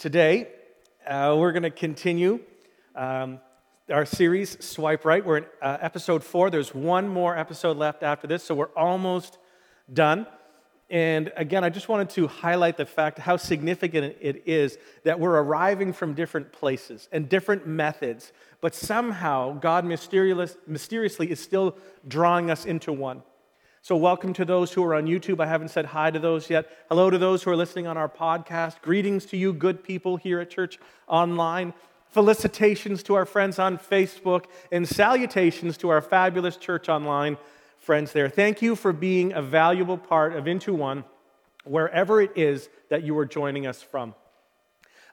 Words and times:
Today, 0.00 0.48
uh, 1.06 1.36
we're 1.38 1.52
going 1.52 1.64
to 1.64 1.70
continue 1.70 2.40
um, 2.96 3.38
our 3.92 4.06
series, 4.06 4.56
Swipe 4.64 5.04
Right. 5.04 5.22
We're 5.22 5.36
in 5.36 5.46
uh, 5.60 5.76
episode 5.78 6.24
four. 6.24 6.48
There's 6.48 6.74
one 6.74 7.06
more 7.06 7.36
episode 7.36 7.76
left 7.76 8.02
after 8.02 8.26
this, 8.26 8.42
so 8.42 8.54
we're 8.54 8.74
almost 8.74 9.36
done. 9.92 10.26
And 10.88 11.30
again, 11.36 11.64
I 11.64 11.68
just 11.68 11.90
wanted 11.90 12.08
to 12.14 12.28
highlight 12.28 12.78
the 12.78 12.86
fact 12.86 13.18
how 13.18 13.36
significant 13.36 14.16
it 14.22 14.44
is 14.46 14.78
that 15.04 15.20
we're 15.20 15.38
arriving 15.38 15.92
from 15.92 16.14
different 16.14 16.50
places 16.50 17.06
and 17.12 17.28
different 17.28 17.66
methods, 17.66 18.32
but 18.62 18.74
somehow 18.74 19.58
God 19.58 19.84
mysteriously 19.84 21.30
is 21.30 21.40
still 21.40 21.76
drawing 22.08 22.50
us 22.50 22.64
into 22.64 22.90
one. 22.90 23.22
So, 23.82 23.96
welcome 23.96 24.34
to 24.34 24.44
those 24.44 24.74
who 24.74 24.84
are 24.84 24.94
on 24.94 25.06
YouTube. 25.06 25.40
I 25.40 25.46
haven't 25.46 25.70
said 25.70 25.86
hi 25.86 26.10
to 26.10 26.18
those 26.18 26.50
yet. 26.50 26.68
Hello 26.90 27.08
to 27.08 27.16
those 27.16 27.42
who 27.42 27.50
are 27.50 27.56
listening 27.56 27.86
on 27.86 27.96
our 27.96 28.10
podcast. 28.10 28.82
Greetings 28.82 29.24
to 29.26 29.38
you, 29.38 29.54
good 29.54 29.82
people 29.82 30.18
here 30.18 30.38
at 30.38 30.50
Church 30.50 30.78
Online. 31.08 31.72
Felicitations 32.10 33.02
to 33.04 33.14
our 33.14 33.24
friends 33.24 33.58
on 33.58 33.78
Facebook, 33.78 34.44
and 34.70 34.86
salutations 34.86 35.78
to 35.78 35.88
our 35.88 36.02
fabulous 36.02 36.58
Church 36.58 36.90
Online 36.90 37.38
friends 37.78 38.12
there. 38.12 38.28
Thank 38.28 38.60
you 38.60 38.76
for 38.76 38.92
being 38.92 39.32
a 39.32 39.40
valuable 39.40 39.96
part 39.96 40.36
of 40.36 40.46
Into 40.46 40.74
One, 40.74 41.04
wherever 41.64 42.20
it 42.20 42.32
is 42.36 42.68
that 42.90 43.02
you 43.02 43.16
are 43.16 43.24
joining 43.24 43.66
us 43.66 43.82
from. 43.82 44.14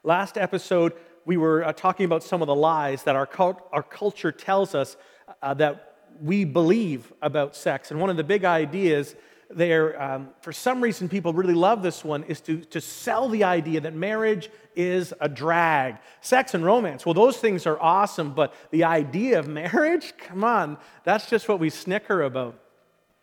Last 0.04 0.36
episode, 0.36 0.92
we 1.24 1.38
were 1.38 1.64
uh, 1.64 1.72
talking 1.72 2.04
about 2.04 2.22
some 2.22 2.42
of 2.42 2.46
the 2.46 2.54
lies 2.54 3.04
that 3.04 3.16
our, 3.16 3.26
cult- 3.26 3.66
our 3.72 3.82
culture 3.82 4.30
tells 4.30 4.74
us 4.74 4.98
uh, 5.42 5.54
that 5.54 5.97
we 6.22 6.44
believe 6.44 7.12
about 7.22 7.56
sex. 7.56 7.90
And 7.90 8.00
one 8.00 8.10
of 8.10 8.16
the 8.16 8.24
big 8.24 8.44
ideas 8.44 9.14
there, 9.50 10.00
um, 10.00 10.28
for 10.40 10.52
some 10.52 10.80
reason, 10.82 11.08
people 11.08 11.32
really 11.32 11.54
love 11.54 11.82
this 11.82 12.04
one, 12.04 12.24
is 12.24 12.40
to, 12.42 12.58
to 12.66 12.80
sell 12.80 13.28
the 13.28 13.44
idea 13.44 13.80
that 13.80 13.94
marriage 13.94 14.50
is 14.76 15.14
a 15.20 15.28
drag. 15.28 15.96
Sex 16.20 16.54
and 16.54 16.64
romance, 16.64 17.06
well, 17.06 17.14
those 17.14 17.38
things 17.38 17.66
are 17.66 17.80
awesome, 17.80 18.34
but 18.34 18.54
the 18.70 18.84
idea 18.84 19.38
of 19.38 19.48
marriage, 19.62 20.12
come 20.18 20.44
on, 20.44 20.76
that's 21.04 21.30
just 21.30 21.48
what 21.48 21.58
we 21.58 21.70
snicker 21.70 22.22
about. 22.22 22.58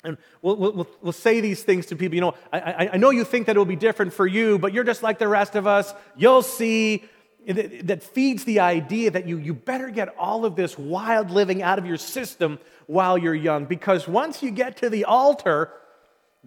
And 0.03 0.17
we'll, 0.41 0.55
we'll, 0.55 0.87
we'll 1.01 1.11
say 1.11 1.41
these 1.41 1.63
things 1.63 1.87
to 1.87 1.95
people, 1.95 2.15
you 2.15 2.21
know, 2.21 2.35
I, 2.53 2.89
I 2.93 2.97
know 2.97 3.09
you 3.09 3.23
think 3.23 3.47
that 3.47 3.55
it 3.55 3.59
will 3.59 3.65
be 3.65 3.75
different 3.75 4.13
for 4.13 4.27
you, 4.27 4.59
but 4.59 4.71
you're 4.71 4.83
just 4.83 5.01
like 5.01 5.17
the 5.17 5.27
rest 5.27 5.55
of 5.55 5.65
us. 5.65 5.93
You'll 6.15 6.43
see 6.43 7.05
that 7.45 8.01
feeds 8.01 8.43
the 8.43 8.59
idea 8.59 9.11
that 9.11 9.27
you, 9.27 9.37
you 9.37 9.53
better 9.53 9.89
get 9.89 10.15
all 10.17 10.45
of 10.45 10.55
this 10.55 10.77
wild 10.77 11.29
living 11.29 11.61
out 11.61 11.77
of 11.77 11.85
your 11.85 11.97
system 11.97 12.59
while 12.87 13.17
you're 13.17 13.35
young. 13.35 13.65
Because 13.65 14.07
once 14.07 14.41
you 14.41 14.51
get 14.51 14.77
to 14.77 14.89
the 14.89 15.05
altar, 15.05 15.71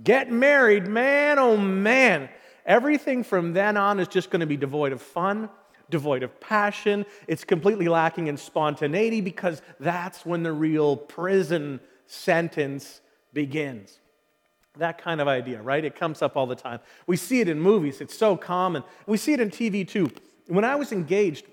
get 0.03 0.31
married, 0.31 0.89
man, 0.89 1.39
oh 1.39 1.57
man, 1.57 2.29
everything 2.67 3.23
from 3.23 3.53
then 3.53 3.77
on 3.77 4.01
is 4.01 4.09
just 4.09 4.31
going 4.31 4.41
to 4.41 4.47
be 4.47 4.57
devoid 4.57 4.93
of 4.93 5.01
fun, 5.01 5.49
devoid 5.89 6.25
of 6.25 6.41
passion. 6.41 7.07
It's 7.29 7.45
completely 7.45 7.89
lacking 7.89 8.27
in 8.27 8.37
spontaneity 8.37 9.21
because 9.21 9.63
that's 9.79 10.27
when 10.27 10.43
the 10.43 10.53
real 10.53 10.97
prison 10.97 11.79
sentence 12.07 13.01
begins. 13.33 14.01
That 14.79 15.03
kind 15.03 15.21
of 15.21 15.29
idea, 15.29 15.61
right? 15.61 15.85
It 15.85 15.97
comes 15.97 16.23
up 16.23 16.37
all 16.37 16.47
the 16.47 16.57
time. 16.57 16.81
We 17.07 17.17
see 17.17 17.41
it 17.41 17.49
in 17.49 17.61
movies, 17.61 18.01
it's 18.01 18.17
so 18.17 18.37
common. 18.37 18.83
We 19.07 19.17
see 19.17 19.33
it 19.33 19.41
in 19.41 19.51
TV 19.51 19.87
too. 19.87 20.11
When 20.49 20.65
I 20.65 20.77
was 20.77 20.93
engaged 20.93 21.47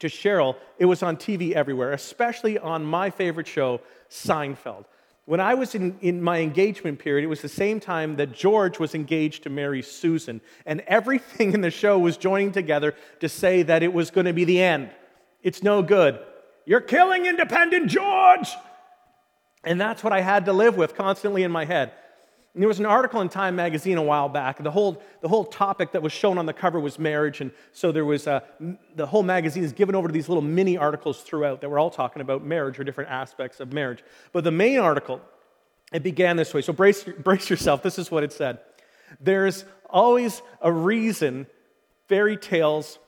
to 0.00 0.08
Cheryl, 0.08 0.56
it 0.78 0.84
was 0.84 1.02
on 1.02 1.16
TV 1.16 1.52
everywhere, 1.52 1.92
especially 1.92 2.58
on 2.58 2.84
my 2.84 3.10
favorite 3.10 3.46
show, 3.46 3.80
Seinfeld. 4.10 4.84
When 5.24 5.40
I 5.40 5.54
was 5.54 5.74
in, 5.74 5.98
in 6.00 6.22
my 6.22 6.38
engagement 6.38 6.98
period, 6.98 7.22
it 7.22 7.28
was 7.28 7.42
the 7.42 7.48
same 7.48 7.80
time 7.80 8.16
that 8.16 8.32
George 8.32 8.78
was 8.78 8.94
engaged 8.94 9.42
to 9.44 9.50
marry 9.50 9.82
Susan. 9.82 10.40
And 10.66 10.80
everything 10.82 11.52
in 11.54 11.60
the 11.60 11.70
show 11.70 11.98
was 11.98 12.16
joining 12.16 12.52
together 12.52 12.94
to 13.20 13.28
say 13.28 13.62
that 13.62 13.82
it 13.82 13.92
was 13.92 14.10
going 14.10 14.26
to 14.26 14.32
be 14.32 14.44
the 14.44 14.60
end. 14.60 14.90
It's 15.42 15.62
no 15.62 15.82
good. 15.82 16.18
You're 16.66 16.80
killing 16.80 17.26
independent 17.26 17.88
George! 17.90 18.48
And 19.64 19.80
that's 19.80 20.02
what 20.02 20.12
I 20.12 20.20
had 20.20 20.46
to 20.46 20.52
live 20.52 20.76
with 20.76 20.94
constantly 20.94 21.42
in 21.42 21.50
my 21.50 21.64
head. 21.64 21.92
And 22.58 22.62
there 22.64 22.68
was 22.68 22.80
an 22.80 22.86
article 22.86 23.20
in 23.20 23.28
Time 23.28 23.54
magazine 23.54 23.98
a 23.98 24.02
while 24.02 24.28
back. 24.28 24.60
The 24.60 24.72
whole, 24.72 25.00
the 25.20 25.28
whole 25.28 25.44
topic 25.44 25.92
that 25.92 26.02
was 26.02 26.12
shown 26.12 26.38
on 26.38 26.46
the 26.46 26.52
cover 26.52 26.80
was 26.80 26.98
marriage. 26.98 27.40
And 27.40 27.52
so 27.70 27.92
there 27.92 28.04
was 28.04 28.26
uh, 28.26 28.40
a, 28.58 28.76
the 28.96 29.06
whole 29.06 29.22
magazine 29.22 29.62
is 29.62 29.72
given 29.72 29.94
over 29.94 30.08
to 30.08 30.12
these 30.12 30.28
little 30.28 30.42
mini 30.42 30.76
articles 30.76 31.22
throughout 31.22 31.60
that 31.60 31.68
were 31.68 31.78
all 31.78 31.88
talking 31.88 32.20
about 32.20 32.44
marriage 32.44 32.80
or 32.80 32.82
different 32.82 33.10
aspects 33.10 33.60
of 33.60 33.72
marriage. 33.72 34.02
But 34.32 34.42
the 34.42 34.50
main 34.50 34.80
article, 34.80 35.20
it 35.92 36.02
began 36.02 36.36
this 36.36 36.52
way. 36.52 36.60
So 36.62 36.72
brace, 36.72 37.04
brace 37.04 37.48
yourself. 37.48 37.84
This 37.84 37.96
is 37.96 38.10
what 38.10 38.24
it 38.24 38.32
said 38.32 38.58
There's 39.20 39.64
always 39.88 40.42
a 40.60 40.72
reason 40.72 41.46
fairy 42.08 42.36
tales 42.36 42.98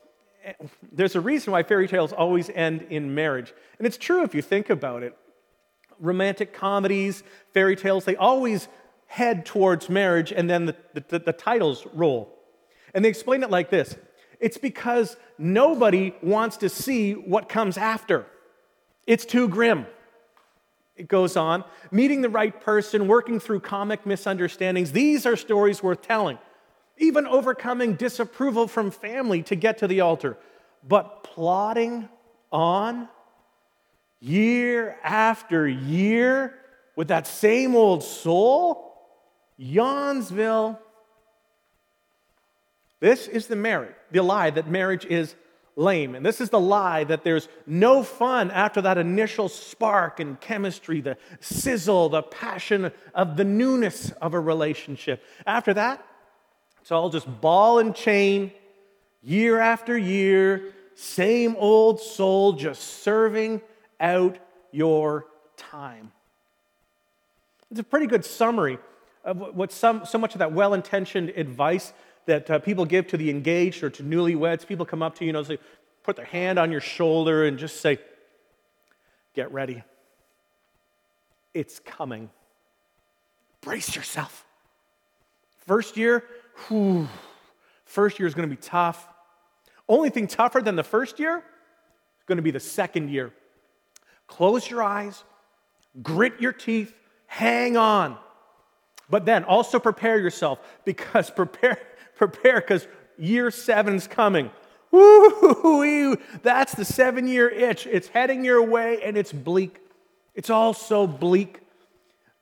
eh, 0.44 0.52
there's 0.92 1.16
a 1.16 1.20
reason 1.20 1.52
why 1.52 1.64
fairy 1.64 1.88
tales 1.88 2.12
always 2.12 2.50
end 2.50 2.82
in 2.82 3.16
marriage. 3.16 3.52
And 3.78 3.86
it's 3.88 3.98
true 3.98 4.22
if 4.22 4.32
you 4.32 4.42
think 4.42 4.70
about 4.70 5.02
it. 5.02 5.16
Romantic 5.98 6.54
comedies, 6.54 7.24
fairy 7.52 7.74
tales, 7.74 8.04
they 8.04 8.14
always 8.14 8.68
head 9.10 9.44
towards 9.44 9.88
marriage, 9.88 10.30
and 10.30 10.48
then 10.48 10.66
the, 10.66 10.76
the, 10.94 11.18
the 11.18 11.32
titles 11.32 11.84
roll. 11.94 12.32
And 12.94 13.04
they 13.04 13.08
explain 13.08 13.42
it 13.42 13.50
like 13.50 13.68
this 13.68 13.96
it's 14.38 14.56
because 14.56 15.16
nobody 15.36 16.14
wants 16.22 16.58
to 16.58 16.68
see 16.68 17.14
what 17.14 17.48
comes 17.48 17.76
after, 17.76 18.24
it's 19.06 19.24
too 19.24 19.48
grim. 19.48 19.86
It 20.96 21.08
goes 21.08 21.34
on. 21.36 21.64
Meeting 21.90 22.20
the 22.20 22.28
right 22.28 22.60
person, 22.60 23.08
working 23.08 23.40
through 23.40 23.60
comic 23.60 24.04
misunderstandings, 24.04 24.92
these 24.92 25.24
are 25.24 25.34
stories 25.34 25.82
worth 25.82 26.02
telling. 26.02 26.38
Even 26.98 27.26
overcoming 27.26 27.94
disapproval 27.94 28.68
from 28.68 28.90
family 28.90 29.42
to 29.44 29.56
get 29.56 29.78
to 29.78 29.88
the 29.88 30.02
altar. 30.02 30.36
But 30.86 31.24
plodding 31.24 32.10
on 32.52 33.08
year 34.20 34.98
after 35.02 35.66
year 35.66 36.58
with 36.96 37.08
that 37.08 37.26
same 37.26 37.74
old 37.74 38.02
soul, 38.02 38.89
Yawnsville. 39.60 40.78
This 43.00 43.28
is 43.28 43.46
the 43.46 43.56
marriage, 43.56 43.94
the 44.10 44.22
lie 44.22 44.50
that 44.50 44.68
marriage 44.68 45.04
is 45.06 45.34
lame. 45.76 46.14
And 46.14 46.24
this 46.24 46.40
is 46.40 46.50
the 46.50 46.60
lie 46.60 47.04
that 47.04 47.24
there's 47.24 47.48
no 47.66 48.02
fun 48.02 48.50
after 48.50 48.82
that 48.82 48.98
initial 48.98 49.48
spark 49.48 50.20
and 50.20 50.40
chemistry, 50.40 51.00
the 51.00 51.16
sizzle, 51.40 52.10
the 52.10 52.22
passion 52.22 52.92
of 53.14 53.36
the 53.36 53.44
newness 53.44 54.10
of 54.12 54.34
a 54.34 54.40
relationship. 54.40 55.22
After 55.46 55.74
that, 55.74 56.04
it's 56.80 56.92
all 56.92 57.08
just 57.10 57.40
ball 57.40 57.78
and 57.78 57.94
chain, 57.94 58.52
year 59.22 59.58
after 59.58 59.96
year, 59.96 60.74
same 60.94 61.56
old 61.56 62.00
soul 62.00 62.52
just 62.52 63.02
serving 63.02 63.62
out 63.98 64.38
your 64.72 65.26
time. 65.56 66.12
It's 67.70 67.80
a 67.80 67.84
pretty 67.84 68.06
good 68.06 68.24
summary 68.24 68.78
what 69.22 69.72
some, 69.72 70.04
so 70.06 70.18
much 70.18 70.34
of 70.34 70.38
that 70.38 70.52
well 70.52 70.74
intentioned 70.74 71.30
advice 71.30 71.92
that 72.26 72.50
uh, 72.50 72.58
people 72.58 72.84
give 72.84 73.06
to 73.08 73.16
the 73.16 73.30
engaged 73.30 73.82
or 73.82 73.90
to 73.90 74.02
newlyweds. 74.02 74.66
People 74.66 74.86
come 74.86 75.02
up 75.02 75.16
to 75.16 75.24
you, 75.24 75.28
you 75.28 75.32
know, 75.32 75.44
put 76.02 76.16
their 76.16 76.24
hand 76.24 76.58
on 76.58 76.70
your 76.70 76.80
shoulder 76.80 77.44
and 77.44 77.58
just 77.58 77.80
say, 77.80 77.98
Get 79.34 79.52
ready. 79.52 79.82
It's 81.54 81.78
coming. 81.80 82.30
Brace 83.60 83.94
yourself. 83.94 84.44
First 85.66 85.96
year, 85.96 86.24
whew, 86.66 87.08
first 87.84 88.18
year 88.18 88.26
is 88.26 88.34
going 88.34 88.48
to 88.48 88.54
be 88.54 88.60
tough. 88.60 89.06
Only 89.88 90.10
thing 90.10 90.26
tougher 90.26 90.60
than 90.60 90.76
the 90.76 90.82
first 90.82 91.18
year 91.18 91.38
is 91.38 92.24
going 92.26 92.36
to 92.36 92.42
be 92.42 92.50
the 92.50 92.60
second 92.60 93.10
year. 93.10 93.32
Close 94.26 94.68
your 94.68 94.82
eyes, 94.82 95.24
grit 96.02 96.40
your 96.40 96.52
teeth, 96.52 96.94
hang 97.26 97.76
on. 97.76 98.16
But 99.10 99.24
then 99.24 99.44
also 99.44 99.78
prepare 99.78 100.18
yourself 100.18 100.60
because 100.84 101.30
prepare, 101.36 101.78
prepare 102.16 102.60
because 102.60 102.86
year 103.18 103.50
seven's 103.50 104.06
coming. 104.06 104.50
Woo, 104.92 106.16
that's 106.42 106.74
the 106.74 106.84
seven 106.84 107.28
year 107.28 107.48
itch. 107.48 107.86
It's 107.86 108.08
heading 108.08 108.44
your 108.44 108.62
way 108.62 109.02
and 109.02 109.16
it's 109.16 109.32
bleak. 109.32 109.80
It's 110.34 110.50
all 110.50 110.74
so 110.74 111.06
bleak. 111.06 111.60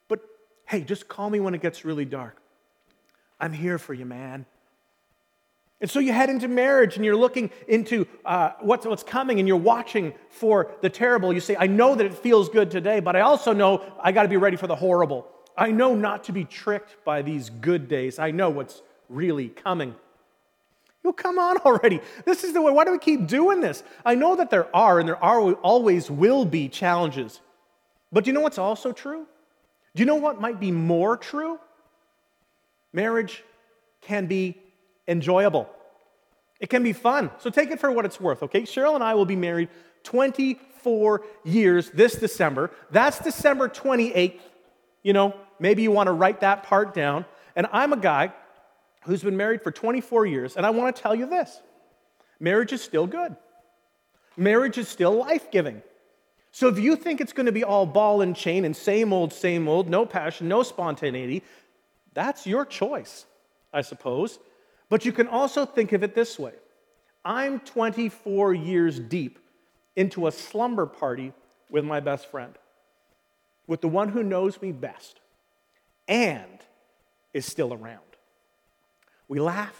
But 0.09 0.21
hey, 0.67 0.83
just 0.83 1.09
call 1.09 1.29
me 1.29 1.41
when 1.41 1.55
it 1.55 1.61
gets 1.61 1.85
really 1.85 2.05
dark. 2.05 2.41
I'm 3.41 3.53
here 3.53 3.79
for 3.79 3.95
you, 3.95 4.07
man. 4.07 4.47
And 5.81 5.89
so 5.89 6.01
you 6.01 6.13
head 6.13 6.29
into 6.29 6.49
marriage 6.49 6.97
and 6.97 7.05
you're 7.05 7.17
looking 7.17 7.51
into 7.69 8.07
uh, 8.25 8.51
what's, 8.61 8.85
what's 8.85 9.05
coming 9.05 9.39
and 9.39 9.47
you're 9.47 9.57
watching 9.57 10.13
for 10.29 10.73
the 10.81 10.91
terrible. 10.91 11.33
You 11.33 11.41
say, 11.41 11.55
I 11.57 11.69
know 11.69 11.95
that 11.95 12.05
it 12.05 12.15
feels 12.15 12.49
good 12.49 12.71
today, 12.71 12.99
but 12.99 13.15
I 13.15 13.21
also 13.21 13.53
know 13.53 13.85
I 14.03 14.11
got 14.11 14.25
to 14.25 14.29
be 14.29 14.37
ready 14.37 14.57
for 14.57 14.67
the 14.67 14.75
horrible. 14.75 15.29
I 15.59 15.73
know 15.73 15.95
not 15.95 16.25
to 16.25 16.33
be 16.33 16.45
tricked 16.45 17.05
by 17.05 17.23
these 17.23 17.51
good 17.51 17.89
days. 17.89 18.19
I 18.19 18.31
know 18.31 18.49
what's 18.49 18.81
really 19.09 19.49
coming. 19.49 19.95
You 21.05 21.13
come 21.13 21.39
on 21.39 21.57
already. 21.59 22.01
This 22.25 22.45
is 22.45 22.53
the 22.53 22.63
way. 22.63 22.73
Why 22.73 22.85
do 22.85 22.93
we 22.93 22.99
keep 22.99 23.27
doing 23.27 23.61
this? 23.61 23.83
I 24.05 24.15
know 24.15 24.37
that 24.37 24.51
there 24.51 24.75
are, 24.75 25.01
and 25.01 25.09
there 25.09 25.23
are 25.23 25.53
always 25.55 26.11
will 26.11 26.45
be 26.45 26.69
challenges. 26.69 27.41
But 28.13 28.25
do 28.25 28.31
you 28.31 28.35
know 28.35 28.41
what's 28.41 28.59
also 28.59 28.93
true? 28.93 29.27
Do 29.95 30.01
you 30.01 30.07
know 30.07 30.17
what 30.17 30.41
might 30.41 30.61
be 30.61 30.71
more 30.71 31.17
true? 31.17 31.59
Marriage 32.93 33.43
can 34.01 34.27
be 34.27 34.57
enjoyable. 35.07 35.69
It 36.61 36.71
can 36.71 36.83
be 36.83 36.93
fun. 36.93 37.31
So 37.39 37.51
take 37.51 37.71
it 37.71 37.81
for 37.81 37.91
what 37.91 38.05
it's 38.05 38.21
worth, 38.21 38.43
okay? 38.45 38.63
Cheryl 38.63 38.95
and 38.95 39.03
I 39.03 39.15
will 39.15 39.27
be 39.27 39.37
married 39.37 39.69
24 40.05 41.23
years 41.45 41.91
this 41.91 42.15
December. 42.15 42.71
That's 42.91 43.19
December 43.19 43.69
28th. 43.69 44.39
You 45.03 45.13
know, 45.13 45.35
maybe 45.59 45.83
you 45.83 45.91
want 45.91 46.09
to 46.09 46.13
write 46.13 46.41
that 46.41 46.63
part 46.65 46.95
down. 46.95 47.25
And 47.57 47.67
I'm 47.73 47.93
a 47.93 47.97
guy 47.97 48.33
who's 49.05 49.23
been 49.23 49.37
married 49.37 49.63
for 49.63 49.71
24 49.71 50.27
years, 50.27 50.57
and 50.57 50.67
I 50.67 50.71
want 50.71 50.95
to 50.95 51.03
tell 51.03 51.15
you 51.15 51.27
this 51.27 51.61
marriage 52.41 52.73
is 52.73 52.83
still 52.83 53.07
good, 53.07 53.37
marriage 54.37 54.79
is 54.79 54.89
still 54.89 55.15
life 55.15 55.51
giving. 55.51 55.83
So 56.51 56.69
if 56.69 56.79
you 56.79 56.97
think 56.97 57.21
it's 57.21 57.33
going 57.33 57.47
to 57.47 57.53
be 57.53 57.63
all 57.63 57.87
ball 57.87 58.23
and 58.23 58.35
chain 58.35 58.65
and 58.65 58.75
same 58.75 59.13
old, 59.13 59.33
same 59.33 59.69
old, 59.69 59.89
no 59.89 60.07
passion, 60.07 60.49
no 60.49 60.63
spontaneity, 60.63 61.43
that's 62.15 62.47
your 62.47 62.65
choice, 62.65 63.27
I 63.73 63.83
suppose. 63.83 64.39
But 64.89 65.05
you 65.05 65.13
can 65.13 65.29
also 65.29 65.67
think 65.67 65.93
of 65.93 66.03
it 66.03 66.15
this 66.15 66.39
way 66.39 66.55
I'm 67.25 67.61
24 67.61 68.55
years 68.55 68.99
deep 68.99 69.39
into 69.97 70.27
a 70.27 70.33
slumber 70.33 70.87
party 70.87 71.33
with 71.71 71.85
my 71.85 72.01
best 72.01 72.31
friend, 72.31 72.55
with 73.69 73.81
the 73.81 73.89
one 73.89 74.09
who 74.09 74.25
knows 74.25 74.61
me 74.61 74.73
best 74.73 75.21
and 76.09 76.59
is 77.33 77.47
still 77.47 77.73
around. 77.73 78.01
We 79.29 79.39
laugh, 79.39 79.77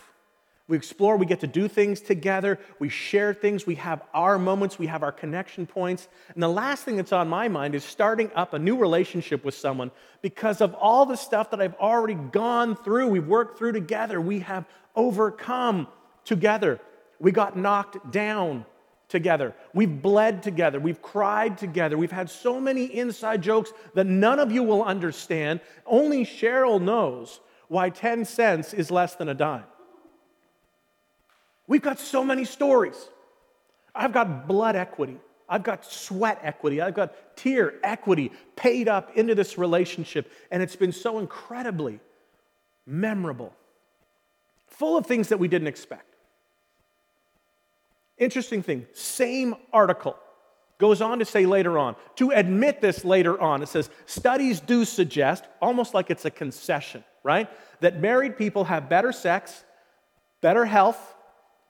we 0.69 0.77
explore, 0.77 1.17
we 1.17 1.25
get 1.25 1.41
to 1.41 1.47
do 1.47 1.67
things 1.67 2.03
together, 2.03 2.61
we 2.79 2.91
share 2.91 3.33
things, 3.33 3.67
we 3.67 3.77
have 3.77 4.03
our 4.13 4.39
moments, 4.39 4.79
we 4.79 4.87
have 4.87 5.03
our 5.03 5.11
connection 5.11 5.67
points. 5.67 6.07
And 6.35 6.43
the 6.43 6.49
last 6.49 6.85
thing 6.85 6.97
that's 6.97 7.13
on 7.13 7.29
my 7.29 7.49
mind 7.49 7.75
is 7.75 7.83
starting 7.83 8.31
up 8.35 8.53
a 8.53 8.59
new 8.59 8.77
relationship 8.77 9.45
with 9.45 9.55
someone 9.55 9.91
because 10.21 10.61
of 10.61 10.75
all 10.75 11.07
the 11.07 11.17
stuff 11.17 11.51
that 11.51 11.61
I've 11.63 11.75
already 11.77 12.15
gone 12.15 12.77
through, 12.77 13.09
we've 13.09 13.27
worked 13.27 13.59
through 13.59 13.73
together, 13.73 14.21
we 14.21 14.41
have 14.41 14.67
overcome 14.95 15.89
together. 16.27 16.79
We 17.19 17.33
got 17.33 17.57
knocked 17.57 18.13
down 18.13 18.67
together. 19.09 19.55
We've 19.73 20.03
bled 20.03 20.43
together. 20.43 20.79
We've 20.79 21.01
cried 21.01 21.59
together. 21.59 21.97
We've 21.97 22.13
had 22.13 22.31
so 22.31 22.61
many 22.61 22.85
inside 22.85 23.43
jokes 23.43 23.73
that 23.95 24.07
none 24.07 24.39
of 24.39 24.53
you 24.53 24.63
will 24.63 24.85
understand. 24.85 25.61
Only 25.87 26.25
Cheryl 26.25 26.81
knows 26.81 27.41
why 27.69 27.91
10 27.91 28.25
cents 28.25 28.75
is 28.75 28.91
less 28.91 29.15
than 29.15 29.29
a 29.29 29.35
dime. 29.35 29.65
We've 31.67 31.83
got 31.83 31.99
so 31.99 32.25
many 32.25 32.45
stories. 32.45 33.09
I've 33.95 34.13
got 34.13 34.47
blood 34.47 34.77
equity. 34.77 35.19
I've 35.49 35.63
got 35.63 35.85
sweat 35.85 36.41
equity. 36.43 36.81
I've 36.81 36.95
got 36.95 37.37
tear 37.37 37.75
equity 37.83 38.33
paid 38.57 38.89
up 38.89 39.17
into 39.17 39.35
this 39.35 39.57
relationship. 39.57 40.31
And 40.51 40.63
it's 40.63 40.77
been 40.77 40.93
so 40.93 41.19
incredibly 41.19 42.01
memorable, 42.87 43.55
full 44.67 44.97
of 44.97 45.07
things 45.07 45.29
that 45.29 45.39
we 45.39 45.49
didn't 45.49 45.69
expect. 45.69 46.08
Interesting 48.19 48.63
thing, 48.63 48.87
same 48.93 49.55
article 49.73 50.17
goes 50.79 51.01
on 51.01 51.19
to 51.19 51.25
say 51.25 51.45
later 51.45 51.79
on, 51.79 51.97
to 52.17 52.31
admit 52.31 52.81
this 52.81 53.05
later 53.05 53.41
on, 53.41 53.63
it 53.63 53.69
says, 53.69 53.91
studies 54.07 54.61
do 54.61 54.85
suggest, 54.85 55.45
almost 55.61 55.93
like 55.93 56.09
it's 56.09 56.25
a 56.25 56.31
concession, 56.31 57.03
right? 57.25 57.51
That 57.81 58.01
married 58.01 58.39
people 58.39 58.65
have 58.65 58.89
better 58.89 59.13
sex, 59.13 59.65
better 60.41 60.65
health, 60.65 60.99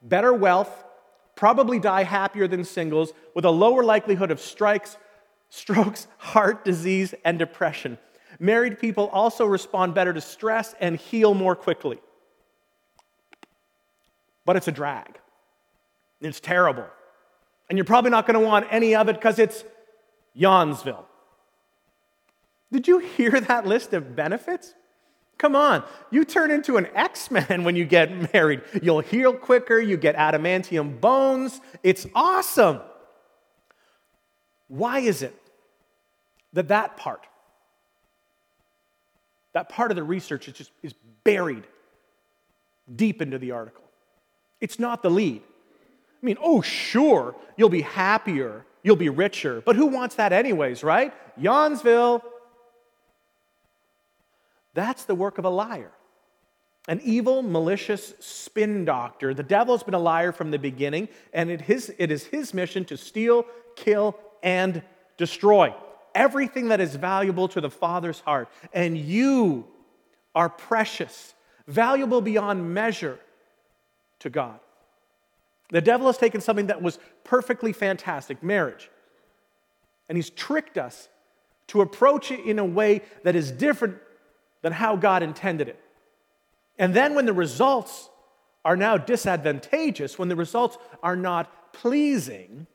better 0.02 0.32
wealth, 0.32 0.84
probably 1.34 1.78
die 1.78 2.02
happier 2.02 2.46
than 2.46 2.64
singles, 2.64 3.12
with 3.34 3.46
a 3.46 3.50
lower 3.50 3.82
likelihood 3.82 4.30
of 4.30 4.40
strikes, 4.40 4.98
strokes, 5.48 6.06
heart 6.18 6.64
disease, 6.64 7.14
and 7.24 7.38
depression. 7.38 7.98
Married 8.38 8.78
people 8.78 9.08
also 9.08 9.46
respond 9.46 9.94
better 9.94 10.12
to 10.12 10.20
stress 10.20 10.74
and 10.80 10.96
heal 10.96 11.32
more 11.32 11.56
quickly. 11.56 11.98
But 14.44 14.56
it's 14.56 14.68
a 14.68 14.72
drag. 14.72 15.18
It's 16.20 16.40
terrible. 16.40 16.86
And 17.68 17.76
you're 17.76 17.84
probably 17.84 18.10
not 18.10 18.26
going 18.26 18.38
to 18.38 18.44
want 18.46 18.66
any 18.70 18.94
of 18.94 19.08
it 19.08 19.14
because 19.14 19.38
it's 19.38 19.64
Yawnsville. 20.36 21.04
Did 22.72 22.88
you 22.88 22.98
hear 22.98 23.40
that 23.40 23.66
list 23.66 23.92
of 23.92 24.14
benefits? 24.14 24.74
Come 25.38 25.54
on, 25.54 25.84
you 26.10 26.24
turn 26.24 26.50
into 26.50 26.78
an 26.78 26.88
X 26.94 27.30
Men 27.30 27.62
when 27.62 27.76
you 27.76 27.84
get 27.84 28.34
married. 28.34 28.62
You'll 28.82 29.00
heal 29.00 29.32
quicker, 29.32 29.78
you 29.78 29.96
get 29.96 30.16
adamantium 30.16 31.00
bones. 31.00 31.60
It's 31.84 32.06
awesome. 32.14 32.80
Why 34.66 34.98
is 34.98 35.22
it 35.22 35.34
that 36.54 36.68
that 36.68 36.96
part, 36.96 37.26
that 39.52 39.68
part 39.68 39.92
of 39.92 39.96
the 39.96 40.02
research 40.02 40.48
is 40.48 40.54
just 40.54 40.72
is 40.82 40.92
buried 41.22 41.64
deep 42.94 43.22
into 43.22 43.38
the 43.38 43.52
article? 43.52 43.84
It's 44.60 44.80
not 44.80 45.04
the 45.04 45.10
lead. 45.10 45.42
I 46.20 46.26
mean, 46.26 46.36
oh, 46.42 46.60
sure, 46.60 47.36
you'll 47.56 47.68
be 47.68 47.82
happier, 47.82 48.64
you'll 48.82 48.96
be 48.96 49.08
richer, 49.08 49.60
but 49.64 49.76
who 49.76 49.86
wants 49.86 50.16
that 50.16 50.32
anyways, 50.32 50.82
right? 50.82 51.12
Yawnsville. 51.40 52.22
That's 54.74 55.04
the 55.04 55.14
work 55.14 55.38
of 55.38 55.44
a 55.44 55.50
liar. 55.50 55.92
An 56.88 57.00
evil, 57.04 57.42
malicious 57.42 58.14
spin 58.18 58.84
doctor. 58.84 59.34
The 59.34 59.42
devil's 59.42 59.82
been 59.82 59.94
a 59.94 59.98
liar 59.98 60.32
from 60.32 60.50
the 60.50 60.58
beginning, 60.58 61.08
and 61.32 61.50
it 61.50 61.68
is, 61.68 61.92
it 61.98 62.10
is 62.10 62.24
his 62.24 62.54
mission 62.54 62.84
to 62.86 62.96
steal, 62.96 63.44
kill, 63.76 64.18
and 64.42 64.82
destroy 65.16 65.74
everything 66.14 66.68
that 66.68 66.80
is 66.80 66.96
valuable 66.96 67.46
to 67.48 67.60
the 67.60 67.70
Father's 67.70 68.20
heart. 68.20 68.48
And 68.72 68.98
you 68.98 69.66
are 70.34 70.48
precious, 70.48 71.34
valuable 71.66 72.20
beyond 72.20 72.74
measure 72.74 73.18
to 74.20 74.30
God. 74.30 74.58
The 75.70 75.80
devil 75.80 76.06
has 76.06 76.16
taken 76.16 76.40
something 76.40 76.66
that 76.66 76.82
was 76.82 76.98
perfectly 77.24 77.72
fantastic, 77.72 78.42
marriage, 78.42 78.90
and 80.08 80.16
he's 80.16 80.30
tricked 80.30 80.78
us 80.78 81.08
to 81.68 81.82
approach 81.82 82.30
it 82.30 82.40
in 82.40 82.58
a 82.58 82.64
way 82.64 83.02
that 83.24 83.36
is 83.36 83.50
different 83.50 83.98
than 84.62 84.72
how 84.72 84.96
God 84.96 85.22
intended 85.22 85.68
it. 85.68 85.78
And 86.78 86.94
then 86.94 87.14
when 87.14 87.26
the 87.26 87.32
results 87.32 88.08
are 88.64 88.76
now 88.76 88.96
disadvantageous, 88.96 90.18
when 90.18 90.28
the 90.28 90.36
results 90.36 90.78
are 91.02 91.16
not 91.16 91.72
pleasing, 91.72 92.66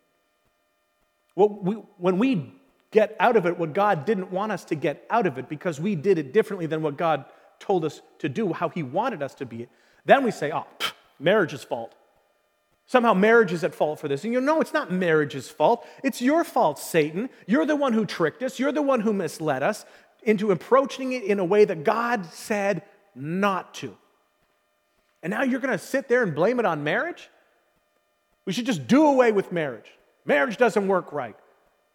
we, 1.35 1.73
when 1.97 2.19
we 2.19 2.53
get 2.91 3.15
out 3.19 3.35
of 3.35 3.47
it 3.47 3.57
what 3.57 3.73
God 3.73 4.05
didn't 4.05 4.31
want 4.31 4.51
us 4.51 4.65
to 4.65 4.75
get 4.75 5.05
out 5.09 5.25
of 5.25 5.39
it 5.39 5.49
because 5.49 5.79
we 5.79 5.95
did 5.95 6.19
it 6.19 6.31
differently 6.31 6.67
than 6.67 6.83
what 6.83 6.95
God 6.95 7.25
told 7.59 7.85
us 7.85 8.01
to 8.19 8.29
do, 8.29 8.53
how 8.53 8.69
He 8.69 8.83
wanted 8.83 9.23
us 9.23 9.33
to 9.35 9.45
be 9.45 9.67
then 10.05 10.23
we 10.23 10.31
say, 10.31 10.51
oh, 10.51 10.65
pff, 10.79 10.93
marriage's 11.19 11.63
fault. 11.63 11.95
Somehow 12.93 13.15
marriage 13.15 13.51
is 13.51 13.63
at 13.63 13.73
fault 13.73 13.99
for 13.99 14.07
this. 14.07 14.23
And 14.23 14.33
you 14.33 14.39
know, 14.39 14.61
it's 14.61 14.71
not 14.71 14.91
marriage's 14.91 15.49
fault. 15.49 15.83
It's 16.03 16.21
your 16.21 16.43
fault, 16.43 16.77
Satan. 16.77 17.27
You're 17.47 17.65
the 17.65 17.75
one 17.75 17.91
who 17.91 18.05
tricked 18.05 18.43
us. 18.43 18.59
You're 18.59 18.71
the 18.71 18.83
one 18.83 19.01
who 19.01 19.13
misled 19.13 19.63
us 19.63 19.83
into 20.21 20.51
approaching 20.51 21.13
it 21.13 21.23
in 21.23 21.39
a 21.39 21.43
way 21.43 21.65
that 21.65 21.83
God 21.83 22.23
said 22.27 22.83
not 23.15 23.73
to. 23.73 23.97
And 25.23 25.31
now 25.31 25.41
you're 25.41 25.59
going 25.59 25.71
to 25.71 25.83
sit 25.83 26.07
there 26.07 26.21
and 26.21 26.35
blame 26.35 26.59
it 26.59 26.67
on 26.67 26.83
marriage? 26.83 27.31
We 28.45 28.53
should 28.53 28.67
just 28.67 28.85
do 28.85 29.07
away 29.07 29.31
with 29.31 29.51
marriage. 29.51 29.91
Marriage 30.23 30.57
doesn't 30.57 30.87
work 30.87 31.11
right. 31.11 31.35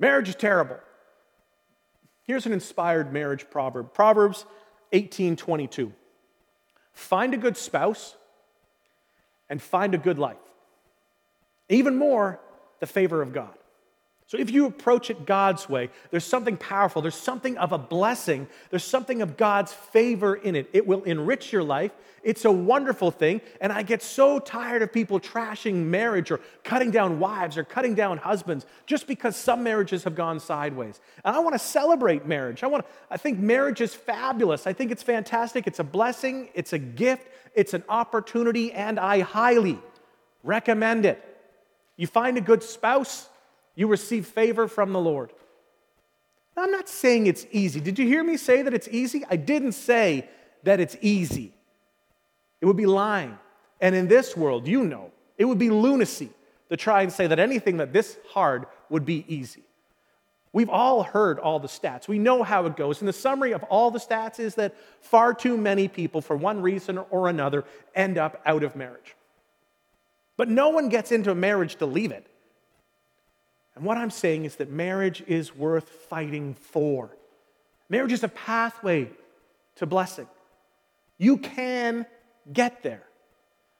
Marriage 0.00 0.28
is 0.28 0.34
terrible. 0.34 0.80
Here's 2.24 2.44
an 2.44 2.52
inspired 2.52 3.12
marriage 3.12 3.48
proverb 3.50 3.94
Proverbs 3.94 4.46
18:22. 4.92 5.92
Find 6.92 7.34
a 7.34 7.38
good 7.38 7.56
spouse 7.56 8.16
and 9.48 9.62
find 9.62 9.94
a 9.94 9.98
good 9.98 10.18
life. 10.18 10.38
Even 11.68 11.96
more, 11.96 12.40
the 12.80 12.86
favor 12.86 13.22
of 13.22 13.32
God. 13.32 13.54
So 14.28 14.36
if 14.36 14.50
you 14.50 14.66
approach 14.66 15.08
it 15.08 15.24
God's 15.24 15.70
way, 15.70 15.88
there's 16.10 16.24
something 16.24 16.58
powerful, 16.58 17.00
there's 17.00 17.14
something 17.14 17.56
of 17.56 17.72
a 17.72 17.78
blessing, 17.78 18.46
there's 18.68 18.84
something 18.84 19.22
of 19.22 19.38
God's 19.38 19.72
favor 19.72 20.34
in 20.34 20.54
it. 20.54 20.68
It 20.74 20.86
will 20.86 21.02
enrich 21.04 21.50
your 21.50 21.62
life. 21.62 21.92
It's 22.22 22.44
a 22.44 22.52
wonderful 22.52 23.10
thing. 23.10 23.40
And 23.58 23.72
I 23.72 23.82
get 23.82 24.02
so 24.02 24.38
tired 24.38 24.82
of 24.82 24.92
people 24.92 25.18
trashing 25.18 25.76
marriage 25.86 26.30
or 26.30 26.40
cutting 26.62 26.90
down 26.90 27.18
wives 27.18 27.56
or 27.56 27.64
cutting 27.64 27.94
down 27.94 28.18
husbands 28.18 28.66
just 28.84 29.06
because 29.06 29.34
some 29.34 29.62
marriages 29.62 30.04
have 30.04 30.14
gone 30.14 30.40
sideways. 30.40 31.00
And 31.24 31.34
I 31.34 31.38
want 31.38 31.54
to 31.54 31.58
celebrate 31.58 32.26
marriage. 32.26 32.62
I 32.62 32.66
want 32.66 32.84
to, 32.84 32.92
I 33.10 33.16
think 33.16 33.38
marriage 33.38 33.80
is 33.80 33.94
fabulous. 33.94 34.66
I 34.66 34.74
think 34.74 34.90
it's 34.90 35.02
fantastic. 35.02 35.66
It's 35.66 35.78
a 35.78 35.84
blessing, 35.84 36.50
it's 36.52 36.74
a 36.74 36.78
gift, 36.78 37.28
it's 37.54 37.72
an 37.72 37.82
opportunity, 37.88 38.72
and 38.74 39.00
I 39.00 39.20
highly 39.20 39.78
recommend 40.42 41.06
it. 41.06 41.24
You 41.98 42.06
find 42.06 42.38
a 42.38 42.40
good 42.40 42.62
spouse, 42.62 43.28
you 43.74 43.88
receive 43.88 44.26
favor 44.26 44.68
from 44.68 44.94
the 44.94 45.00
Lord. 45.00 45.32
I'm 46.56 46.70
not 46.70 46.88
saying 46.88 47.26
it's 47.26 47.46
easy. 47.52 47.80
Did 47.80 47.98
you 47.98 48.06
hear 48.06 48.24
me 48.24 48.36
say 48.36 48.62
that 48.62 48.72
it's 48.72 48.88
easy? 48.88 49.24
I 49.28 49.36
didn't 49.36 49.72
say 49.72 50.28
that 50.62 50.80
it's 50.80 50.96
easy. 51.00 51.52
It 52.60 52.66
would 52.66 52.76
be 52.76 52.86
lying. 52.86 53.38
And 53.80 53.94
in 53.94 54.08
this 54.08 54.36
world, 54.36 54.66
you 54.66 54.84
know, 54.84 55.12
it 55.36 55.44
would 55.44 55.58
be 55.58 55.70
lunacy 55.70 56.30
to 56.70 56.76
try 56.76 57.02
and 57.02 57.12
say 57.12 57.26
that 57.26 57.38
anything 57.38 57.76
that 57.76 57.92
this 57.92 58.18
hard 58.30 58.66
would 58.90 59.04
be 59.04 59.24
easy. 59.28 59.62
We've 60.52 60.70
all 60.70 61.02
heard 61.02 61.38
all 61.38 61.60
the 61.60 61.68
stats. 61.68 62.08
We 62.08 62.18
know 62.18 62.42
how 62.42 62.66
it 62.66 62.76
goes. 62.76 63.00
And 63.00 63.08
the 63.08 63.12
summary 63.12 63.52
of 63.52 63.62
all 63.64 63.90
the 63.90 63.98
stats 63.98 64.40
is 64.40 64.54
that 64.56 64.74
far 65.00 65.34
too 65.34 65.56
many 65.56 65.88
people, 65.88 66.20
for 66.20 66.36
one 66.36 66.62
reason 66.62 66.98
or 67.10 67.28
another, 67.28 67.64
end 67.94 68.18
up 68.18 68.40
out 68.46 68.62
of 68.62 68.74
marriage. 68.74 69.14
But 70.38 70.48
no 70.48 70.70
one 70.70 70.88
gets 70.88 71.12
into 71.12 71.30
a 71.30 71.34
marriage 71.34 71.76
to 71.76 71.86
leave 71.86 72.12
it. 72.12 72.26
And 73.74 73.84
what 73.84 73.98
I'm 73.98 74.10
saying 74.10 74.46
is 74.46 74.56
that 74.56 74.70
marriage 74.70 75.22
is 75.26 75.54
worth 75.54 75.88
fighting 75.88 76.54
for. 76.54 77.14
Marriage 77.90 78.12
is 78.12 78.24
a 78.24 78.28
pathway 78.28 79.10
to 79.76 79.86
blessing. 79.86 80.28
You 81.18 81.36
can 81.36 82.06
get 82.50 82.82
there. 82.82 83.02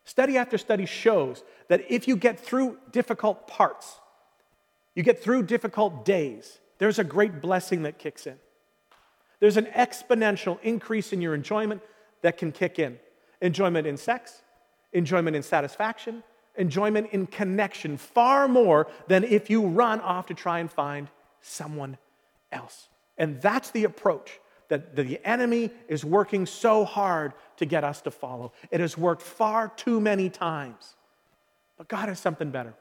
Study 0.05 0.37
after 0.37 0.59
study 0.59 0.85
shows 0.85 1.45
that 1.69 1.85
if 1.88 2.09
you 2.09 2.17
get 2.17 2.41
through 2.41 2.79
difficult 2.91 3.47
parts, 3.47 4.00
you 4.95 5.03
get 5.03 5.23
through 5.23 5.45
difficult 5.45 6.05
days, 6.05 6.59
there's 6.79 6.99
a 6.99 7.05
great 7.05 7.41
blessing 7.41 7.83
that 7.85 7.99
kicks 7.99 8.27
in. 8.27 8.37
There's 9.38 9.57
an 9.57 9.67
exponential 9.67 10.59
increase 10.62 11.12
in 11.12 11.21
your 11.21 11.35
enjoyment 11.35 11.83
that 12.23 12.37
can 12.37 12.50
kick 12.50 12.79
in 12.81 12.99
enjoyment 13.41 13.87
in 13.87 13.97
sex, 13.97 14.43
enjoyment 14.93 15.37
in 15.37 15.45
satisfaction, 15.45 16.25
enjoyment 16.59 17.09
in 17.12 17.27
connection, 17.27 17.97
far 17.97 18.49
more 18.49 18.88
than 19.07 19.25
if 19.25 19.49
you 19.49 19.67
run 19.67 20.00
off 20.00 20.27
to 20.27 20.35
try 20.35 20.59
and 20.59 20.71
find 20.71 21.09
someone 21.41 21.97
else. 22.53 22.88
And 23.17 23.41
that's 23.41 23.71
the 23.71 23.85
approach 23.85 24.41
that 24.69 24.95
the 24.95 25.19
enemy 25.27 25.71
is 25.88 26.05
working 26.05 26.45
so 26.45 26.85
hard 26.85 27.33
to 27.57 27.65
get 27.65 27.85
us 27.85 28.03
to 28.03 28.11
follow. 28.11 28.53
It 28.71 28.81
has 28.81 28.99
worked 28.99 29.23
far 29.23 29.73
too 29.77 30.00
many 30.00 30.29
times. 30.29 30.95
But 31.79 31.88
God 31.88 32.09
has 32.09 32.21
something 32.21 32.50
better. 32.50 32.75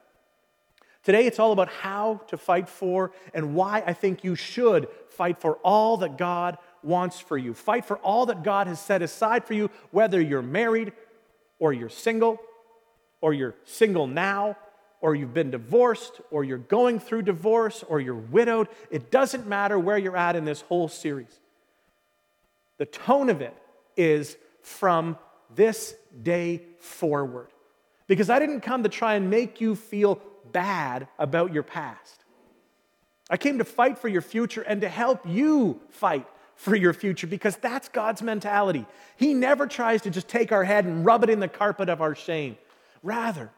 Today, 1.02 1.26
it's 1.26 1.38
all 1.38 1.52
about 1.52 1.68
how 1.68 2.20
to 2.28 2.36
fight 2.36 2.68
for 2.68 3.12
and 3.32 3.54
why 3.54 3.82
I 3.86 3.94
think 3.94 4.24
you 4.24 4.34
should 4.34 4.88
fight 5.08 5.40
for 5.40 5.54
all 5.62 5.96
that 5.98 6.18
God 6.18 6.58
wants 6.82 7.18
for 7.18 7.38
you. 7.38 7.54
Fight 7.54 7.84
for 7.84 7.96
all 7.98 8.26
that 8.26 8.42
God 8.42 8.66
has 8.66 8.80
set 8.80 9.00
aside 9.00 9.44
for 9.44 9.54
you, 9.54 9.70
whether 9.90 10.20
you're 10.20 10.42
married 10.42 10.92
or 11.58 11.72
you're 11.72 11.88
single 11.88 12.38
or 13.20 13.32
you're 13.32 13.54
single 13.64 14.06
now 14.06 14.56
or 15.00 15.14
you've 15.14 15.34
been 15.34 15.50
divorced 15.50 16.20
or 16.30 16.44
you're 16.44 16.58
going 16.58 16.98
through 16.98 17.22
divorce 17.22 17.84
or 17.86 18.00
you're 18.00 18.14
widowed. 18.14 18.68
It 18.90 19.10
doesn't 19.10 19.46
matter 19.46 19.78
where 19.78 19.98
you're 19.98 20.16
at 20.16 20.36
in 20.36 20.44
this 20.44 20.62
whole 20.62 20.88
series. 20.88 21.40
The 22.78 22.86
tone 22.86 23.28
of 23.28 23.40
it 23.40 23.56
is 23.96 24.36
from 24.62 25.18
this 25.54 25.94
day 26.22 26.62
forward. 26.80 27.48
Because 28.06 28.30
I 28.30 28.38
didn't 28.38 28.60
come 28.60 28.82
to 28.84 28.88
try 28.88 29.14
and 29.14 29.28
make 29.30 29.60
you 29.60 29.74
feel 29.74 30.20
bad 30.52 31.08
about 31.18 31.52
your 31.52 31.62
past. 31.62 32.24
I 33.30 33.36
came 33.36 33.58
to 33.58 33.64
fight 33.64 33.98
for 33.98 34.08
your 34.08 34.22
future 34.22 34.62
and 34.62 34.80
to 34.80 34.88
help 34.88 35.20
you 35.26 35.80
fight 35.90 36.26
for 36.54 36.74
your 36.74 36.92
future 36.92 37.26
because 37.26 37.56
that's 37.56 37.88
God's 37.88 38.22
mentality. 38.22 38.86
He 39.16 39.34
never 39.34 39.66
tries 39.66 40.02
to 40.02 40.10
just 40.10 40.28
take 40.28 40.50
our 40.50 40.64
head 40.64 40.86
and 40.86 41.04
rub 41.04 41.22
it 41.22 41.30
in 41.30 41.38
the 41.38 41.48
carpet 41.48 41.88
of 41.88 42.00
our 42.00 42.14
shame. 42.14 42.56
Rather, 43.02 43.50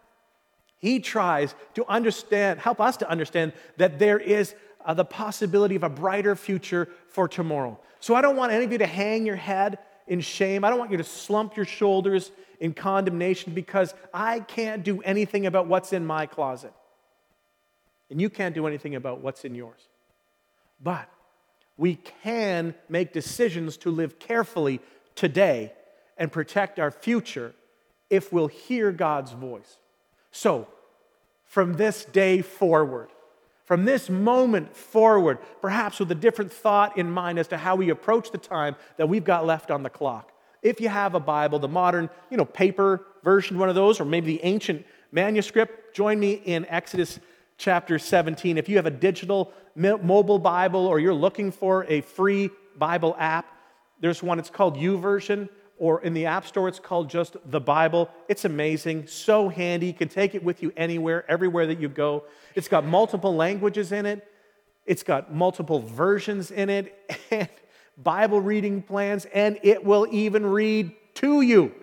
he 0.79 1.01
tries 1.01 1.55
to 1.75 1.87
understand, 1.89 2.61
help 2.61 2.81
us 2.81 2.97
to 2.99 3.09
understand 3.09 3.53
that 3.77 3.99
there 3.99 4.19
is 4.19 4.55
uh, 4.85 4.95
the 4.95 5.05
possibility 5.05 5.77
of 5.77 5.83
a 5.83 5.91
brighter 5.91 6.35
future 6.35 6.89
for 7.09 7.29
tomorrow. 7.29 7.79
So 8.01 8.15
I 8.15 8.23
don't 8.23 8.37
want 8.37 8.53
any 8.53 8.65
of 8.65 8.73
you 8.73 8.79
to 8.79 8.87
hang 8.87 9.27
your 9.27 9.37
head 9.37 9.79
in 10.07 10.21
shame. 10.21 10.65
I 10.65 10.71
don't 10.71 10.79
want 10.79 10.91
you 10.91 10.97
to 10.97 11.05
slump 11.05 11.57
your 11.57 11.67
shoulders 11.67 12.33
in 12.61 12.73
condemnation 12.73 13.53
because 13.55 13.95
I 14.13 14.41
can't 14.41 14.83
do 14.83 15.01
anything 15.03 15.47
about 15.47 15.67
what's 15.67 15.93
in 15.93 16.07
my 16.07 16.27
closet. 16.27 16.73
And 18.11 18.21
you 18.21 18.31
can't 18.31 18.55
do 18.55 18.67
anything 18.67 18.95
about 18.95 19.21
what's 19.21 19.45
in 19.45 19.55
yours. 19.55 19.81
But 20.83 21.09
we 21.77 21.97
can 22.23 22.75
make 22.89 23.13
decisions 23.13 23.77
to 23.79 23.91
live 23.91 24.19
carefully 24.19 24.81
today 25.15 25.73
and 26.17 26.33
protect 26.33 26.79
our 26.79 26.91
future 26.91 27.55
if 28.11 28.33
we'll 28.33 28.49
hear 28.49 28.93
God's 28.93 29.33
voice. 29.33 29.79
So, 30.33 30.69
from 31.45 31.75
this 31.75 32.05
day 32.05 32.43
forward, 32.43 33.09
from 33.65 33.85
this 33.85 34.11
moment 34.11 34.77
forward, 34.77 35.39
perhaps 35.63 36.01
with 36.01 36.11
a 36.11 36.15
different 36.17 36.53
thought 36.53 36.99
in 36.99 37.11
mind 37.11 37.39
as 37.39 37.49
to 37.49 37.57
how 37.57 37.77
we 37.77 37.91
approach 37.91 38.33
the 38.33 38.39
time 38.39 38.77
that 38.97 39.09
we've 39.09 39.25
got 39.25 39.47
left 39.47 39.71
on 39.71 39.83
the 39.85 39.91
clock. 39.91 40.33
If 40.63 40.81
you 40.81 40.89
have 40.89 41.15
a 41.15 41.21
Bible, 41.21 41.59
the 41.59 41.69
modern, 41.69 42.11
you 42.31 42.37
know, 42.37 42.45
paper 42.45 43.07
version, 43.23 43.59
one 43.59 43.69
of 43.69 43.75
those, 43.75 44.01
or 44.01 44.05
maybe 44.05 44.37
the 44.37 44.45
ancient 44.45 44.85
manuscript, 45.13 45.95
join 45.95 46.19
me 46.19 46.33
in 46.33 46.67
Exodus 46.67 47.21
chapter 47.59 47.99
17. 47.99 48.59
If 48.59 48.69
you 48.69 48.77
have 48.77 48.87
a 48.87 48.91
digital 48.91 49.53
mobile 49.77 50.39
Bible 50.39 50.87
or 50.87 50.99
you're 50.99 51.15
looking 51.15 51.51
for 51.53 51.85
a 51.89 52.01
free 52.01 52.51
Bible 52.77 53.15
app, 53.19 53.47
there's 54.01 54.23
one, 54.23 54.39
it's 54.39 54.51
called 54.51 54.77
YouVersion 54.77 55.49
or 55.81 56.03
in 56.03 56.13
the 56.13 56.27
App 56.27 56.47
Store, 56.47 56.69
it's 56.69 56.79
called 56.79 57.09
just 57.09 57.37
the 57.47 57.59
Bible. 57.59 58.11
It's 58.29 58.45
amazing, 58.45 59.07
so 59.07 59.49
handy. 59.49 59.87
You 59.87 59.95
can 59.95 60.11
take 60.11 60.35
it 60.35 60.45
with 60.45 60.63
you 60.63 60.73
anywhere, 60.77 61.29
everywhere 61.29 61.67
that 61.67 61.81
you 61.81 61.89
go. 61.89 62.25
It's 62.55 62.69
got 62.69 62.85
multiple 62.85 63.35
languages 63.35 63.91
in 63.91 64.07
it, 64.07 64.29
it's 64.87 65.03
got 65.03 65.35
multiple 65.35 65.81
versions 65.81 66.51
in 66.51 66.69
it, 66.69 66.95
and 67.31 67.49
Bible 67.97 68.41
reading 68.41 68.83
plans, 68.83 69.25
and 69.33 69.59
it 69.63 69.83
will 69.83 70.07
even 70.11 70.45
read 70.47 70.93
to 71.15 71.41
you. 71.41 71.75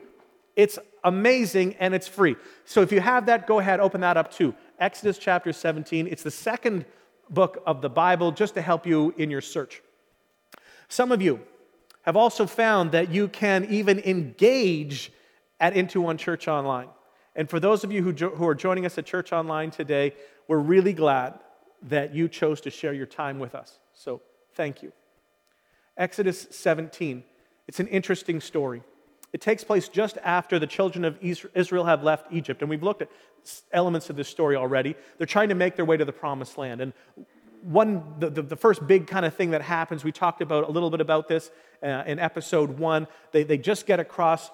It's 0.55 0.77
amazing 1.03 1.75
and 1.79 1.93
it's 1.95 2.07
free. 2.07 2.35
So 2.65 2.81
if 2.81 2.91
you 2.91 2.99
have 2.99 3.25
that, 3.25 3.47
go 3.47 3.59
ahead, 3.59 3.79
open 3.79 4.01
that 4.01 4.15
up 4.15 4.31
too. 4.31 4.53
Exodus 4.79 5.17
chapter 5.17 5.51
17. 5.51 6.07
It's 6.07 6.23
the 6.23 6.31
second 6.31 6.85
book 7.29 7.63
of 7.65 7.81
the 7.81 7.89
Bible 7.89 8.31
just 8.31 8.53
to 8.55 8.61
help 8.61 8.85
you 8.85 9.13
in 9.17 9.31
your 9.31 9.41
search. 9.41 9.81
Some 10.87 11.11
of 11.11 11.21
you, 11.21 11.41
have 12.07 12.15
also 12.15 12.47
found 12.47 12.93
that 12.93 13.11
you 13.11 13.27
can 13.27 13.65
even 13.65 13.99
engage 13.99 15.11
at 15.59 15.75
Into 15.75 15.99
One 15.99 16.17
Church 16.17 16.47
Online. 16.47 16.87
And 17.35 17.49
for 17.49 17.59
those 17.59 17.83
of 17.83 17.91
you 17.91 18.01
who, 18.01 18.13
jo- 18.13 18.29
who 18.29 18.47
are 18.47 18.55
joining 18.55 18.85
us 18.85 18.97
at 18.97 19.05
Church 19.05 19.33
Online 19.33 19.71
today, 19.71 20.13
we're 20.47 20.57
really 20.57 20.93
glad 20.93 21.37
that 21.81 22.15
you 22.15 22.29
chose 22.29 22.61
to 22.61 22.69
share 22.69 22.93
your 22.93 23.05
time 23.05 23.39
with 23.39 23.53
us. 23.53 23.79
So 23.93 24.21
thank 24.53 24.81
you. 24.81 24.93
Exodus 25.97 26.47
17. 26.49 27.25
It's 27.67 27.81
an 27.81 27.87
interesting 27.87 28.39
story. 28.39 28.83
It 29.33 29.41
takes 29.41 29.65
place 29.65 29.89
just 29.89 30.17
after 30.23 30.59
the 30.59 30.67
children 30.67 31.03
of 31.03 31.17
Israel 31.21 31.83
have 31.83 32.03
left 32.03 32.31
Egypt. 32.31 32.61
And 32.61 32.69
we've 32.69 32.83
looked 32.83 33.01
at 33.01 33.09
elements 33.73 34.09
of 34.09 34.15
this 34.15 34.29
story 34.29 34.55
already. 34.55 34.95
They're 35.17 35.27
trying 35.27 35.49
to 35.49 35.55
make 35.55 35.75
their 35.75 35.83
way 35.83 35.97
to 35.97 36.05
the 36.05 36.13
promised 36.13 36.57
land. 36.57 36.79
And 36.79 36.93
one, 37.67 38.15
the, 38.19 38.29
the, 38.29 38.41
the, 38.41 38.55
first 38.55 38.87
big 38.87 39.07
kind 39.07 39.25
of 39.25 39.35
thing 39.35 39.51
that 39.51 39.61
happens, 39.61 40.03
we 40.03 40.13
talked 40.13 40.41
about 40.41 40.69
a 40.69 40.71
little 40.71 40.89
bit 40.89 41.01
about 41.01 41.27
this 41.27 41.51
uh, 41.83 42.03
in 42.05 42.17
episode 42.17 42.79
one. 42.79 43.07
They, 43.33 43.43
they 43.43 43.57
just 43.57 43.85
get 43.85 43.99
across 43.99 44.49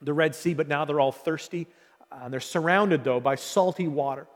the 0.00 0.12
Red 0.12 0.36
Sea, 0.36 0.54
but 0.54 0.68
now 0.68 0.84
they're 0.84 1.00
all 1.00 1.10
thirsty. 1.10 1.66
Uh, 2.12 2.28
they're 2.28 2.38
surrounded, 2.38 3.02
though, 3.02 3.18
by 3.18 3.34
salty 3.34 3.88
water, 3.88 4.28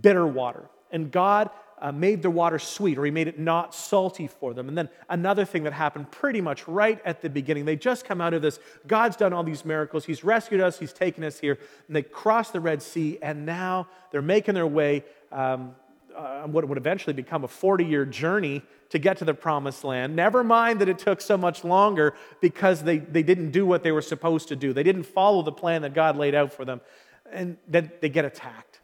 bitter 0.00 0.24
water. 0.24 0.70
And 0.92 1.10
God 1.10 1.50
uh, 1.80 1.90
made 1.90 2.22
the 2.22 2.30
water 2.30 2.60
sweet, 2.60 2.96
or 2.96 3.04
He 3.04 3.10
made 3.10 3.26
it 3.26 3.40
not 3.40 3.74
salty 3.74 4.28
for 4.28 4.54
them. 4.54 4.68
And 4.68 4.78
then 4.78 4.88
another 5.08 5.44
thing 5.44 5.64
that 5.64 5.72
happened 5.72 6.12
pretty 6.12 6.40
much 6.40 6.68
right 6.68 7.00
at 7.04 7.22
the 7.22 7.28
beginning 7.28 7.64
they 7.64 7.74
just 7.74 8.04
come 8.04 8.20
out 8.20 8.34
of 8.34 8.42
this. 8.42 8.60
God's 8.86 9.16
done 9.16 9.32
all 9.32 9.42
these 9.42 9.64
miracles. 9.64 10.04
He's 10.04 10.22
rescued 10.22 10.60
us, 10.60 10.78
He's 10.78 10.92
taken 10.92 11.24
us 11.24 11.40
here. 11.40 11.58
And 11.88 11.96
they 11.96 12.02
cross 12.02 12.52
the 12.52 12.60
Red 12.60 12.82
Sea, 12.82 13.18
and 13.20 13.44
now 13.44 13.88
they're 14.12 14.22
making 14.22 14.54
their 14.54 14.66
way. 14.66 15.04
Um, 15.32 15.74
uh, 16.16 16.46
what 16.46 16.66
would 16.66 16.78
eventually 16.78 17.12
become 17.12 17.44
a 17.44 17.48
40 17.48 17.84
year 17.84 18.04
journey 18.04 18.62
to 18.88 18.98
get 18.98 19.18
to 19.18 19.24
the 19.24 19.34
promised 19.34 19.84
land. 19.84 20.16
Never 20.16 20.42
mind 20.42 20.80
that 20.80 20.88
it 20.88 20.98
took 20.98 21.20
so 21.20 21.36
much 21.36 21.64
longer 21.64 22.14
because 22.40 22.82
they, 22.82 22.98
they 22.98 23.22
didn't 23.22 23.50
do 23.50 23.66
what 23.66 23.82
they 23.82 23.92
were 23.92 24.02
supposed 24.02 24.48
to 24.48 24.56
do. 24.56 24.72
They 24.72 24.82
didn't 24.82 25.04
follow 25.04 25.42
the 25.42 25.52
plan 25.52 25.82
that 25.82 25.94
God 25.94 26.16
laid 26.16 26.34
out 26.34 26.52
for 26.52 26.64
them. 26.64 26.80
And 27.30 27.56
then 27.68 27.90
they 28.00 28.08
get 28.08 28.24
attacked. 28.24 28.80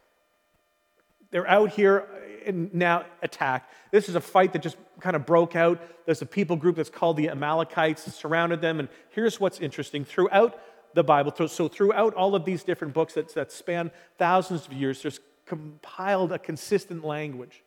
They're 1.31 1.49
out 1.49 1.71
here 1.71 2.07
and 2.45 2.73
now 2.73 3.05
attacked. 3.21 3.73
This 3.91 4.09
is 4.09 4.15
a 4.15 4.21
fight 4.21 4.53
that 4.53 4.61
just 4.61 4.77
kind 4.99 5.15
of 5.15 5.25
broke 5.25 5.55
out. 5.55 5.81
There's 6.05 6.21
a 6.21 6.25
people 6.25 6.55
group 6.55 6.75
that's 6.75 6.89
called 6.89 7.17
the 7.17 7.29
Amalekites 7.29 8.03
that 8.05 8.11
surrounded 8.11 8.61
them. 8.61 8.79
And 8.79 8.89
here's 9.09 9.39
what's 9.39 9.59
interesting 9.59 10.05
throughout 10.05 10.59
the 10.93 11.03
Bible, 11.03 11.33
so 11.47 11.67
throughout 11.67 12.13
all 12.13 12.35
of 12.35 12.45
these 12.45 12.63
different 12.63 12.93
books 12.93 13.15
that, 13.15 13.33
that 13.33 13.51
span 13.51 13.89
thousands 14.19 14.67
of 14.67 14.73
years, 14.73 15.01
there's 15.01 15.19
compiled 15.45 16.31
a 16.31 16.39
consistent 16.39 17.03
language 17.03 17.63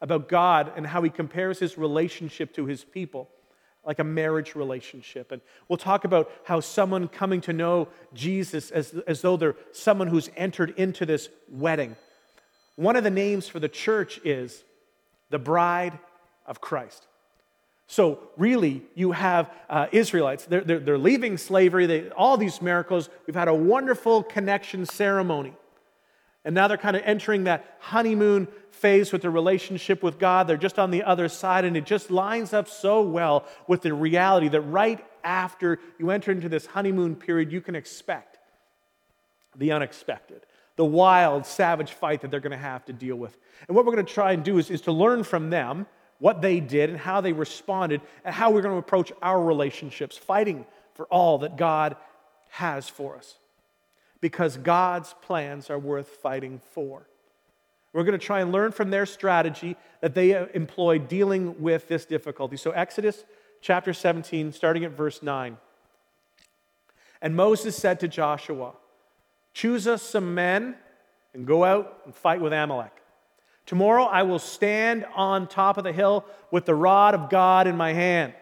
about 0.00 0.28
God 0.28 0.72
and 0.76 0.86
how 0.86 1.02
he 1.02 1.10
compares 1.10 1.58
his 1.58 1.78
relationship 1.78 2.54
to 2.54 2.66
his 2.66 2.84
people, 2.84 3.28
like 3.86 3.98
a 3.98 4.04
marriage 4.04 4.54
relationship. 4.54 5.32
And 5.32 5.40
we'll 5.68 5.76
talk 5.76 6.04
about 6.04 6.30
how 6.44 6.60
someone 6.60 7.08
coming 7.08 7.40
to 7.42 7.52
know 7.52 7.88
Jesus 8.12 8.70
as, 8.70 8.94
as 9.06 9.22
though 9.22 9.36
they're 9.36 9.56
someone 9.72 10.08
who's 10.08 10.30
entered 10.36 10.74
into 10.76 11.06
this 11.06 11.28
wedding. 11.50 11.96
One 12.76 12.96
of 12.96 13.04
the 13.04 13.10
names 13.10 13.48
for 13.48 13.60
the 13.60 13.68
church 13.68 14.20
is 14.24 14.64
the 15.30 15.38
bride 15.38 15.98
of 16.46 16.60
Christ. 16.60 17.06
So, 17.86 18.18
really, 18.36 18.82
you 18.94 19.12
have 19.12 19.50
uh, 19.68 19.86
Israelites. 19.92 20.46
They're, 20.46 20.62
they're, 20.62 20.80
they're 20.80 20.98
leaving 20.98 21.36
slavery, 21.36 21.86
they, 21.86 22.08
all 22.10 22.36
these 22.36 22.62
miracles. 22.62 23.10
We've 23.26 23.36
had 23.36 23.48
a 23.48 23.54
wonderful 23.54 24.22
connection 24.22 24.86
ceremony. 24.86 25.54
And 26.44 26.54
now 26.54 26.68
they're 26.68 26.76
kind 26.76 26.96
of 26.96 27.02
entering 27.04 27.44
that 27.44 27.76
honeymoon 27.80 28.48
phase 28.70 29.12
with 29.12 29.22
their 29.22 29.30
relationship 29.30 30.02
with 30.02 30.18
God. 30.18 30.46
They're 30.46 30.56
just 30.58 30.78
on 30.78 30.90
the 30.90 31.02
other 31.02 31.28
side, 31.28 31.64
and 31.64 31.76
it 31.76 31.86
just 31.86 32.10
lines 32.10 32.52
up 32.52 32.68
so 32.68 33.00
well 33.00 33.46
with 33.66 33.80
the 33.82 33.94
reality 33.94 34.48
that 34.48 34.60
right 34.60 35.04
after 35.22 35.78
you 35.98 36.10
enter 36.10 36.30
into 36.32 36.50
this 36.50 36.66
honeymoon 36.66 37.16
period, 37.16 37.50
you 37.50 37.62
can 37.62 37.74
expect 37.74 38.38
the 39.56 39.72
unexpected. 39.72 40.42
the 40.76 40.84
wild, 40.84 41.46
savage 41.46 41.92
fight 41.92 42.20
that 42.22 42.30
they're 42.30 42.40
going 42.40 42.50
to 42.52 42.56
have 42.56 42.84
to 42.86 42.92
deal 42.92 43.16
with. 43.16 43.36
And 43.68 43.76
what 43.76 43.86
we're 43.86 43.94
going 43.94 44.04
to 44.04 44.12
try 44.12 44.32
and 44.32 44.42
do 44.42 44.58
is, 44.58 44.70
is 44.70 44.82
to 44.82 44.92
learn 44.92 45.22
from 45.22 45.50
them 45.50 45.86
what 46.18 46.42
they 46.42 46.60
did 46.60 46.90
and 46.90 46.98
how 46.98 47.20
they 47.20 47.32
responded, 47.32 48.00
and 48.24 48.34
how 48.34 48.50
we're 48.50 48.62
going 48.62 48.74
to 48.74 48.78
approach 48.78 49.12
our 49.20 49.40
relationships, 49.42 50.16
fighting 50.16 50.64
for 50.94 51.06
all 51.06 51.38
that 51.38 51.56
God 51.56 51.96
has 52.50 52.88
for 52.88 53.16
us. 53.16 53.36
Because 54.24 54.56
God's 54.56 55.14
plans 55.20 55.68
are 55.68 55.78
worth 55.78 56.08
fighting 56.08 56.58
for. 56.70 57.06
We're 57.92 58.04
going 58.04 58.18
to 58.18 58.26
try 58.26 58.40
and 58.40 58.52
learn 58.52 58.72
from 58.72 58.88
their 58.88 59.04
strategy 59.04 59.76
that 60.00 60.14
they 60.14 60.34
uh, 60.34 60.46
employed 60.54 61.08
dealing 61.08 61.60
with 61.60 61.88
this 61.88 62.06
difficulty. 62.06 62.56
So, 62.56 62.70
Exodus 62.70 63.22
chapter 63.60 63.92
17, 63.92 64.52
starting 64.52 64.82
at 64.82 64.92
verse 64.92 65.22
9. 65.22 65.58
And 67.20 67.36
Moses 67.36 67.76
said 67.76 68.00
to 68.00 68.08
Joshua, 68.08 68.72
Choose 69.52 69.86
us 69.86 70.00
some 70.00 70.34
men 70.34 70.76
and 71.34 71.46
go 71.46 71.62
out 71.62 72.00
and 72.06 72.14
fight 72.14 72.40
with 72.40 72.54
Amalek. 72.54 73.02
Tomorrow 73.66 74.04
I 74.04 74.22
will 74.22 74.38
stand 74.38 75.04
on 75.14 75.48
top 75.48 75.76
of 75.76 75.84
the 75.84 75.92
hill 75.92 76.24
with 76.50 76.64
the 76.64 76.74
rod 76.74 77.12
of 77.12 77.28
God 77.28 77.66
in 77.66 77.76
my 77.76 77.92
hand. 77.92 78.32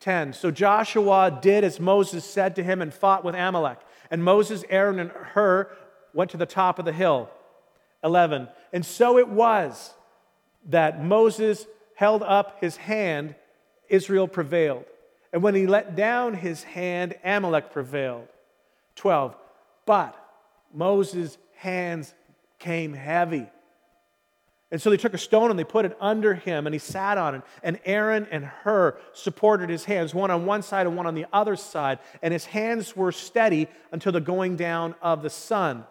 10. 0.00 0.32
So 0.32 0.50
Joshua 0.50 1.38
did 1.40 1.62
as 1.62 1.78
Moses 1.78 2.24
said 2.24 2.56
to 2.56 2.64
him 2.64 2.82
and 2.82 2.92
fought 2.92 3.24
with 3.24 3.36
Amalek. 3.36 3.78
And 4.10 4.24
Moses, 4.24 4.64
Aaron, 4.68 4.98
and 4.98 5.10
Hur 5.10 5.70
went 6.14 6.30
to 6.30 6.36
the 6.36 6.46
top 6.46 6.78
of 6.78 6.84
the 6.84 6.92
hill. 6.92 7.30
11. 8.02 8.48
And 8.72 8.84
so 8.84 9.18
it 9.18 9.28
was 9.28 9.92
that 10.66 11.02
Moses 11.02 11.66
held 11.94 12.22
up 12.22 12.58
his 12.60 12.76
hand, 12.76 13.34
Israel 13.88 14.28
prevailed. 14.28 14.84
And 15.32 15.42
when 15.42 15.54
he 15.54 15.66
let 15.66 15.96
down 15.96 16.34
his 16.34 16.62
hand, 16.62 17.14
Amalek 17.24 17.72
prevailed. 17.72 18.28
12. 18.96 19.36
But 19.84 20.14
Moses' 20.72 21.38
hands 21.56 22.14
came 22.58 22.92
heavy. 22.92 23.48
And 24.70 24.82
so 24.82 24.90
they 24.90 24.98
took 24.98 25.14
a 25.14 25.18
stone 25.18 25.50
and 25.50 25.58
they 25.58 25.64
put 25.64 25.86
it 25.86 25.96
under 25.98 26.34
him, 26.34 26.66
and 26.66 26.74
he 26.74 26.78
sat 26.78 27.16
on 27.16 27.36
it. 27.36 27.42
And 27.62 27.80
Aaron 27.86 28.26
and 28.30 28.44
Hur 28.44 28.98
supported 29.14 29.70
his 29.70 29.84
hands, 29.84 30.14
one 30.14 30.30
on 30.30 30.44
one 30.44 30.62
side 30.62 30.86
and 30.86 30.96
one 30.96 31.06
on 31.06 31.14
the 31.14 31.26
other 31.32 31.56
side. 31.56 31.98
And 32.22 32.32
his 32.32 32.44
hands 32.44 32.94
were 32.94 33.12
steady 33.12 33.68
until 33.92 34.12
the 34.12 34.20
going 34.20 34.56
down 34.56 34.94
of 35.00 35.22
the 35.22 35.30
sun. 35.30 35.84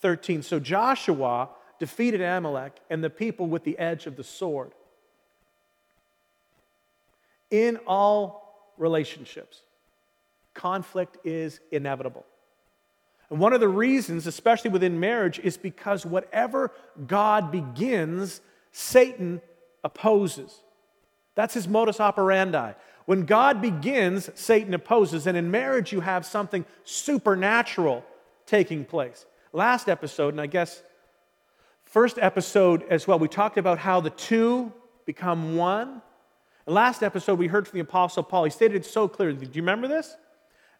13. 0.00 0.42
So 0.42 0.58
Joshua 0.58 1.48
defeated 1.78 2.20
Amalek 2.20 2.74
and 2.90 3.04
the 3.04 3.10
people 3.10 3.46
with 3.46 3.62
the 3.64 3.78
edge 3.78 4.06
of 4.06 4.16
the 4.16 4.24
sword. 4.24 4.72
In 7.50 7.78
all 7.86 8.72
relationships, 8.76 9.62
conflict 10.54 11.18
is 11.24 11.60
inevitable. 11.70 12.26
And 13.34 13.40
one 13.40 13.52
of 13.52 13.58
the 13.58 13.68
reasons, 13.68 14.28
especially 14.28 14.70
within 14.70 15.00
marriage, 15.00 15.40
is 15.40 15.56
because 15.56 16.06
whatever 16.06 16.70
God 17.08 17.50
begins, 17.50 18.40
Satan 18.70 19.42
opposes. 19.82 20.62
That's 21.34 21.52
his 21.52 21.66
modus 21.66 21.98
operandi. 21.98 22.74
When 23.06 23.24
God 23.24 23.60
begins, 23.60 24.30
Satan 24.36 24.72
opposes. 24.72 25.26
And 25.26 25.36
in 25.36 25.50
marriage, 25.50 25.90
you 25.90 25.98
have 25.98 26.24
something 26.24 26.64
supernatural 26.84 28.04
taking 28.46 28.84
place. 28.84 29.26
Last 29.52 29.88
episode, 29.88 30.34
and 30.34 30.40
I 30.40 30.46
guess 30.46 30.84
first 31.82 32.20
episode 32.20 32.84
as 32.88 33.08
well, 33.08 33.18
we 33.18 33.26
talked 33.26 33.58
about 33.58 33.80
how 33.80 34.00
the 34.00 34.10
two 34.10 34.72
become 35.06 35.56
one. 35.56 36.02
Last 36.68 37.02
episode, 37.02 37.40
we 37.40 37.48
heard 37.48 37.66
from 37.66 37.78
the 37.78 37.82
Apostle 37.82 38.22
Paul. 38.22 38.44
He 38.44 38.50
stated 38.50 38.76
it 38.76 38.86
so 38.86 39.08
clearly. 39.08 39.34
Do 39.34 39.46
you 39.46 39.62
remember 39.62 39.88
this? 39.88 40.14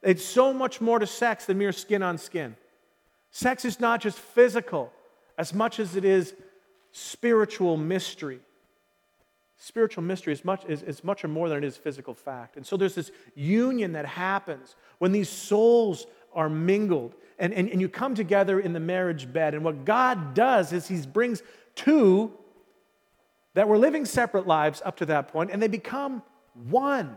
It's 0.04 0.24
so 0.24 0.52
much 0.52 0.80
more 0.80 0.98
to 0.98 1.06
sex 1.06 1.46
than 1.46 1.58
mere 1.58 1.72
skin 1.72 2.02
on 2.02 2.18
skin. 2.18 2.56
Sex 3.30 3.64
is 3.64 3.80
not 3.80 4.00
just 4.00 4.18
physical 4.18 4.92
as 5.38 5.52
much 5.52 5.80
as 5.80 5.96
it 5.96 6.04
is 6.04 6.34
spiritual 6.92 7.76
mystery. 7.76 8.40
Spiritual 9.56 10.02
mystery 10.02 10.32
is 10.32 10.44
much, 10.44 10.64
is, 10.66 10.82
is 10.82 11.02
much 11.02 11.24
more 11.24 11.48
than 11.48 11.58
it 11.58 11.64
is 11.64 11.76
physical 11.76 12.14
fact. 12.14 12.56
And 12.56 12.66
so 12.66 12.76
there's 12.76 12.94
this 12.94 13.10
union 13.34 13.92
that 13.92 14.06
happens 14.06 14.76
when 14.98 15.10
these 15.10 15.28
souls 15.28 16.06
are 16.34 16.48
mingled 16.48 17.14
and, 17.38 17.52
and, 17.52 17.68
and 17.68 17.80
you 17.80 17.88
come 17.88 18.14
together 18.14 18.60
in 18.60 18.72
the 18.72 18.80
marriage 18.80 19.32
bed. 19.32 19.54
And 19.54 19.64
what 19.64 19.84
God 19.84 20.34
does 20.34 20.72
is 20.72 20.86
He 20.86 21.00
brings 21.06 21.42
two 21.74 22.32
that 23.54 23.68
were 23.68 23.78
living 23.78 24.04
separate 24.04 24.46
lives 24.46 24.82
up 24.84 24.96
to 24.96 25.06
that 25.06 25.28
point, 25.28 25.50
and 25.50 25.62
they 25.62 25.68
become 25.68 26.22
one. 26.68 27.16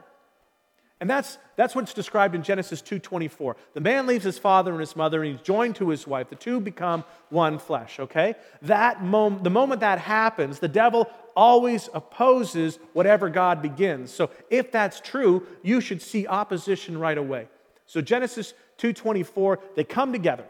And 1.00 1.08
that's, 1.08 1.38
that's 1.56 1.76
what's 1.76 1.94
described 1.94 2.34
in 2.34 2.42
Genesis 2.42 2.82
2.24. 2.82 3.56
The 3.74 3.82
man 3.82 4.08
leaves 4.08 4.24
his 4.24 4.40
father 4.40 4.72
and 4.72 4.80
his 4.80 4.96
mother 4.96 5.22
and 5.22 5.32
he's 5.32 5.46
joined 5.46 5.76
to 5.76 5.90
his 5.90 6.08
wife. 6.08 6.30
The 6.30 6.36
two 6.36 6.60
become 6.60 7.04
one 7.30 7.60
flesh, 7.60 8.00
okay? 8.00 8.34
That 8.64 9.04
mom- 9.04 9.44
the 9.44 9.52
moment 9.52 9.82
that 9.82 10.00
happens, 10.00 10.58
the 10.58 10.68
devil 10.68 11.08
always 11.36 11.88
opposes 11.94 12.80
whatever 12.94 13.30
God 13.30 13.62
begins. 13.62 14.12
So 14.12 14.32
if 14.50 14.72
that's 14.72 15.00
true, 15.00 15.46
you 15.62 15.82
should 15.82 16.02
see 16.02 16.26
opposition 16.26 16.98
right 16.98 17.18
away. 17.18 17.48
So 17.86 18.02
Genesis 18.02 18.56
2.24, 18.80 19.60
they 19.76 19.84
come 19.84 20.12
together. 20.12 20.46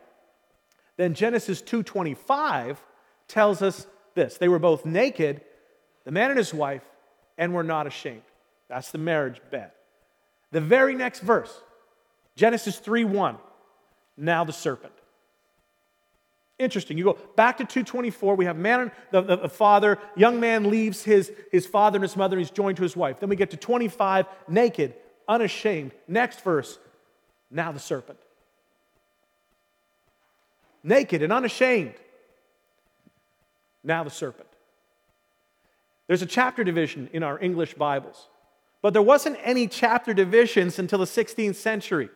Then 0.96 1.14
Genesis 1.14 1.62
2.25 1.62 2.78
tells 3.28 3.62
us 3.62 3.86
this. 4.16 4.38
They 4.38 4.48
were 4.48 4.60
both 4.60 4.86
naked, 4.86 5.42
the 6.06 6.12
man 6.12 6.30
and 6.30 6.38
his 6.38 6.54
wife, 6.54 6.84
and 7.38 7.54
were 7.54 7.64
not 7.64 7.86
ashamed. 7.86 8.24
That's 8.70 8.92
the 8.92 8.98
marriage 8.98 9.42
bed. 9.52 9.72
The 10.52 10.62
very 10.62 10.96
next 10.96 11.20
verse, 11.20 11.62
Genesis 12.36 12.78
3 12.80 13.04
1. 13.04 13.38
Now 14.18 14.44
the 14.44 14.54
serpent. 14.54 14.94
Interesting. 16.60 16.98
You 16.98 17.04
go 17.04 17.18
back 17.36 17.58
to 17.58 17.66
224. 17.66 18.36
We 18.36 18.46
have 18.46 18.58
man, 18.58 18.92
the, 19.12 19.22
the, 19.22 19.36
the, 19.36 19.50
father, 19.50 20.00
young 20.16 20.40
man 20.40 20.70
leaves 20.70 21.04
his, 21.04 21.32
his 21.52 21.68
father 21.68 21.98
and 21.98 22.04
his 22.04 22.16
mother, 22.16 22.36
and 22.36 22.44
he's 22.44 22.52
joined 22.52 22.78
to 22.78 22.84
his 22.84 22.96
wife. 22.96 23.20
Then 23.20 23.30
we 23.30 23.36
get 23.36 23.52
to 23.52 23.58
25, 23.58 24.26
naked, 24.48 24.96
unashamed. 25.28 25.92
Next 26.08 26.42
verse, 26.42 26.80
now 27.52 27.72
the 27.72 27.80
serpent. 27.80 28.18
Naked 30.84 31.22
and 31.22 31.32
unashamed. 31.32 31.94
Now 33.84 34.04
the 34.04 34.10
serpent. 34.10 34.50
There's 36.08 36.24
a 36.24 36.28
chapter 36.28 36.64
division 36.64 37.10
in 37.14 37.22
our 37.22 37.40
English 37.40 37.76
Bibles. 37.76 38.30
But 38.82 38.94
there 38.94 39.02
wasn't 39.02 39.38
any 39.44 39.68
chapter 39.68 40.14
divisions 40.14 40.80
until 40.80 41.00
the 41.00 41.06
16th 41.06 41.56
century. 41.56 42.10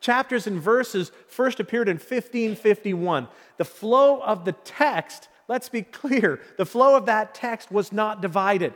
Chapters 0.00 0.46
and 0.46 0.60
verses 0.60 1.10
first 1.26 1.60
appeared 1.60 1.88
in 1.88 1.96
1551. 1.96 3.28
The 3.56 3.64
flow 3.64 4.20
of 4.20 4.44
the 4.44 4.52
text, 4.52 5.28
let's 5.48 5.68
be 5.68 5.82
clear, 5.82 6.40
the 6.58 6.66
flow 6.66 6.96
of 6.96 7.06
that 7.06 7.34
text 7.34 7.70
was 7.70 7.92
not 7.92 8.20
divided. 8.20 8.74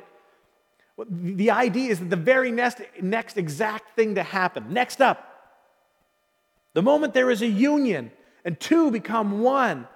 The 1.09 1.51
idea 1.51 1.91
is 1.91 1.99
that 2.01 2.11
the 2.11 2.17
very 2.17 2.51
next, 2.51 2.81
next 3.01 3.39
exact 3.39 3.97
thing 3.97 4.17
to 4.17 4.23
happen, 4.23 4.73
next 4.73 5.01
up, 5.01 5.27
the 6.73 6.83
moment 6.83 7.15
there 7.15 7.31
is 7.31 7.43
a 7.43 7.47
union 7.47 8.13
and 8.45 8.59
two 8.59 8.91
become 8.91 9.41
one, 9.41 9.89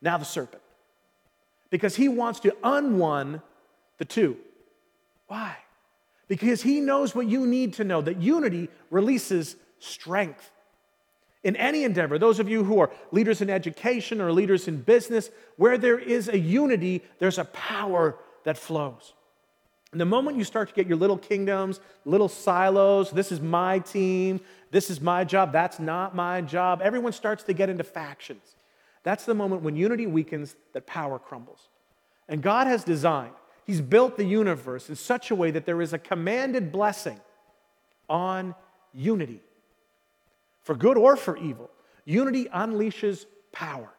now 0.00 0.18
the 0.18 0.24
serpent. 0.24 0.62
Because 1.70 1.96
he 1.96 2.08
wants 2.08 2.40
to 2.40 2.54
unone 2.62 3.42
the 3.98 4.04
two. 4.04 4.36
Why? 5.26 5.56
Because 6.32 6.62
he 6.62 6.80
knows 6.80 7.14
what 7.14 7.28
you 7.28 7.46
need 7.46 7.74
to 7.74 7.84
know 7.84 8.00
that 8.00 8.22
unity 8.22 8.70
releases 8.88 9.54
strength. 9.80 10.50
In 11.44 11.56
any 11.56 11.84
endeavor, 11.84 12.18
those 12.18 12.40
of 12.40 12.48
you 12.48 12.64
who 12.64 12.78
are 12.78 12.90
leaders 13.10 13.42
in 13.42 13.50
education 13.50 14.18
or 14.18 14.32
leaders 14.32 14.66
in 14.66 14.80
business, 14.80 15.28
where 15.58 15.76
there 15.76 15.98
is 15.98 16.28
a 16.28 16.38
unity, 16.38 17.02
there's 17.18 17.36
a 17.36 17.44
power 17.44 18.16
that 18.44 18.56
flows. 18.56 19.12
And 19.92 20.00
the 20.00 20.06
moment 20.06 20.38
you 20.38 20.44
start 20.44 20.70
to 20.70 20.74
get 20.74 20.86
your 20.86 20.96
little 20.96 21.18
kingdoms, 21.18 21.80
little 22.06 22.30
silos, 22.30 23.10
this 23.10 23.30
is 23.30 23.42
my 23.42 23.80
team, 23.80 24.40
this 24.70 24.88
is 24.88 25.02
my 25.02 25.24
job, 25.24 25.52
that's 25.52 25.78
not 25.78 26.14
my 26.14 26.40
job, 26.40 26.80
everyone 26.82 27.12
starts 27.12 27.42
to 27.42 27.52
get 27.52 27.68
into 27.68 27.84
factions. 27.84 28.56
That's 29.02 29.26
the 29.26 29.34
moment 29.34 29.60
when 29.60 29.76
unity 29.76 30.06
weakens, 30.06 30.56
that 30.72 30.86
power 30.86 31.18
crumbles. 31.18 31.68
And 32.26 32.40
God 32.40 32.68
has 32.68 32.84
designed 32.84 33.34
He's 33.64 33.80
built 33.80 34.16
the 34.16 34.24
universe 34.24 34.88
in 34.88 34.96
such 34.96 35.30
a 35.30 35.34
way 35.34 35.50
that 35.50 35.66
there 35.66 35.80
is 35.80 35.92
a 35.92 35.98
commanded 35.98 36.72
blessing 36.72 37.20
on 38.08 38.54
unity. 38.92 39.40
For 40.62 40.74
good 40.74 40.96
or 40.96 41.16
for 41.16 41.36
evil, 41.36 41.70
unity 42.04 42.46
unleashes 42.46 43.26
power. 43.52 43.90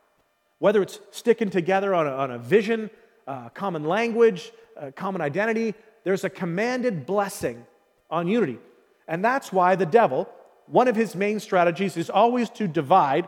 Whether 0.59 0.81
it's 0.81 0.99
sticking 1.11 1.49
together 1.49 1.93
on 1.93 2.07
a, 2.07 2.11
on 2.11 2.31
a 2.31 2.37
vision, 2.37 2.89
a 3.27 3.51
common 3.53 3.83
language, 3.83 4.51
a 4.75 4.91
common 4.91 5.21
identity, 5.21 5.73
there's 6.03 6.23
a 6.23 6.29
commanded 6.29 7.05
blessing 7.05 7.65
on 8.09 8.27
unity. 8.27 8.59
And 9.07 9.23
that's 9.23 9.51
why 9.51 9.75
the 9.75 9.85
devil, 9.85 10.29
one 10.67 10.87
of 10.87 10.95
his 10.95 11.15
main 11.15 11.39
strategies 11.39 11.97
is 11.97 12.09
always 12.09 12.49
to 12.51 12.67
divide 12.67 13.27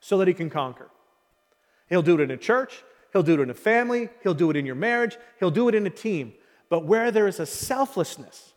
so 0.00 0.18
that 0.18 0.28
he 0.28 0.34
can 0.34 0.50
conquer. 0.50 0.88
He'll 1.88 2.02
do 2.02 2.14
it 2.14 2.20
in 2.20 2.30
a 2.30 2.36
church, 2.36 2.82
He'll 3.16 3.22
do 3.22 3.32
it 3.32 3.40
in 3.40 3.48
a 3.48 3.54
family, 3.54 4.10
he'll 4.22 4.34
do 4.34 4.50
it 4.50 4.58
in 4.58 4.66
your 4.66 4.74
marriage, 4.74 5.16
he'll 5.40 5.50
do 5.50 5.70
it 5.70 5.74
in 5.74 5.86
a 5.86 5.90
team. 5.90 6.34
But 6.68 6.84
where 6.84 7.10
there 7.10 7.26
is 7.26 7.40
a 7.40 7.46
selflessness, 7.46 8.52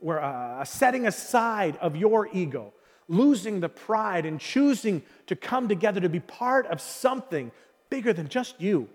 where 0.00 0.22
uh, 0.22 0.60
a 0.60 0.66
setting 0.66 1.06
aside 1.06 1.78
of 1.78 1.96
your 1.96 2.28
ego, 2.30 2.74
losing 3.08 3.60
the 3.60 3.70
pride 3.70 4.26
and 4.26 4.38
choosing 4.38 5.00
to 5.28 5.34
come 5.34 5.66
together 5.66 5.98
to 5.98 6.10
be 6.10 6.20
part 6.20 6.66
of 6.66 6.78
something 6.78 7.50
bigger 7.88 8.12
than 8.12 8.28
just 8.28 8.60
you, 8.60 8.86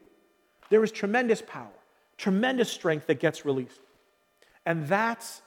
there 0.70 0.84
is 0.84 0.92
tremendous 0.92 1.42
power, 1.42 1.74
tremendous 2.18 2.72
strength 2.72 3.08
that 3.08 3.20
gets 3.20 3.44
released. 3.44 3.82
And 4.68 4.88
that's 4.88 5.42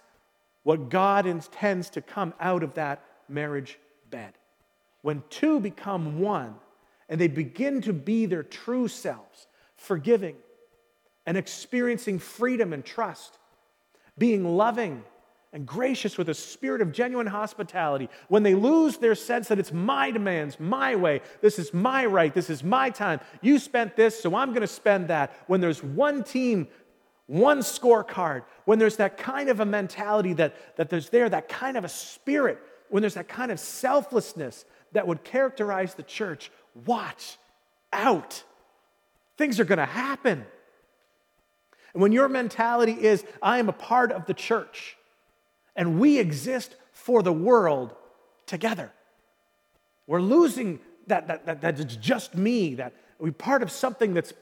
what 0.64 0.88
God 0.88 1.26
intends 1.26 1.90
to 1.90 2.00
come 2.00 2.34
out 2.40 2.64
of 2.64 2.74
that 2.74 3.04
marriage 3.28 3.78
bed. 4.10 4.32
When 5.02 5.22
two 5.30 5.60
become 5.60 6.18
one 6.18 6.56
and 7.08 7.20
they 7.20 7.28
begin 7.28 7.80
to 7.82 7.92
be 7.92 8.26
their 8.26 8.42
true 8.42 8.88
selves, 8.88 9.46
forgiving 9.80 10.36
and 11.26 11.36
experiencing 11.36 12.18
freedom 12.18 12.72
and 12.72 12.84
trust, 12.84 13.38
being 14.18 14.44
loving 14.44 15.02
and 15.52 15.66
gracious 15.66 16.16
with 16.16 16.28
a 16.28 16.34
spirit 16.34 16.80
of 16.80 16.92
genuine 16.92 17.26
hospitality, 17.26 18.08
when 18.28 18.42
they 18.42 18.54
lose 18.54 18.98
their 18.98 19.14
sense 19.14 19.48
that 19.48 19.58
it's 19.58 19.72
my 19.72 20.10
demands, 20.10 20.60
my 20.60 20.94
way, 20.94 21.20
this 21.40 21.58
is 21.58 21.74
my 21.74 22.04
right, 22.06 22.34
this 22.34 22.50
is 22.50 22.62
my 22.62 22.90
time, 22.90 23.20
you 23.40 23.58
spent 23.58 23.96
this, 23.96 24.20
so 24.20 24.36
I'm 24.36 24.50
going 24.50 24.60
to 24.60 24.66
spend 24.66 25.08
that, 25.08 25.34
when 25.46 25.60
there's 25.60 25.82
one 25.82 26.22
team, 26.22 26.68
one 27.26 27.60
scorecard, 27.60 28.42
when 28.66 28.78
there's 28.78 28.96
that 28.96 29.16
kind 29.16 29.48
of 29.48 29.60
a 29.60 29.66
mentality 29.66 30.34
that, 30.34 30.76
that 30.76 30.90
there's 30.90 31.08
there, 31.08 31.28
that 31.28 31.48
kind 31.48 31.76
of 31.76 31.84
a 31.84 31.88
spirit, 31.88 32.58
when 32.90 33.00
there's 33.00 33.14
that 33.14 33.28
kind 33.28 33.50
of 33.50 33.58
selflessness 33.58 34.64
that 34.92 35.06
would 35.06 35.24
characterize 35.24 35.94
the 35.94 36.02
church, 36.02 36.52
watch 36.86 37.38
out. 37.92 38.44
Things 39.40 39.58
are 39.58 39.64
going 39.64 39.78
to 39.78 39.86
happen. 39.86 40.44
And 41.94 42.02
when 42.02 42.12
your 42.12 42.28
mentality 42.28 42.92
is, 42.92 43.24
I 43.42 43.58
am 43.58 43.70
a 43.70 43.72
part 43.72 44.12
of 44.12 44.26
the 44.26 44.34
church, 44.34 44.98
and 45.74 45.98
we 45.98 46.18
exist 46.18 46.76
for 46.92 47.22
the 47.22 47.32
world 47.32 47.94
together. 48.44 48.92
We're 50.06 50.20
losing 50.20 50.78
that, 51.06 51.26
that, 51.28 51.46
that, 51.46 51.62
that 51.62 51.80
it's 51.80 51.96
just 51.96 52.34
me, 52.34 52.74
that 52.74 52.92
we're 53.18 53.32
part 53.32 53.62
of 53.62 53.70
something 53.70 54.12
that's 54.12 54.34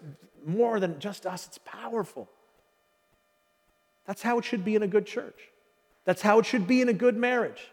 more 0.45 0.81
than 0.81 0.99
just 0.99 1.27
us, 1.27 1.47
it's 1.47 1.59
powerful. 1.59 2.29
That's 4.05 4.23
how 4.23 4.39
it 4.39 4.45
should 4.45 4.65
be 4.65 4.75
in 4.75 4.83
a 4.83 4.89
good 4.89 5.07
church. 5.07 5.39
That's 6.07 6.23
how 6.23 6.41
it 6.41 6.45
should 6.45 6.67
be 6.67 6.81
in 6.81 6.89
a 6.89 6.93
good 6.93 7.17
marriage, 7.17 7.71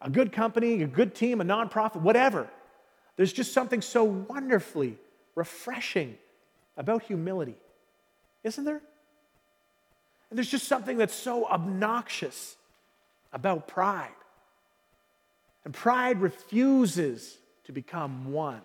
a 0.00 0.08
good 0.08 0.32
company, 0.32 0.82
a 0.82 0.86
good 0.86 1.14
team, 1.14 1.42
a 1.42 1.44
nonprofit, 1.44 2.00
whatever. 2.00 2.48
There's 3.16 3.34
just 3.34 3.52
something 3.52 3.82
so 3.82 4.04
wonderfully 4.04 4.96
refreshing 5.34 6.16
about 6.76 7.02
humility, 7.02 7.56
isn't 8.44 8.64
there? 8.64 8.80
And 10.30 10.38
there's 10.38 10.50
just 10.50 10.66
something 10.66 10.96
that's 10.96 11.14
so 11.14 11.46
obnoxious 11.46 12.56
about 13.32 13.68
pride. 13.68 14.08
And 15.64 15.74
pride 15.74 16.20
refuses 16.20 17.36
to 17.64 17.72
become 17.72 18.32
one. 18.32 18.62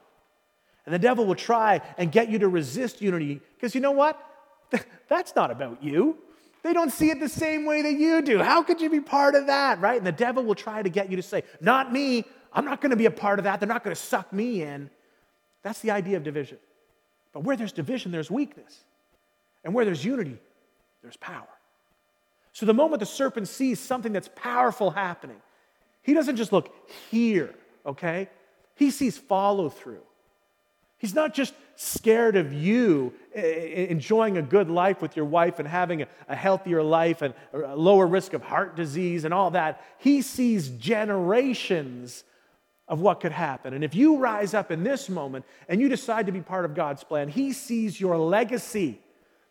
And 0.86 0.94
the 0.94 1.00
devil 1.00 1.26
will 1.26 1.36
try 1.36 1.82
and 1.98 2.12
get 2.12 2.30
you 2.30 2.40
to 2.40 2.48
resist 2.48 3.02
unity 3.02 3.42
because 3.56 3.76
you 3.76 3.82
know 3.82 3.92
what? 3.92 4.18
That's 5.10 5.36
not 5.36 5.52
about 5.52 5.84
you. 5.84 6.18
They 6.64 6.74
don't 6.74 6.92
see 6.92 7.10
it 7.10 7.20
the 7.20 7.30
same 7.30 7.66
way 7.66 7.82
that 7.82 7.94
you 7.94 8.22
do. 8.22 8.40
How 8.40 8.64
could 8.64 8.82
you 8.82 8.90
be 8.90 9.02
part 9.02 9.36
of 9.36 9.48
that, 9.48 9.80
right? 9.80 9.98
And 9.98 10.08
the 10.08 10.12
devil 10.12 10.44
will 10.44 10.56
try 10.56 10.82
to 10.82 10.90
get 10.90 11.10
you 11.10 11.18
to 11.18 11.22
say, 11.22 11.44
Not 11.62 11.92
me. 11.92 12.26
I'm 12.54 12.66
not 12.66 12.82
going 12.82 12.90
to 12.92 12.96
be 12.98 13.06
a 13.06 13.12
part 13.12 13.40
of 13.40 13.44
that. 13.44 13.60
They're 13.60 13.68
not 13.68 13.84
going 13.84 13.96
to 13.96 14.02
suck 14.02 14.32
me 14.32 14.64
in. 14.64 14.90
That's 15.64 15.82
the 15.82 15.92
idea 15.92 16.18
of 16.18 16.24
division. 16.24 16.58
But 17.38 17.44
where 17.44 17.56
there's 17.56 17.72
division, 17.72 18.12
there's 18.12 18.32
weakness. 18.32 18.80
And 19.64 19.72
where 19.72 19.86
there's 19.86 20.04
unity, 20.04 20.40
there's 21.04 21.18
power. 21.18 21.48
So 22.52 22.66
the 22.66 22.74
moment 22.74 23.00
the 23.00 23.06
serpent 23.06 23.48
sees 23.48 23.80
something 23.80 24.12
that's 24.12 24.32
powerful 24.36 24.90
happening, 24.90 25.38
he 26.02 26.16
doesn't 26.16 26.38
just 26.38 26.52
look 26.52 26.74
here, 27.12 27.54
okay? 27.86 28.28
He 28.74 28.90
sees 28.90 29.20
follow 29.20 29.70
through. 29.70 30.02
He's 30.98 31.14
not 31.14 31.36
just 31.36 31.54
scared 31.76 32.38
of 32.38 32.54
you 32.54 33.14
eh, 33.36 33.42
eh, 33.42 33.86
enjoying 33.92 34.38
a 34.38 34.42
good 34.42 34.72
life 34.72 35.00
with 35.00 35.16
your 35.16 35.26
wife 35.26 35.60
and 35.60 35.68
having 35.68 36.08
a, 36.28 36.36
healthier 36.36 36.82
life 36.82 37.22
and 37.22 37.36
a 37.54 37.76
lower 37.76 38.08
risk 38.08 38.34
of 38.34 38.42
heart 38.42 38.76
disease 38.76 39.26
and 39.26 39.34
all 39.34 39.52
that. 39.52 39.86
He 40.00 40.24
sees 40.24 40.70
generations 40.70 42.24
of 42.88 43.02
what 43.02 43.20
could 43.20 43.32
happen. 43.32 43.74
And 43.74 43.84
if 43.84 43.94
you 43.94 44.18
rise 44.18 44.54
up 44.54 44.72
in 44.72 44.84
this 44.84 45.10
moment 45.10 45.46
and 45.68 45.82
you 45.82 45.90
decide 45.90 46.26
to 46.28 46.32
be 46.32 46.42
part 46.42 46.66
of 46.66 46.74
God's 46.74 47.04
plan, 47.04 47.28
He 47.28 47.52
sees 47.52 48.00
your 48.00 48.18
legacy. 48.18 49.00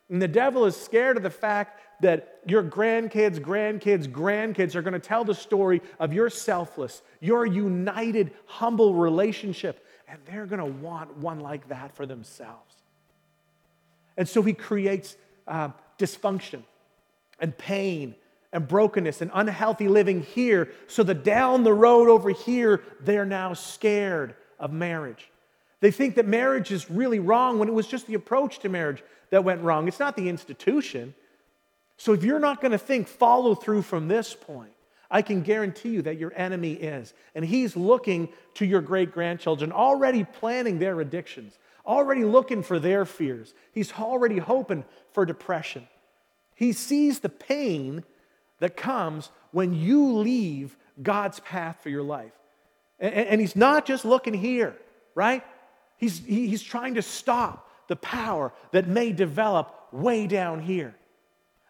And 0.08 0.22
the 0.22 0.28
devil 0.28 0.64
is 0.64 0.76
scared 0.76 1.16
of 1.16 1.22
the 1.22 1.30
fact 1.30 1.80
that 2.00 2.40
your 2.46 2.62
grandkids, 2.62 3.38
grandkids, 3.40 4.06
grandkids 4.06 4.74
are 4.74 4.82
going 4.82 4.94
to 4.94 5.00
tell 5.00 5.24
the 5.24 5.34
story 5.34 5.82
of 5.98 6.12
your 6.12 6.30
selfless, 6.30 7.02
your 7.20 7.44
united, 7.44 8.32
humble 8.46 8.94
relationship. 8.94 9.84
And 10.08 10.18
they're 10.26 10.46
going 10.46 10.60
to 10.60 10.80
want 10.80 11.16
one 11.16 11.40
like 11.40 11.68
that 11.68 11.94
for 11.96 12.06
themselves. 12.06 12.74
And 14.16 14.28
so 14.28 14.42
he 14.42 14.52
creates 14.52 15.16
uh, 15.48 15.70
dysfunction 15.98 16.62
and 17.40 17.56
pain 17.56 18.14
and 18.56 18.66
brokenness 18.66 19.20
and 19.20 19.30
unhealthy 19.34 19.86
living 19.86 20.22
here, 20.22 20.70
so 20.86 21.02
that 21.02 21.22
down 21.22 21.62
the 21.62 21.74
road 21.74 22.08
over 22.08 22.30
here, 22.30 22.82
they're 23.02 23.26
now 23.26 23.52
scared 23.52 24.34
of 24.58 24.72
marriage. 24.72 25.30
They 25.80 25.90
think 25.90 26.14
that 26.14 26.26
marriage 26.26 26.72
is 26.72 26.90
really 26.90 27.18
wrong 27.18 27.58
when 27.58 27.68
it 27.68 27.74
was 27.74 27.86
just 27.86 28.06
the 28.06 28.14
approach 28.14 28.60
to 28.60 28.70
marriage 28.70 29.04
that 29.28 29.44
went 29.44 29.60
wrong. 29.60 29.86
It's 29.88 30.00
not 30.00 30.16
the 30.16 30.30
institution. 30.30 31.14
So 31.98 32.14
if 32.14 32.24
you're 32.24 32.40
not 32.40 32.62
going 32.62 32.72
to 32.72 32.78
think 32.78 33.08
follow 33.08 33.54
through 33.54 33.82
from 33.82 34.08
this 34.08 34.34
point, 34.34 34.72
I 35.10 35.20
can 35.20 35.42
guarantee 35.42 35.90
you 35.90 36.02
that 36.02 36.16
your 36.16 36.32
enemy 36.34 36.72
is. 36.72 37.12
And 37.34 37.44
he's 37.44 37.76
looking 37.76 38.30
to 38.54 38.64
your 38.64 38.80
great 38.80 39.12
grandchildren, 39.12 39.70
already 39.70 40.24
planning 40.24 40.78
their 40.78 40.98
addictions, 40.98 41.58
already 41.86 42.24
looking 42.24 42.62
for 42.62 42.78
their 42.78 43.04
fears. 43.04 43.52
He's 43.72 43.92
already 43.92 44.38
hoping 44.38 44.86
for 45.12 45.26
depression. 45.26 45.86
He 46.54 46.72
sees 46.72 47.20
the 47.20 47.28
pain 47.28 48.02
that 48.58 48.76
comes 48.76 49.30
when 49.52 49.74
you 49.74 50.12
leave 50.12 50.76
God's 51.02 51.40
path 51.40 51.78
for 51.82 51.88
your 51.88 52.02
life. 52.02 52.32
And, 52.98 53.14
and 53.14 53.40
he's 53.40 53.56
not 53.56 53.86
just 53.86 54.04
looking 54.04 54.34
here, 54.34 54.76
right? 55.14 55.44
He's, 55.98 56.18
he, 56.18 56.48
he's 56.48 56.62
trying 56.62 56.94
to 56.94 57.02
stop 57.02 57.70
the 57.88 57.96
power 57.96 58.52
that 58.72 58.88
may 58.88 59.12
develop 59.12 59.88
way 59.92 60.26
down 60.26 60.60
here. 60.60 60.94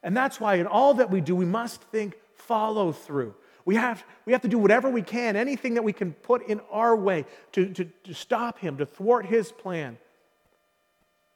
And 0.03 0.17
that's 0.17 0.41
why 0.41 0.57
in 0.57 0.67
all 0.67 0.95
that 0.95 1.11
we 1.11 1.21
do, 1.21 1.35
we 1.35 1.45
must 1.45 1.81
think 1.83 2.17
follow 2.35 2.93
through. 2.93 3.35
We 3.65 3.75
have, 3.75 4.05
we 4.25 4.33
have 4.33 4.43
to 4.43 4.49
do 4.49 4.59
whatever 4.59 4.89
we 4.89 5.03
can, 5.03 5.35
anything 5.35 5.75
that 5.75 5.83
we 5.83 5.93
can 5.93 6.13
put 6.13 6.47
in 6.47 6.61
our 6.71 6.95
way 6.95 7.25
to, 7.53 7.73
to, 7.73 7.85
to 8.05 8.15
stop 8.15 8.61
him, 8.61 8.79
to 8.79 8.87
thwart 8.87 9.27
his 9.27 9.51
plan. 9.51 9.99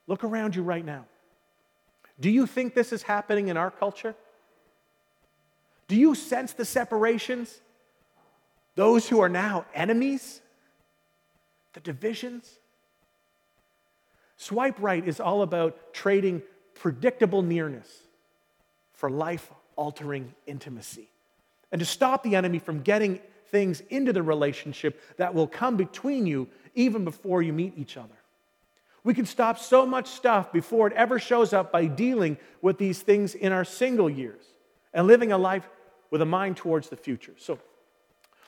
Look 0.07 0.23
around 0.23 0.55
you 0.55 0.63
right 0.63 0.85
now. 0.85 1.07
Do 2.21 2.31
you 2.31 2.47
think 2.47 2.75
this 2.75 2.93
is 2.93 3.03
happening 3.03 3.49
in 3.49 3.57
our 3.57 3.71
culture? 3.71 4.15
Do 5.91 5.97
you 5.97 6.15
sense 6.15 6.53
the 6.53 6.65
separations? 6.65 7.61
Those 8.77 9.09
who 9.09 9.19
are 9.19 9.29
now 9.29 9.67
enemies? 9.75 10.41
The 11.73 11.81
divisions? 11.81 12.49
Swipe 14.37 14.81
right 14.81 15.05
is 15.05 15.19
all 15.19 15.43
about 15.43 15.93
trading 15.93 16.43
predictable 16.75 17.43
nearness 17.43 17.89
for 18.93 19.11
life 19.11 19.51
altering 19.75 20.33
intimacy. 20.47 21.11
And 21.73 21.81
to 21.81 21.85
stop 21.85 22.23
the 22.23 22.37
enemy 22.37 22.61
from 22.61 22.83
getting 22.83 23.19
things 23.49 23.81
into 23.91 24.13
the 24.13 24.23
relationship 24.23 25.03
that 25.17 25.35
will 25.35 25.49
come 25.49 25.77
between 25.77 26.25
you 26.25 26.47
even 26.77 27.03
before 27.05 27.43
you 27.43 27.53
meet 27.53 27.77
each 27.77 27.97
other. 27.97 28.15
We 29.03 29.13
can 29.13 29.27
stop 29.27 29.59
so 29.59 29.85
much 29.85 30.07
stuff 30.07 30.53
before 30.53 30.87
it 30.87 30.93
ever 30.93 31.19
shows 31.19 31.53
up 31.53 31.73
by 31.73 31.87
dealing 31.87 32.37
with 32.63 32.79
these 32.79 33.03
things 33.03 33.35
in 33.35 33.51
our 33.51 33.65
single 33.65 34.09
years 34.09 34.45
and 34.95 35.09
living 35.09 35.33
a 35.33 35.39
life 35.39 35.69
with 36.11 36.23
a 36.23 36.27
mind 36.27 36.57
towards 36.57 36.89
the 36.89 36.97
future. 36.97 37.35
So, 37.39 37.59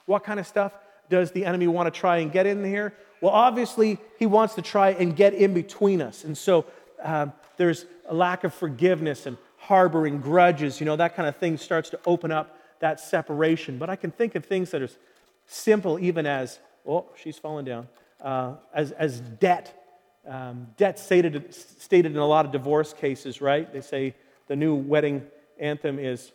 what 0.07 0.25
kind 0.25 0.41
of 0.41 0.47
stuff 0.47 0.73
does 1.09 1.31
the 1.31 1.45
enemy 1.45 1.69
want 1.69 1.93
to 1.93 1.99
try 1.99 2.19
and 2.19 2.33
get 2.33 2.47
in 2.47 2.65
here? 2.65 2.95
Well, 3.21 3.33
obviously, 3.33 3.99
he 4.19 4.27
wants 4.27 4.55
to 4.55 4.63
try 4.63 4.91
and 4.91 5.15
get 5.15 5.35
in 5.35 5.55
between 5.55 6.03
us. 6.03 6.25
And 6.25 6.37
so, 6.37 6.67
um, 7.03 7.33
there's 7.57 7.87
a 8.09 8.15
lack 8.15 8.45
of 8.45 8.53
forgiveness 8.53 9.27
and 9.27 9.37
harboring 9.57 10.21
grudges, 10.21 10.81
you 10.81 10.87
know, 10.87 10.97
that 10.97 11.15
kind 11.15 11.29
of 11.29 11.37
thing 11.37 11.57
starts 11.57 11.91
to 11.91 12.01
open 12.05 12.33
up 12.33 12.59
that 12.81 12.99
separation. 12.99 13.79
But 13.79 13.91
I 13.91 13.97
can 13.97 14.11
think 14.11 14.35
of 14.35 14.45
things 14.45 14.71
that 14.73 14.83
are 14.83 14.89
simple, 15.47 16.01
even 16.01 16.27
as, 16.27 16.59
oh, 16.87 17.07
she's 17.15 17.39
fallen 17.39 17.65
down, 17.65 17.89
uh, 18.21 18.55
as, 18.75 18.91
as 18.93 19.21
debt. 19.21 19.79
Um, 20.27 20.69
debt 20.77 20.99
stated, 20.99 21.53
stated 21.55 22.13
in 22.13 22.19
a 22.19 22.27
lot 22.27 22.45
of 22.45 22.53
divorce 22.53 22.93
cases, 22.93 23.41
right? 23.41 23.73
They 23.73 23.81
say 23.81 24.15
the 24.47 24.57
new 24.57 24.75
wedding 24.75 25.27
anthem 25.59 25.99
is 25.99 26.33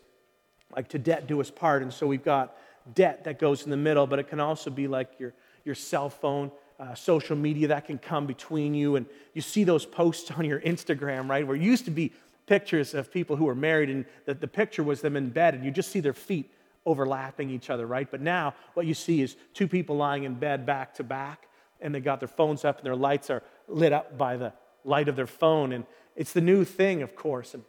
like 0.76 0.90
to 0.90 1.00
debt 1.00 1.28
do 1.28 1.40
us 1.42 1.50
part. 1.50 1.82
And 1.82 1.94
so 1.94 2.08
we've 2.08 2.24
got 2.24 2.56
debt 2.94 3.24
that 3.26 3.40
goes 3.40 3.64
in 3.64 3.70
the 3.70 3.78
middle, 3.78 4.08
but 4.08 4.20
it 4.20 4.28
can 4.28 4.40
also 4.40 4.70
be 4.70 4.88
like 4.88 5.12
your, 5.20 5.34
your 5.66 5.76
cell 5.76 6.10
phone, 6.10 6.52
uh, 6.80 6.94
social 6.96 7.36
media 7.36 7.68
that 7.70 7.86
can 7.86 7.98
come 7.98 8.26
between 8.26 8.74
you. 8.74 8.96
And 8.96 9.06
you 9.34 9.42
see 9.42 9.64
those 9.64 9.86
posts 9.86 10.32
on 10.38 10.46
your 10.46 10.60
Instagram, 10.62 11.30
right? 11.30 11.46
Where 11.46 11.56
it 11.56 11.62
used 11.62 11.86
to 11.86 11.92
be 11.92 12.14
pictures 12.46 12.94
of 12.94 13.12
people 13.12 13.36
who 13.36 13.46
were 13.46 13.56
married, 13.56 13.90
and 13.90 14.06
the, 14.26 14.34
the 14.34 14.48
picture 14.48 14.84
was 14.84 15.02
them 15.02 15.18
in 15.18 15.30
bed, 15.30 15.54
and 15.54 15.66
you 15.66 15.72
just 15.72 15.92
see 15.92 16.00
their 16.00 16.14
feet 16.14 16.52
overlapping 16.86 17.50
each 17.50 17.70
other, 17.70 17.86
right? 17.86 18.10
But 18.10 18.22
now 18.22 18.56
what 18.74 18.86
you 18.86 18.94
see 18.94 19.22
is 19.22 19.36
two 19.54 19.68
people 19.68 19.98
lying 19.98 20.24
in 20.24 20.36
bed 20.36 20.66
back 20.66 20.94
to 20.96 21.04
back, 21.04 21.50
and 21.82 21.94
they 21.94 22.00
got 22.00 22.20
their 22.20 22.30
phones 22.30 22.64
up 22.66 22.78
and 22.78 22.86
their 22.86 22.96
lights 22.96 23.30
are 23.30 23.44
lit 23.68 23.94
up 23.94 24.18
by 24.18 24.38
the 24.38 24.54
light 24.84 25.10
of 25.10 25.16
their 25.16 25.28
phone. 25.28 25.74
And 25.74 25.86
it's 26.16 26.34
the 26.34 26.42
new 26.42 26.64
thing, 26.64 27.02
of 27.02 27.16
course. 27.16 27.54
And 27.54 27.64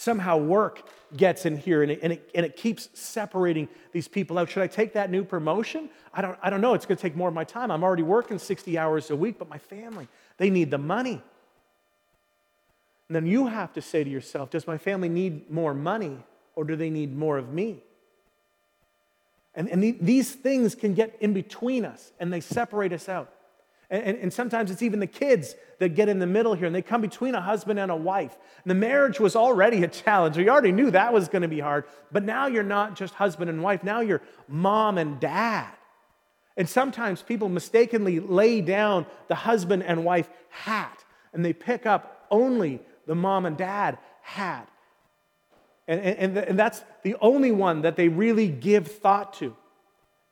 somehow 0.00 0.38
work 0.38 0.88
gets 1.14 1.44
in 1.44 1.58
here 1.58 1.82
and 1.82 1.92
it, 1.92 2.00
and, 2.02 2.14
it, 2.14 2.30
and 2.34 2.46
it 2.46 2.56
keeps 2.56 2.88
separating 2.94 3.68
these 3.92 4.08
people 4.08 4.38
out. 4.38 4.48
Should 4.48 4.62
I 4.62 4.66
take 4.66 4.94
that 4.94 5.10
new 5.10 5.22
promotion? 5.22 5.90
I 6.14 6.22
don't, 6.22 6.38
I 6.42 6.48
don't 6.48 6.62
know. 6.62 6.72
It's 6.72 6.86
going 6.86 6.96
to 6.96 7.02
take 7.02 7.14
more 7.14 7.28
of 7.28 7.34
my 7.34 7.44
time. 7.44 7.70
I'm 7.70 7.84
already 7.84 8.02
working 8.02 8.38
60 8.38 8.78
hours 8.78 9.10
a 9.10 9.16
week, 9.16 9.38
but 9.38 9.50
my 9.50 9.58
family, 9.58 10.08
they 10.38 10.48
need 10.48 10.70
the 10.70 10.78
money. 10.78 11.22
And 13.08 13.16
then 13.16 13.26
you 13.26 13.48
have 13.48 13.74
to 13.74 13.82
say 13.82 14.02
to 14.02 14.08
yourself, 14.08 14.48
does 14.48 14.66
my 14.66 14.78
family 14.78 15.10
need 15.10 15.50
more 15.50 15.74
money 15.74 16.16
or 16.54 16.64
do 16.64 16.76
they 16.76 16.88
need 16.88 17.14
more 17.14 17.36
of 17.36 17.52
me? 17.52 17.82
And, 19.54 19.68
and 19.68 19.82
these 20.00 20.32
things 20.32 20.74
can 20.74 20.94
get 20.94 21.14
in 21.20 21.34
between 21.34 21.84
us 21.84 22.12
and 22.18 22.32
they 22.32 22.40
separate 22.40 22.94
us 22.94 23.06
out. 23.06 23.30
And, 23.90 24.02
and, 24.04 24.18
and, 24.18 24.32
sometimes 24.32 24.70
it's 24.70 24.82
even 24.82 25.00
the 25.00 25.06
kids 25.06 25.56
that 25.80 25.90
get 25.90 26.08
in 26.08 26.20
the 26.20 26.26
middle 26.26 26.54
here 26.54 26.66
and 26.66 26.74
they 26.74 26.82
come 26.82 27.00
between 27.00 27.34
a 27.34 27.40
husband 27.40 27.80
and 27.80 27.90
a 27.90 27.96
wife. 27.96 28.36
And 28.62 28.70
the 28.70 28.76
marriage 28.76 29.18
was 29.18 29.34
already 29.34 29.82
a 29.82 29.88
challenge. 29.88 30.36
We 30.36 30.48
already 30.48 30.70
knew 30.70 30.92
that 30.92 31.12
was 31.12 31.28
going 31.28 31.42
to 31.42 31.48
be 31.48 31.58
hard. 31.58 31.84
But 32.12 32.22
now 32.22 32.46
you're 32.46 32.62
not 32.62 32.94
just 32.94 33.14
husband 33.14 33.50
and 33.50 33.62
wife, 33.62 33.82
now 33.82 34.00
you're 34.00 34.22
mom 34.46 34.96
and 34.96 35.18
dad. 35.18 35.72
And 36.56 36.68
sometimes 36.68 37.22
people 37.22 37.48
mistakenly 37.48 38.20
lay 38.20 38.60
down 38.60 39.06
the 39.28 39.34
husband 39.34 39.82
and 39.82 40.04
wife 40.04 40.30
hat 40.50 41.04
and 41.32 41.44
they 41.44 41.52
pick 41.52 41.86
up 41.86 42.26
only 42.30 42.80
the 43.06 43.14
mom 43.14 43.46
and 43.46 43.56
dad 43.56 43.98
hat. 44.22 44.68
And, 45.88 46.00
and, 46.00 46.38
and 46.38 46.58
that's 46.58 46.84
the 47.02 47.16
only 47.20 47.50
one 47.50 47.82
that 47.82 47.96
they 47.96 48.08
really 48.08 48.48
give 48.48 48.86
thought 48.86 49.34
to. 49.34 49.56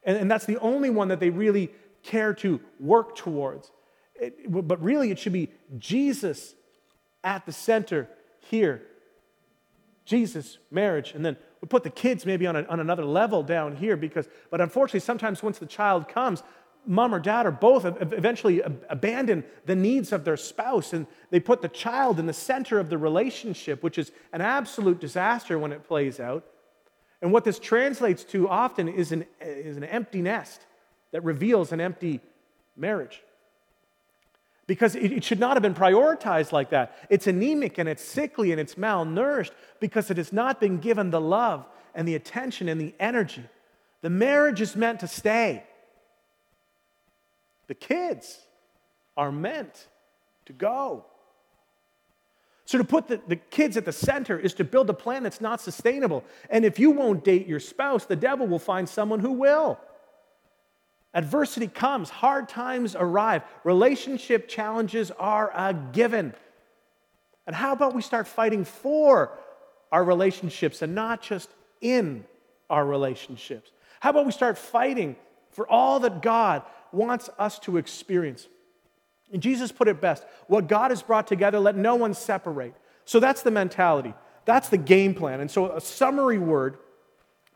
And, 0.04 0.16
and 0.16 0.30
that's 0.30 0.46
the 0.46 0.58
only 0.58 0.90
one 0.90 1.08
that 1.08 1.18
they 1.18 1.30
really 1.30 1.70
care 2.02 2.34
to 2.34 2.60
work 2.80 3.16
towards. 3.16 3.70
It, 4.14 4.50
but 4.50 4.82
really, 4.82 5.10
it 5.10 5.18
should 5.18 5.32
be 5.32 5.50
Jesus 5.78 6.54
at 7.22 7.46
the 7.46 7.52
center 7.52 8.08
here. 8.40 8.82
Jesus, 10.04 10.58
marriage, 10.70 11.12
and 11.12 11.24
then 11.24 11.36
we 11.60 11.68
put 11.68 11.84
the 11.84 11.90
kids 11.90 12.24
maybe 12.24 12.46
on, 12.46 12.56
a, 12.56 12.62
on 12.64 12.80
another 12.80 13.04
level 13.04 13.42
down 13.42 13.76
here 13.76 13.96
because, 13.96 14.26
but 14.50 14.60
unfortunately, 14.60 15.00
sometimes 15.00 15.42
once 15.42 15.58
the 15.58 15.66
child 15.66 16.08
comes, 16.08 16.42
mom 16.86 17.14
or 17.14 17.18
dad 17.18 17.44
or 17.44 17.50
both 17.50 17.84
eventually 17.84 18.62
abandon 18.88 19.44
the 19.66 19.76
needs 19.76 20.12
of 20.12 20.24
their 20.24 20.36
spouse 20.36 20.92
and 20.92 21.06
they 21.30 21.40
put 21.40 21.60
the 21.60 21.68
child 21.68 22.18
in 22.18 22.26
the 22.26 22.32
center 22.32 22.78
of 22.78 22.88
the 22.88 22.96
relationship, 22.96 23.82
which 23.82 23.98
is 23.98 24.10
an 24.32 24.40
absolute 24.40 24.98
disaster 24.98 25.58
when 25.58 25.72
it 25.72 25.86
plays 25.86 26.18
out. 26.18 26.44
And 27.20 27.32
what 27.32 27.44
this 27.44 27.58
translates 27.58 28.24
to 28.24 28.48
often 28.48 28.88
is 28.88 29.12
an, 29.12 29.26
is 29.40 29.76
an 29.76 29.84
empty 29.84 30.22
nest 30.22 30.64
that 31.12 31.24
reveals 31.24 31.72
an 31.72 31.80
empty 31.80 32.20
marriage. 32.76 33.22
Because 34.66 34.94
it, 34.94 35.24
should 35.24 35.40
not 35.40 35.54
have 35.54 35.62
been 35.62 35.74
prioritized 35.74 36.52
like 36.52 36.70
that. 36.70 36.94
It's 37.08 37.26
anemic 37.26 37.78
and 37.78 37.88
it's 37.88 38.04
sickly 38.04 38.52
and 38.52 38.60
it's 38.60 38.74
malnourished 38.74 39.52
because 39.80 40.10
it 40.10 40.18
has 40.18 40.32
not 40.32 40.60
been 40.60 40.78
given 40.78 41.10
the 41.10 41.20
love 41.20 41.66
and 41.94 42.06
the 42.06 42.14
attention 42.14 42.68
and 42.68 42.78
the 42.78 42.94
energy. 43.00 43.44
The 44.02 44.10
marriage 44.10 44.60
is 44.60 44.76
meant 44.76 45.00
to 45.00 45.08
stay. 45.08 45.64
The 47.66 47.74
kids 47.74 48.38
are 49.16 49.32
meant 49.32 49.88
to 50.46 50.52
go. 50.52 51.04
So, 52.64 52.76
to 52.76 52.84
put 52.84 53.08
the, 53.08 53.18
the 53.26 53.36
kids 53.36 53.78
at 53.78 53.86
the 53.86 53.92
center 53.92 54.38
is 54.38 54.52
to 54.54 54.64
build 54.64 54.90
a 54.90 54.94
plan 54.94 55.22
that's 55.22 55.40
not 55.40 55.58
sustainable. 55.62 56.22
And 56.50 56.66
if 56.66 56.78
you 56.78 56.90
won't 56.90 57.24
date 57.24 57.46
your 57.46 57.60
spouse, 57.60 58.04
the 58.04 58.14
devil 58.14 58.46
will 58.46 58.58
find 58.58 58.86
someone 58.86 59.20
who 59.20 59.32
will. 59.32 59.80
Adversity 61.18 61.66
comes, 61.66 62.10
hard 62.10 62.48
times 62.48 62.94
arrive, 62.94 63.42
relationship 63.64 64.46
challenges 64.46 65.10
are 65.18 65.50
a 65.52 65.74
given. 65.74 66.32
And 67.44 67.56
how 67.56 67.72
about 67.72 67.92
we 67.92 68.02
start 68.02 68.28
fighting 68.28 68.64
for 68.64 69.36
our 69.90 70.04
relationships 70.04 70.80
and 70.80 70.94
not 70.94 71.20
just 71.20 71.50
in 71.80 72.24
our 72.70 72.86
relationships? 72.86 73.72
How 73.98 74.10
about 74.10 74.26
we 74.26 74.30
start 74.32 74.58
fighting 74.58 75.16
for 75.50 75.68
all 75.68 75.98
that 76.00 76.22
God 76.22 76.62
wants 76.92 77.28
us 77.36 77.58
to 77.60 77.78
experience? 77.78 78.46
And 79.32 79.42
Jesus 79.42 79.72
put 79.72 79.88
it 79.88 80.00
best 80.00 80.24
what 80.46 80.68
God 80.68 80.92
has 80.92 81.02
brought 81.02 81.26
together, 81.26 81.58
let 81.58 81.74
no 81.74 81.96
one 81.96 82.14
separate. 82.14 82.76
So 83.06 83.18
that's 83.18 83.42
the 83.42 83.50
mentality, 83.50 84.14
that's 84.44 84.68
the 84.68 84.78
game 84.78 85.16
plan. 85.16 85.40
And 85.40 85.50
so, 85.50 85.72
a 85.72 85.80
summary 85.80 86.38
word 86.38 86.78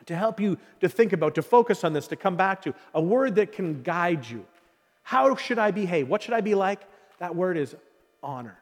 to 0.06 0.16
help 0.16 0.40
you 0.40 0.58
to 0.80 0.88
think 0.88 1.12
about, 1.12 1.34
to 1.34 1.42
focus 1.42 1.84
on 1.84 1.92
this, 1.92 2.06
to 2.08 2.16
come 2.16 2.36
back 2.36 2.62
to, 2.62 2.74
a 2.94 3.00
word 3.00 3.36
that 3.36 3.52
can 3.52 3.82
guide 3.82 4.28
you. 4.28 4.44
How 5.02 5.34
should 5.36 5.58
I 5.58 5.70
behave? 5.70 6.08
What 6.08 6.22
should 6.22 6.34
I 6.34 6.40
be 6.40 6.54
like? 6.54 6.80
That 7.18 7.34
word 7.34 7.56
is 7.56 7.76
honor. 8.22 8.58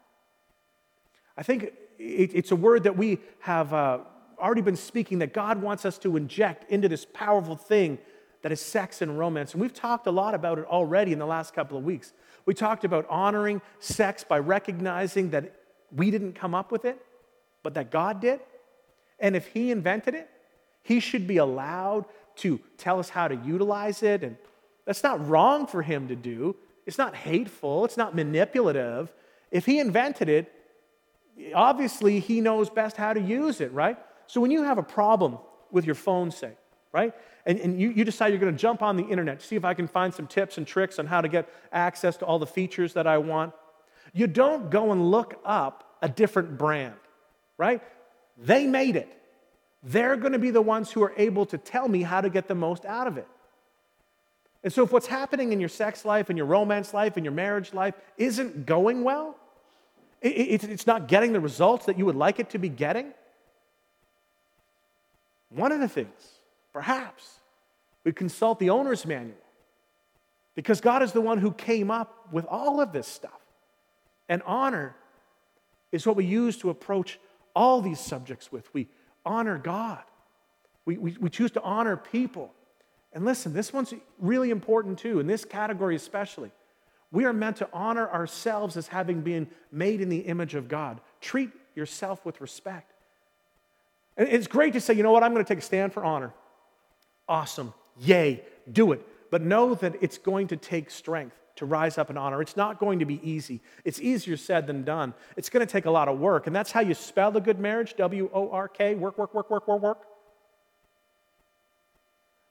I 1.37 1.42
think 1.42 1.72
it's 1.98 2.50
a 2.50 2.57
word 2.57 2.85
that 2.85 2.96
we 2.96 3.18
have 3.40 3.72
uh, 3.72 4.00
already 4.38 4.62
been 4.62 4.76
speaking 4.76 5.18
that 5.18 5.33
God 5.33 5.61
wants 5.61 5.85
us 5.85 5.98
to 5.98 6.16
inject 6.16 6.70
into 6.70 6.88
this 6.88 7.07
powerful 7.12 7.57
thing 7.57 7.98
that 8.42 8.53
is 8.53 8.61
sex 8.61 9.03
and 9.03 9.18
romance. 9.18 9.53
And 9.53 9.61
we've 9.61 9.74
talked 9.74 10.07
a 10.07 10.11
lot 10.11 10.35
about 10.35 10.59
it 10.59 10.64
already 10.64 11.12
in 11.12 11.18
the 11.18 11.26
last 11.26 11.55
couple 11.55 11.76
of 11.76 11.85
weeks. 11.85 12.12
We 12.46 12.55
talked 12.55 12.85
about 12.85 13.07
honoring 13.09 13.61
sex 13.81 14.24
by 14.24 14.38
recognizing 14.38 15.31
that 15.31 15.55
we 15.94 16.11
didn't 16.11 16.35
come 16.35 16.55
up 16.55 16.72
with 16.72 16.85
it, 16.85 17.05
but 17.62 17.74
that 17.74 17.90
God 17.90 18.20
did. 18.20 18.40
And 19.18 19.37
if 19.37 19.48
He 19.48 19.70
invented 19.70 20.14
it, 20.14 20.31
he 20.83 21.01
should 21.01 21.27
be 21.27 21.37
allowed 21.37 22.07
to 22.37 22.61
tell 22.79 22.99
us 22.99 23.09
how 23.09 23.29
to 23.29 23.37
utilize 23.37 24.03
it. 24.03 24.23
And 24.23 24.37
that's 24.85 25.03
not 25.03 25.27
wrong 25.29 25.66
for 25.66 25.83
him 25.83 26.09
to 26.09 26.16
do. 26.16 26.57
It's 26.87 26.99
not 26.99 27.14
hateful, 27.14 27.85
it's 27.85 27.97
not 27.97 28.14
manipulative. 28.14 29.12
If 29.51 29.66
he 29.66 29.79
invented 29.79 30.29
it, 30.29 30.53
obviously 31.55 32.21
he 32.21 32.40
knows 32.40 32.71
best 32.71 32.97
how 32.97 33.12
to 33.12 33.21
use 33.21 33.61
it, 33.61 33.73
right? 33.73 33.99
So 34.27 34.40
when 34.40 34.51
you 34.51 34.62
have 34.62 34.79
a 34.79 34.83
problem 34.83 35.38
with 35.71 35.85
your 35.85 35.95
phone, 35.95 36.31
say, 36.31 36.53
right? 36.93 37.14
And, 37.47 37.59
and 37.61 37.81
you, 37.81 37.90
you 37.90 38.05
decide 38.05 38.29
you're 38.29 38.38
going 38.38 38.53
to 38.55 38.59
jump 38.59 38.83
on 38.83 38.97
the 38.97 39.05
internet 39.05 39.40
to 39.40 39.47
see 39.47 39.57
if 39.57 39.64
I 39.64 39.75
can 39.75 39.87
find 39.87 40.12
some 40.12 40.27
tips 40.27 40.59
and 40.59 40.66
tricks 40.66 40.99
on 40.99 41.07
how 41.07 41.21
to 41.21 41.29
get 41.29 41.49
access 41.73 42.16
to 42.19 42.25
all 42.25 42.38
the 42.38 42.47
features 42.47 42.95
that 42.95 43.07
I 43.07 43.19
want. 43.19 43.53
You 44.12 44.27
don't 44.27 44.71
go 44.71 44.93
and 44.93 45.11
look 45.11 45.40
up 45.45 45.97
a 46.03 46.09
different 46.09 46.59
brand, 46.59 46.95
right? 47.57 47.83
They 48.37 48.66
made 48.66 48.97
it. 48.97 49.20
They're 49.83 50.16
going 50.16 50.33
to 50.33 50.38
be 50.38 50.51
the 50.51 50.62
ones 50.62 50.90
who 50.90 51.03
are 51.03 51.12
able 51.16 51.47
to 51.47 51.59
tell 51.59 51.88
me 51.88 52.03
how 52.03 52.21
to 52.21 52.29
get 52.29 52.49
the 52.49 52.55
most 52.55 52.85
out 52.85 53.07
of 53.07 53.16
it. 53.16 53.27
And 54.62 54.73
so, 54.73 54.85
if 54.85 54.93
what's 54.93 55.07
happening 55.07 55.53
in 55.53 55.61
your 55.61 55.71
sex 55.71 56.05
life, 56.05 56.29
in 56.29 56.37
your 56.37 56.47
romance 56.47 56.93
life, 56.93 57.16
in 57.16 57.25
your 57.25 57.33
marriage 57.33 57.73
life 57.73 57.95
isn't 58.19 58.66
going 58.66 59.05
well, 59.05 59.37
it's 60.21 60.87
not 60.87 61.09
getting 61.09 61.33
the 61.33 61.40
results 61.40 61.87
that 61.87 61.97
you 61.97 62.05
would 62.05 62.16
like 62.16 62.38
it 62.38 62.51
to 62.51 62.59
be 62.59 62.69
getting, 62.69 63.14
one 65.49 65.73
of 65.73 65.81
the 65.81 65.88
things, 65.88 66.40
perhaps, 66.73 67.40
we 68.05 68.12
consult 68.12 68.59
the 68.59 68.71
owner's 68.71 69.07
manual. 69.07 69.37
Because 70.55 70.81
God 70.81 71.03
is 71.03 71.12
the 71.12 71.21
one 71.21 71.38
who 71.38 71.53
came 71.53 71.90
up 71.90 72.29
with 72.33 72.45
all 72.45 72.81
of 72.81 72.93
this 72.93 73.07
stuff. 73.07 73.40
And 74.29 74.43
honor 74.43 74.95
is 75.90 76.07
what 76.07 76.16
we 76.16 76.25
use 76.25 76.57
to 76.59 76.71
approach 76.71 77.19
all 77.55 77.81
these 77.81 77.99
subjects 77.99 78.53
with. 78.53 78.73
We 78.75 78.88
honor 79.25 79.59
God. 79.59 80.03
We, 80.85 80.99
we, 80.99 81.17
we 81.21 81.31
choose 81.31 81.51
to 81.53 81.63
honor 81.63 81.97
people. 81.97 82.53
And 83.13 83.25
listen, 83.25 83.53
this 83.53 83.73
one's 83.73 83.93
really 84.19 84.51
important 84.51 84.99
too, 84.99 85.21
in 85.21 85.27
this 85.27 85.45
category 85.45 85.97
especially. 85.97 86.51
We 87.13 87.25
are 87.25 87.33
meant 87.33 87.57
to 87.57 87.69
honor 87.73 88.09
ourselves 88.09 88.77
as 88.77 88.87
having 88.87 89.23
been 89.23 89.49
made 89.73 90.01
in 90.01 90.09
the 90.09 90.19
image 90.19 90.55
of 90.55 90.69
God. 90.69 91.01
Treat 91.21 91.51
yourself 91.75 92.25
with 92.25 92.41
respect. 92.41 92.93
And 94.17 94.29
it's 94.29 94.47
great 94.47 94.75
to 94.75 94.81
say, 94.81 94.95
you 94.95 95.03
know 95.03 95.13
what, 95.13 95.23
I'm 95.23 95.33
going 95.33 95.45
to 95.45 95.49
take 95.49 95.59
a 95.59 95.67
stand 95.67 95.93
for 95.93 96.05
honor. 96.05 96.33
Awesome. 97.29 97.75
Yay. 97.99 98.45
Do 98.71 98.93
it. 98.93 99.07
But 99.31 99.43
know 99.43 99.75
that 99.75 99.97
it's 100.01 100.19
going 100.19 100.49
to 100.49 100.57
take 100.57 100.91
strength 100.91 101.39
to 101.61 101.66
rise 101.66 101.99
up 101.99 102.11
in 102.11 102.16
honor. 102.16 102.42
It's 102.42 102.57
not 102.57 102.79
going 102.81 102.99
to 102.99 103.05
be 103.05 103.20
easy. 103.29 103.61
It's 103.85 104.01
easier 104.01 104.37
said 104.37 104.66
than 104.66 104.83
done. 104.83 105.14
It's 105.37 105.49
going 105.49 105.64
to 105.64 105.70
take 105.70 105.85
a 105.85 105.90
lot 105.90 106.09
of 106.09 106.18
work. 106.18 106.46
And 106.46 106.57
that's 106.57 106.73
how 106.73 106.81
you 106.81 106.94
spell 106.94 107.35
a 107.37 107.40
good 107.40 107.61
marriage 107.61 107.94
W 107.96 108.29
O 108.35 108.51
R 108.51 108.66
K, 108.66 108.94
work, 108.94 109.16
work, 109.16 109.33
work, 109.33 109.51
work, 109.51 109.68
work, 109.68 109.81
work. 109.81 109.99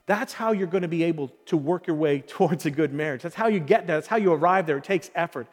That's 0.06 0.34
how 0.34 0.54
you're 0.54 0.68
going 0.68 0.84
to 0.84 0.88
be 0.88 1.04
able 1.04 1.32
to 1.48 1.58
work 1.58 1.88
your 1.88 1.96
way 1.96 2.22
towards 2.28 2.66
a 2.66 2.72
good 2.72 2.94
marriage. 2.94 3.22
That's 3.22 3.36
how 3.36 3.48
you 3.48 3.60
get 3.60 3.88
there. 3.88 3.98
That's 3.98 4.08
how 4.08 4.18
you 4.18 4.32
arrive 4.32 4.66
there. 4.66 4.78
It 4.78 4.84
takes 4.84 5.12
effort. 5.14 5.48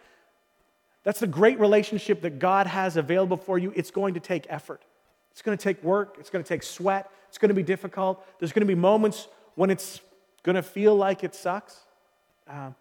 That's 1.03 1.21
the 1.21 1.27
great 1.27 1.59
relationship 1.59 2.21
that 2.23 2.39
God 2.39 2.67
has 2.67 2.97
available 2.97 3.37
for 3.37 3.59
you. 3.59 3.73
It's 3.75 3.91
going 3.91 4.15
to 4.15 4.21
take 4.21 4.47
effort. 4.49 4.83
It's 5.33 5.43
going 5.43 5.57
to 5.57 5.63
take 5.63 5.83
work. 5.83 6.17
It's 6.19 6.31
going 6.31 6.43
to 6.45 6.49
take 6.49 6.63
sweat. 6.63 7.11
It's 7.29 7.39
going 7.39 7.49
to 7.49 7.55
be 7.55 7.63
difficult. 7.63 8.27
There's 8.39 8.53
going 8.53 8.67
to 8.67 8.67
be 8.67 8.75
moments 8.75 9.29
when 9.55 9.71
it's 9.71 10.01
going 10.43 10.57
to 10.57 10.63
feel 10.63 10.95
like 10.95 11.25
it 11.25 11.35
sucks. 11.35 11.81
Um, 12.49 12.75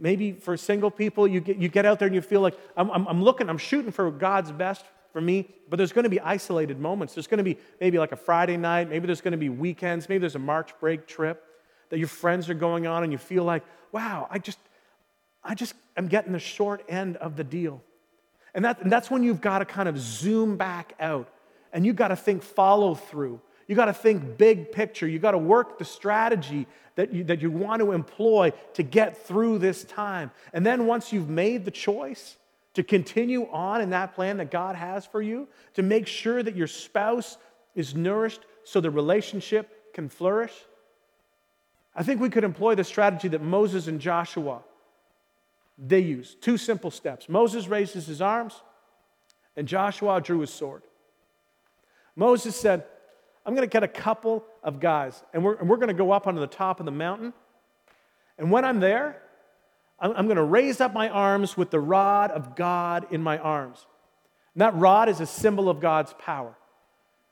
Maybe 0.00 0.32
for 0.32 0.56
single 0.56 0.90
people, 0.90 1.28
you 1.28 1.40
get, 1.40 1.58
you 1.58 1.68
get 1.68 1.84
out 1.84 1.98
there 1.98 2.06
and 2.06 2.14
you 2.14 2.22
feel 2.22 2.40
like, 2.40 2.58
I'm, 2.76 2.90
I'm, 2.90 3.06
I'm 3.06 3.22
looking, 3.22 3.50
I'm 3.50 3.58
shooting 3.58 3.92
for 3.92 4.10
God's 4.10 4.50
best 4.50 4.84
for 5.12 5.20
me, 5.20 5.46
but 5.68 5.76
there's 5.76 5.92
going 5.92 6.04
to 6.04 6.10
be 6.10 6.20
isolated 6.20 6.80
moments. 6.80 7.14
There's 7.14 7.26
going 7.26 7.38
to 7.38 7.44
be 7.44 7.58
maybe 7.80 7.98
like 7.98 8.12
a 8.12 8.16
Friday 8.16 8.56
night, 8.56 8.88
maybe 8.88 9.06
there's 9.06 9.20
going 9.20 9.32
to 9.32 9.38
be 9.38 9.50
weekends, 9.50 10.08
maybe 10.08 10.20
there's 10.20 10.36
a 10.36 10.40
March 10.40 10.70
break 10.80 11.06
trip 11.06 11.44
that 11.90 11.98
your 11.98 12.08
friends 12.08 12.48
are 12.48 12.54
going 12.54 12.86
on 12.86 13.02
and 13.02 13.12
you 13.12 13.18
feel 13.18 13.44
like, 13.44 13.62
wow, 13.92 14.26
I 14.30 14.38
just, 14.38 14.58
I 15.44 15.54
just 15.54 15.74
am 15.96 16.08
getting 16.08 16.32
the 16.32 16.38
short 16.38 16.82
end 16.88 17.16
of 17.18 17.36
the 17.36 17.44
deal. 17.44 17.82
And, 18.54 18.64
that, 18.64 18.80
and 18.80 18.90
that's 18.90 19.10
when 19.10 19.22
you've 19.22 19.40
got 19.40 19.58
to 19.58 19.64
kind 19.64 19.88
of 19.88 19.98
zoom 19.98 20.56
back 20.56 20.94
out 20.98 21.28
and 21.72 21.84
you've 21.84 21.96
got 21.96 22.08
to 22.08 22.16
think 22.16 22.42
follow 22.42 22.94
through. 22.94 23.40
You 23.70 23.76
got 23.76 23.84
to 23.84 23.94
think 23.94 24.36
big 24.36 24.72
picture. 24.72 25.06
You 25.06 25.20
got 25.20 25.30
to 25.30 25.38
work 25.38 25.78
the 25.78 25.84
strategy 25.84 26.66
that 26.96 27.12
you, 27.12 27.22
that 27.22 27.40
you 27.40 27.52
want 27.52 27.78
to 27.78 27.92
employ 27.92 28.52
to 28.74 28.82
get 28.82 29.24
through 29.24 29.58
this 29.58 29.84
time. 29.84 30.32
And 30.52 30.66
then 30.66 30.88
once 30.88 31.12
you've 31.12 31.28
made 31.28 31.64
the 31.64 31.70
choice 31.70 32.36
to 32.74 32.82
continue 32.82 33.48
on 33.52 33.80
in 33.80 33.90
that 33.90 34.16
plan 34.16 34.38
that 34.38 34.50
God 34.50 34.74
has 34.74 35.06
for 35.06 35.22
you, 35.22 35.46
to 35.74 35.84
make 35.84 36.08
sure 36.08 36.42
that 36.42 36.56
your 36.56 36.66
spouse 36.66 37.38
is 37.76 37.94
nourished 37.94 38.40
so 38.64 38.80
the 38.80 38.90
relationship 38.90 39.94
can 39.94 40.08
flourish, 40.08 40.52
I 41.94 42.02
think 42.02 42.20
we 42.20 42.28
could 42.28 42.42
employ 42.42 42.74
the 42.74 42.82
strategy 42.82 43.28
that 43.28 43.40
Moses 43.40 43.86
and 43.86 44.00
Joshua 44.00 44.62
they 45.78 46.00
used. 46.00 46.42
Two 46.42 46.56
simple 46.56 46.90
steps. 46.90 47.28
Moses 47.28 47.68
raises 47.68 48.08
his 48.08 48.20
arms 48.20 48.62
and 49.56 49.68
Joshua 49.68 50.20
drew 50.20 50.40
his 50.40 50.50
sword. 50.50 50.82
Moses 52.16 52.56
said, 52.56 52.82
I'm 53.50 53.56
going 53.56 53.68
to 53.68 53.72
get 53.72 53.82
a 53.82 53.88
couple 53.88 54.44
of 54.62 54.78
guys 54.78 55.24
and 55.34 55.42
we're, 55.42 55.56
and 55.56 55.68
we're 55.68 55.78
going 55.78 55.88
to 55.88 55.92
go 55.92 56.12
up 56.12 56.28
onto 56.28 56.38
the 56.38 56.46
top 56.46 56.78
of 56.78 56.86
the 56.86 56.92
mountain. 56.92 57.32
And 58.38 58.52
when 58.52 58.64
I'm 58.64 58.78
there, 58.78 59.20
I'm, 59.98 60.12
I'm 60.12 60.26
going 60.26 60.36
to 60.36 60.44
raise 60.44 60.80
up 60.80 60.94
my 60.94 61.08
arms 61.08 61.56
with 61.56 61.72
the 61.72 61.80
rod 61.80 62.30
of 62.30 62.54
God 62.54 63.08
in 63.10 63.20
my 63.20 63.38
arms. 63.38 63.84
And 64.54 64.62
that 64.62 64.76
rod 64.76 65.08
is 65.08 65.18
a 65.18 65.26
symbol 65.26 65.68
of 65.68 65.80
God's 65.80 66.14
power. 66.16 66.56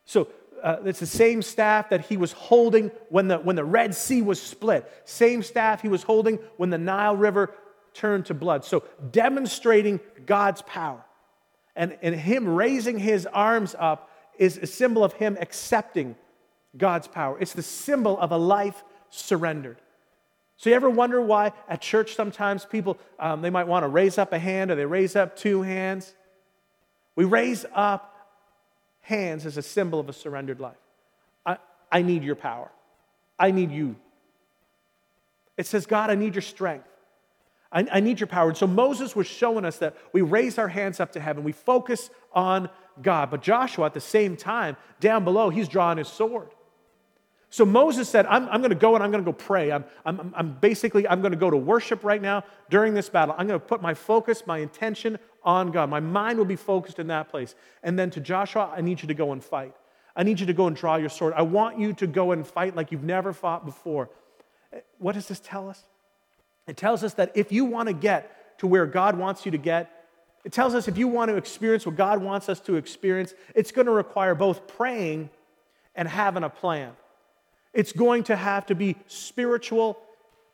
So 0.07 0.27
uh, 0.61 0.79
it's 0.87 0.99
the 0.99 1.07
same 1.07 1.41
staff 1.41 1.91
that 1.91 2.07
he 2.07 2.17
was 2.17 2.33
holding 2.33 2.91
when 3.11 3.29
the, 3.29 3.39
when 3.39 3.55
the 3.55 3.65
Red 3.65 3.95
Sea 3.95 4.21
was 4.21 4.43
split, 4.43 4.91
same 5.05 5.45
staff 5.45 5.83
he 5.83 5.89
was 5.89 6.03
holding 6.03 6.41
when 6.57 6.71
the 6.71 6.79
Nile 6.79 7.15
River 7.15 7.55
turned 7.95 8.27
to 8.27 8.35
blood. 8.35 8.65
So 8.65 8.83
demonstrating 9.13 10.01
God's 10.27 10.63
power. 10.63 11.05
And, 11.77 11.97
and 12.03 12.13
him 12.13 12.49
raising 12.49 12.99
his 12.99 13.25
arms 13.25 13.77
up 13.79 14.08
is 14.39 14.57
a 14.59 14.67
symbol 14.67 15.05
of 15.05 15.15
him 15.15 15.37
accepting 15.41 16.17
God's 16.77 17.09
power. 17.09 17.37
It's 17.41 17.53
the 17.53 17.63
symbol 17.63 18.19
of 18.19 18.33
a 18.33 18.37
life 18.37 18.83
surrendered. 19.11 19.79
So 20.57 20.71
you 20.71 20.77
ever 20.77 20.91
wonder 20.91 21.21
why 21.21 21.53
at 21.69 21.81
church 21.81 22.15
sometimes 22.15 22.65
people, 22.65 22.99
um, 23.19 23.43
they 23.43 23.51
might 23.51 23.69
want 23.69 23.85
to 23.85 23.89
raise 23.89 24.19
up 24.19 24.33
a 24.33 24.39
hand 24.39 24.71
or 24.71 24.75
they 24.75 24.87
raise 24.87 25.15
up 25.15 25.37
two 25.37 25.63
hands? 25.63 26.15
We 27.15 27.25
raise 27.25 27.65
up 27.75 28.15
hands 29.01 29.47
as 29.47 29.57
a 29.57 29.63
symbol 29.63 30.01
of 30.01 30.09
a 30.09 30.13
surrendered 30.13 30.61
life. 30.61 30.77
I, 31.47 31.59
I 31.91 32.03
need 32.03 32.25
your 32.25 32.35
power. 32.35 32.71
I 33.39 33.53
need 33.53 33.71
you. 33.71 33.97
It 35.57 35.67
says, 35.67 35.87
God, 35.87 36.11
I 36.11 36.15
need 36.15 36.35
your 36.35 36.43
strength. 36.43 36.89
I, 37.71 37.87
I, 37.93 38.01
need 38.01 38.19
your 38.19 38.27
power. 38.27 38.49
And 38.49 38.57
so 38.57 38.67
Moses 38.67 39.15
was 39.15 39.27
showing 39.27 39.65
us 39.65 39.79
that 39.79 39.97
we 40.13 40.23
raise 40.23 40.59
our 40.59 40.69
hands 40.69 41.01
up 41.01 41.13
to 41.13 41.21
heaven, 41.21 41.45
we 41.45 41.53
focus 41.53 42.11
on 42.33 42.69
God. 43.03 43.31
But 43.31 43.43
Joshua, 43.43 43.87
at 43.87 43.95
the 43.95 44.01
same 44.01 44.37
time, 44.37 44.77
down 45.01 45.25
below, 45.25 45.51
he's 45.51 45.69
drawing 45.69 45.99
his 45.99 46.09
sword. 46.09 46.49
So 47.51 47.65
Moses 47.65 48.09
said, 48.09 48.27
I'm, 48.27 48.47
I'm 48.51 48.61
going 48.61 48.71
to 48.71 48.77
go 48.77 48.95
and 48.95 49.03
I'm 49.03 49.11
going 49.11 49.25
to 49.25 49.31
go 49.31 49.37
pray. 49.37 49.73
I'm, 49.73 49.85
I'm, 50.05 50.35
I'm 50.37 50.53
basically, 50.61 51.09
I'm 51.09 51.23
going 51.23 51.33
to 51.33 51.39
go 51.39 51.51
to 51.51 51.57
worship 51.57 52.05
right 52.05 52.21
now 52.21 52.45
during 52.69 52.93
this 52.93 53.09
battle. 53.09 53.35
I'm 53.39 53.47
going 53.47 53.59
to 53.59 53.67
put 53.67 53.81
my 53.81 53.95
focus, 53.95 54.43
my 54.47 54.59
intention 54.59 55.19
on 55.43 55.71
God. 55.71 55.89
My 55.89 56.01
mind 56.01 56.37
will 56.37 56.45
be 56.45 56.57
focused 56.57 56.99
in 56.99 57.07
that 57.07 57.31
place. 57.31 57.55
And 57.83 57.99
then 57.99 58.11
to 58.11 58.21
Joshua, 58.21 58.71
I 58.77 58.83
need 58.83 59.01
you 59.01 59.09
to 59.09 59.15
go 59.15 59.33
and 59.33 59.43
fight. 59.43 59.75
I 60.15 60.25
need 60.25 60.41
you 60.41 60.47
to 60.47 60.53
go 60.53 60.67
and 60.67 60.77
draw 60.77 60.97
your 60.97 61.09
sword. 61.09 61.33
I 61.37 61.43
want 61.43 61.79
you 61.79 61.95
to 61.95 62.07
go 62.07 62.33
and 62.33 62.47
fight 62.47 62.77
like 62.77 62.93
you've 62.93 63.05
never 63.05 63.33
fought 63.33 63.65
before. 63.65 64.11
What 64.99 65.15
does 65.15 65.29
this 65.29 65.41
tell 65.43 65.71
us? 65.71 65.83
It 66.67 66.77
tells 66.77 67.03
us 67.03 67.15
that 67.15 67.33
if 67.35 67.51
you 67.51 67.65
want 67.65 67.89
to 67.89 67.95
get 67.95 68.59
to 68.59 68.67
where 68.67 68.85
God 68.85 69.17
wants 69.17 69.47
you 69.47 69.53
to 69.53 69.59
get, 69.59 69.91
it 70.45 70.53
tells 70.53 70.75
us 70.75 70.89
if 70.89 70.97
you 70.97 71.09
want 71.09 71.31
to 71.31 71.37
experience 71.37 71.85
what 71.85 71.97
God 71.97 72.23
wants 72.23 72.49
us 72.49 72.61
to 72.61 72.77
experience, 72.77 73.35
it's 73.55 73.73
going 73.73 73.87
to 73.87 73.93
require 73.93 74.35
both 74.35 74.67
praying 74.67 75.31
and 75.95 76.09
having 76.09 76.45
a 76.45 76.49
plan. 76.51 76.93
It's 77.75 77.93
going 77.93 78.25
to 78.25 78.37
have 78.37 78.67
to 78.67 78.75
be 78.75 78.97
spiritual 79.07 79.99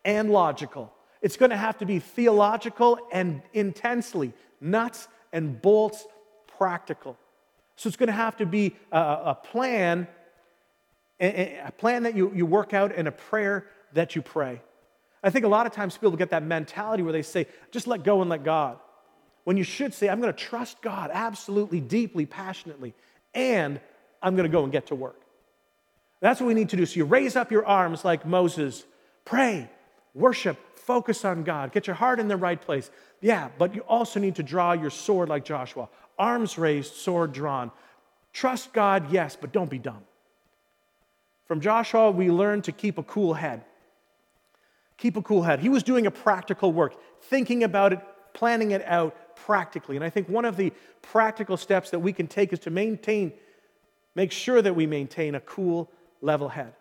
and 0.04 0.30
logical. 0.30 0.92
It's 1.22 1.36
going 1.36 1.50
to 1.50 1.56
have 1.56 1.78
to 1.78 1.86
be 1.86 1.98
theological 1.98 2.98
and 3.12 3.42
intensely, 3.52 4.32
nuts 4.60 5.08
and 5.32 5.60
bolts 5.60 6.06
practical. 6.58 7.16
So 7.76 7.88
it's 7.88 7.96
going 7.96 8.08
to 8.08 8.12
have 8.12 8.36
to 8.38 8.46
be 8.46 8.76
a, 8.92 8.98
a 8.98 9.38
plan, 9.42 10.06
a 11.20 11.72
plan 11.76 12.04
that 12.04 12.16
you, 12.16 12.32
you 12.34 12.46
work 12.46 12.74
out 12.74 12.92
and 12.94 13.08
a 13.08 13.12
prayer 13.12 13.66
that 13.94 14.14
you 14.16 14.22
pray. 14.22 14.60
I 15.22 15.30
think 15.30 15.44
a 15.44 15.48
lot 15.48 15.66
of 15.66 15.72
times 15.72 15.96
people 15.96 16.12
get 16.12 16.30
that 16.30 16.42
mentality 16.42 17.02
where 17.02 17.12
they 17.12 17.22
say, 17.22 17.46
just 17.70 17.86
let 17.86 18.04
go 18.04 18.20
and 18.20 18.28
let 18.28 18.44
God. 18.44 18.78
When 19.44 19.56
you 19.56 19.64
should 19.64 19.94
say, 19.94 20.08
I'm 20.08 20.20
going 20.20 20.32
to 20.32 20.38
trust 20.38 20.80
God 20.82 21.10
absolutely, 21.12 21.80
deeply, 21.80 22.26
passionately, 22.26 22.94
and 23.34 23.80
I'm 24.22 24.36
going 24.36 24.48
to 24.48 24.52
go 24.52 24.64
and 24.64 24.72
get 24.72 24.86
to 24.86 24.94
work. 24.94 25.20
That's 26.20 26.40
what 26.40 26.46
we 26.46 26.54
need 26.54 26.70
to 26.70 26.76
do. 26.76 26.86
So 26.86 26.96
you 26.96 27.04
raise 27.04 27.36
up 27.36 27.52
your 27.52 27.66
arms 27.66 28.04
like 28.04 28.24
Moses, 28.24 28.84
pray, 29.24 29.68
worship, 30.14 30.58
focus 30.78 31.24
on 31.24 31.44
God, 31.44 31.72
get 31.72 31.86
your 31.86 31.96
heart 31.96 32.20
in 32.20 32.28
the 32.28 32.36
right 32.36 32.60
place. 32.60 32.90
Yeah, 33.20 33.50
but 33.58 33.74
you 33.74 33.82
also 33.82 34.20
need 34.20 34.36
to 34.36 34.42
draw 34.42 34.72
your 34.72 34.90
sword 34.90 35.28
like 35.28 35.44
Joshua 35.44 35.88
arms 36.18 36.58
raised, 36.58 36.94
sword 36.94 37.32
drawn. 37.32 37.70
Trust 38.32 38.72
God, 38.72 39.10
yes, 39.10 39.36
but 39.40 39.52
don't 39.52 39.70
be 39.70 39.78
dumb. 39.78 40.02
From 41.46 41.60
Joshua, 41.60 42.10
we 42.10 42.30
learn 42.30 42.62
to 42.62 42.72
keep 42.72 42.98
a 42.98 43.02
cool 43.02 43.34
head. 43.34 43.64
Keep 44.96 45.16
a 45.16 45.22
cool 45.22 45.42
head. 45.42 45.60
He 45.60 45.68
was 45.68 45.82
doing 45.82 46.06
a 46.06 46.10
practical 46.10 46.72
work, 46.72 46.94
thinking 47.22 47.64
about 47.64 47.92
it, 47.92 48.00
planning 48.32 48.70
it 48.70 48.84
out 48.86 49.16
practically. 49.36 49.96
And 49.96 50.04
I 50.04 50.10
think 50.10 50.28
one 50.28 50.44
of 50.44 50.56
the 50.56 50.72
practical 51.02 51.56
steps 51.56 51.90
that 51.90 51.98
we 51.98 52.12
can 52.12 52.26
take 52.26 52.52
is 52.52 52.60
to 52.60 52.70
maintain, 52.70 53.32
make 54.14 54.32
sure 54.32 54.60
that 54.60 54.74
we 54.74 54.86
maintain 54.86 55.34
a 55.34 55.40
cool 55.40 55.90
level 56.20 56.48
head. 56.48 56.74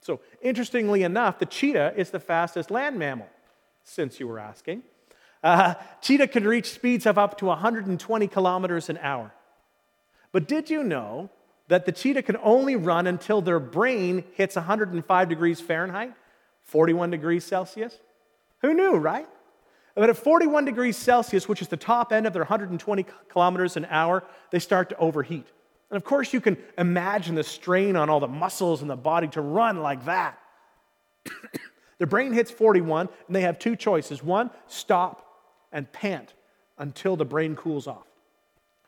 So, 0.00 0.20
interestingly 0.40 1.04
enough, 1.04 1.38
the 1.38 1.46
cheetah 1.46 1.94
is 1.96 2.10
the 2.10 2.18
fastest 2.18 2.70
land 2.70 2.98
mammal, 2.98 3.28
since 3.84 4.18
you 4.18 4.26
were 4.26 4.38
asking. 4.38 4.82
Uh, 5.42 5.74
cheetah 6.00 6.28
can 6.28 6.44
reach 6.44 6.70
speeds 6.72 7.06
of 7.06 7.18
up 7.18 7.38
to 7.38 7.46
120 7.46 8.26
kilometers 8.28 8.88
an 8.88 8.98
hour. 8.98 9.32
But 10.32 10.48
did 10.48 10.70
you 10.70 10.82
know 10.82 11.30
that 11.68 11.86
the 11.86 11.92
cheetah 11.92 12.22
can 12.22 12.36
only 12.42 12.76
run 12.76 13.06
until 13.06 13.40
their 13.40 13.60
brain 13.60 14.24
hits 14.34 14.56
105 14.56 15.28
degrees 15.28 15.60
Fahrenheit, 15.60 16.14
41 16.64 17.10
degrees 17.10 17.44
Celsius? 17.44 17.98
Who 18.62 18.74
knew, 18.74 18.96
right? 18.96 19.28
But 19.94 20.08
at 20.08 20.16
41 20.16 20.64
degrees 20.64 20.96
Celsius, 20.96 21.48
which 21.48 21.60
is 21.60 21.68
the 21.68 21.76
top 21.76 22.12
end 22.12 22.26
of 22.26 22.32
their 22.32 22.42
120 22.42 23.06
kilometers 23.28 23.76
an 23.76 23.86
hour, 23.90 24.24
they 24.50 24.58
start 24.58 24.88
to 24.88 24.96
overheat. 24.96 25.46
And 25.90 25.96
of 25.96 26.04
course, 26.04 26.32
you 26.32 26.40
can 26.40 26.56
imagine 26.78 27.34
the 27.34 27.44
strain 27.44 27.96
on 27.96 28.08
all 28.08 28.20
the 28.20 28.28
muscles 28.28 28.80
in 28.80 28.88
the 28.88 28.96
body 28.96 29.28
to 29.28 29.42
run 29.42 29.82
like 29.82 30.06
that. 30.06 30.38
the 31.98 32.06
brain 32.06 32.32
hits 32.32 32.50
41, 32.50 33.08
and 33.26 33.36
they 33.36 33.42
have 33.42 33.58
two 33.58 33.76
choices 33.76 34.22
one, 34.22 34.50
stop 34.66 35.26
and 35.70 35.90
pant 35.92 36.32
until 36.78 37.16
the 37.16 37.26
brain 37.26 37.54
cools 37.54 37.86
off. 37.86 38.06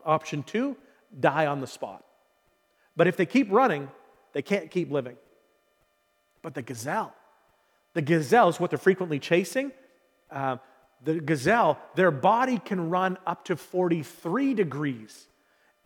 Option 0.04 0.42
two, 0.42 0.76
die 1.20 1.46
on 1.46 1.60
the 1.60 1.66
spot. 1.66 2.04
But 2.96 3.06
if 3.06 3.16
they 3.16 3.26
keep 3.26 3.50
running, 3.50 3.90
they 4.32 4.42
can't 4.42 4.70
keep 4.70 4.90
living. 4.90 5.16
But 6.42 6.54
the 6.54 6.62
gazelle, 6.62 7.14
the 7.92 8.02
gazelle 8.02 8.48
is 8.48 8.58
what 8.58 8.70
they're 8.70 8.78
frequently 8.78 9.18
chasing. 9.18 9.72
Uh, 10.30 10.56
the 11.04 11.20
gazelle, 11.20 11.78
their 11.94 12.10
body 12.10 12.58
can 12.58 12.90
run 12.90 13.18
up 13.26 13.44
to 13.46 13.56
43 13.56 14.54
degrees 14.54 15.26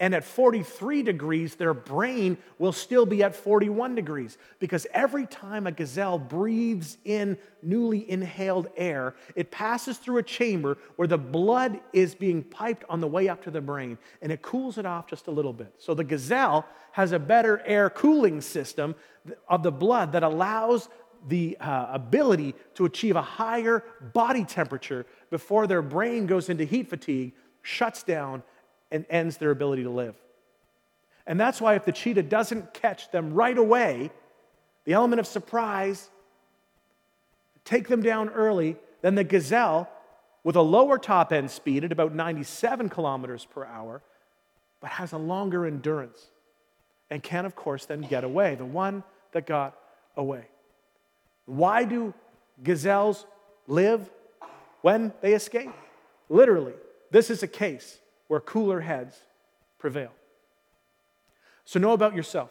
and 0.00 0.14
at 0.14 0.22
43 0.22 1.02
degrees, 1.02 1.56
their 1.56 1.74
brain 1.74 2.38
will 2.58 2.72
still 2.72 3.04
be 3.04 3.24
at 3.24 3.34
41 3.34 3.96
degrees 3.96 4.38
because 4.60 4.86
every 4.94 5.26
time 5.26 5.66
a 5.66 5.72
gazelle 5.72 6.20
breathes 6.20 6.98
in 7.04 7.36
newly 7.62 8.08
inhaled 8.08 8.68
air, 8.76 9.16
it 9.34 9.50
passes 9.50 9.98
through 9.98 10.18
a 10.18 10.22
chamber 10.22 10.78
where 10.96 11.08
the 11.08 11.18
blood 11.18 11.80
is 11.92 12.14
being 12.14 12.44
piped 12.44 12.84
on 12.88 13.00
the 13.00 13.08
way 13.08 13.28
up 13.28 13.42
to 13.42 13.50
the 13.50 13.60
brain 13.60 13.98
and 14.22 14.30
it 14.30 14.40
cools 14.40 14.78
it 14.78 14.86
off 14.86 15.08
just 15.08 15.26
a 15.26 15.32
little 15.32 15.52
bit. 15.52 15.74
So 15.78 15.94
the 15.94 16.04
gazelle 16.04 16.64
has 16.92 17.10
a 17.10 17.18
better 17.18 17.60
air 17.66 17.90
cooling 17.90 18.40
system 18.40 18.94
of 19.48 19.64
the 19.64 19.72
blood 19.72 20.12
that 20.12 20.22
allows 20.22 20.88
the 21.28 21.56
uh, 21.60 21.86
ability 21.90 22.54
to 22.74 22.84
achieve 22.84 23.16
a 23.16 23.22
higher 23.22 23.84
body 24.12 24.44
temperature 24.44 25.06
before 25.30 25.66
their 25.66 25.82
brain 25.82 26.26
goes 26.26 26.48
into 26.48 26.64
heat 26.64 26.88
fatigue, 26.88 27.32
shuts 27.62 28.02
down, 28.02 28.42
and 28.90 29.04
ends 29.10 29.36
their 29.36 29.50
ability 29.50 29.82
to 29.82 29.90
live. 29.90 30.14
And 31.26 31.38
that's 31.38 31.60
why 31.60 31.74
if 31.74 31.84
the 31.84 31.92
cheetah 31.92 32.22
doesn't 32.22 32.72
catch 32.72 33.10
them 33.10 33.34
right 33.34 33.56
away, 33.56 34.10
the 34.84 34.94
element 34.94 35.20
of 35.20 35.26
surprise, 35.26 36.08
take 37.64 37.88
them 37.88 38.02
down 38.02 38.30
early, 38.30 38.76
then 39.02 39.14
the 39.14 39.24
gazelle, 39.24 39.90
with 40.42 40.56
a 40.56 40.62
lower 40.62 40.96
top 40.96 41.32
end 41.32 41.50
speed 41.50 41.84
at 41.84 41.92
about 41.92 42.14
97 42.14 42.88
kilometers 42.88 43.44
per 43.44 43.66
hour, 43.66 44.02
but 44.80 44.90
has 44.90 45.12
a 45.12 45.18
longer 45.18 45.66
endurance 45.66 46.30
and 47.10 47.22
can, 47.22 47.44
of 47.44 47.54
course, 47.54 47.84
then 47.84 48.00
get 48.00 48.24
away. 48.24 48.54
The 48.54 48.64
one 48.64 49.02
that 49.32 49.46
got 49.46 49.78
away. 50.16 50.46
Why 51.48 51.84
do 51.84 52.12
gazelles 52.62 53.24
live 53.66 54.10
when 54.82 55.14
they 55.22 55.32
escape? 55.32 55.72
Literally, 56.28 56.74
this 57.10 57.30
is 57.30 57.42
a 57.42 57.48
case 57.48 57.98
where 58.26 58.38
cooler 58.38 58.80
heads 58.80 59.16
prevail. 59.78 60.10
So, 61.64 61.80
know 61.80 61.92
about 61.92 62.14
yourself. 62.14 62.50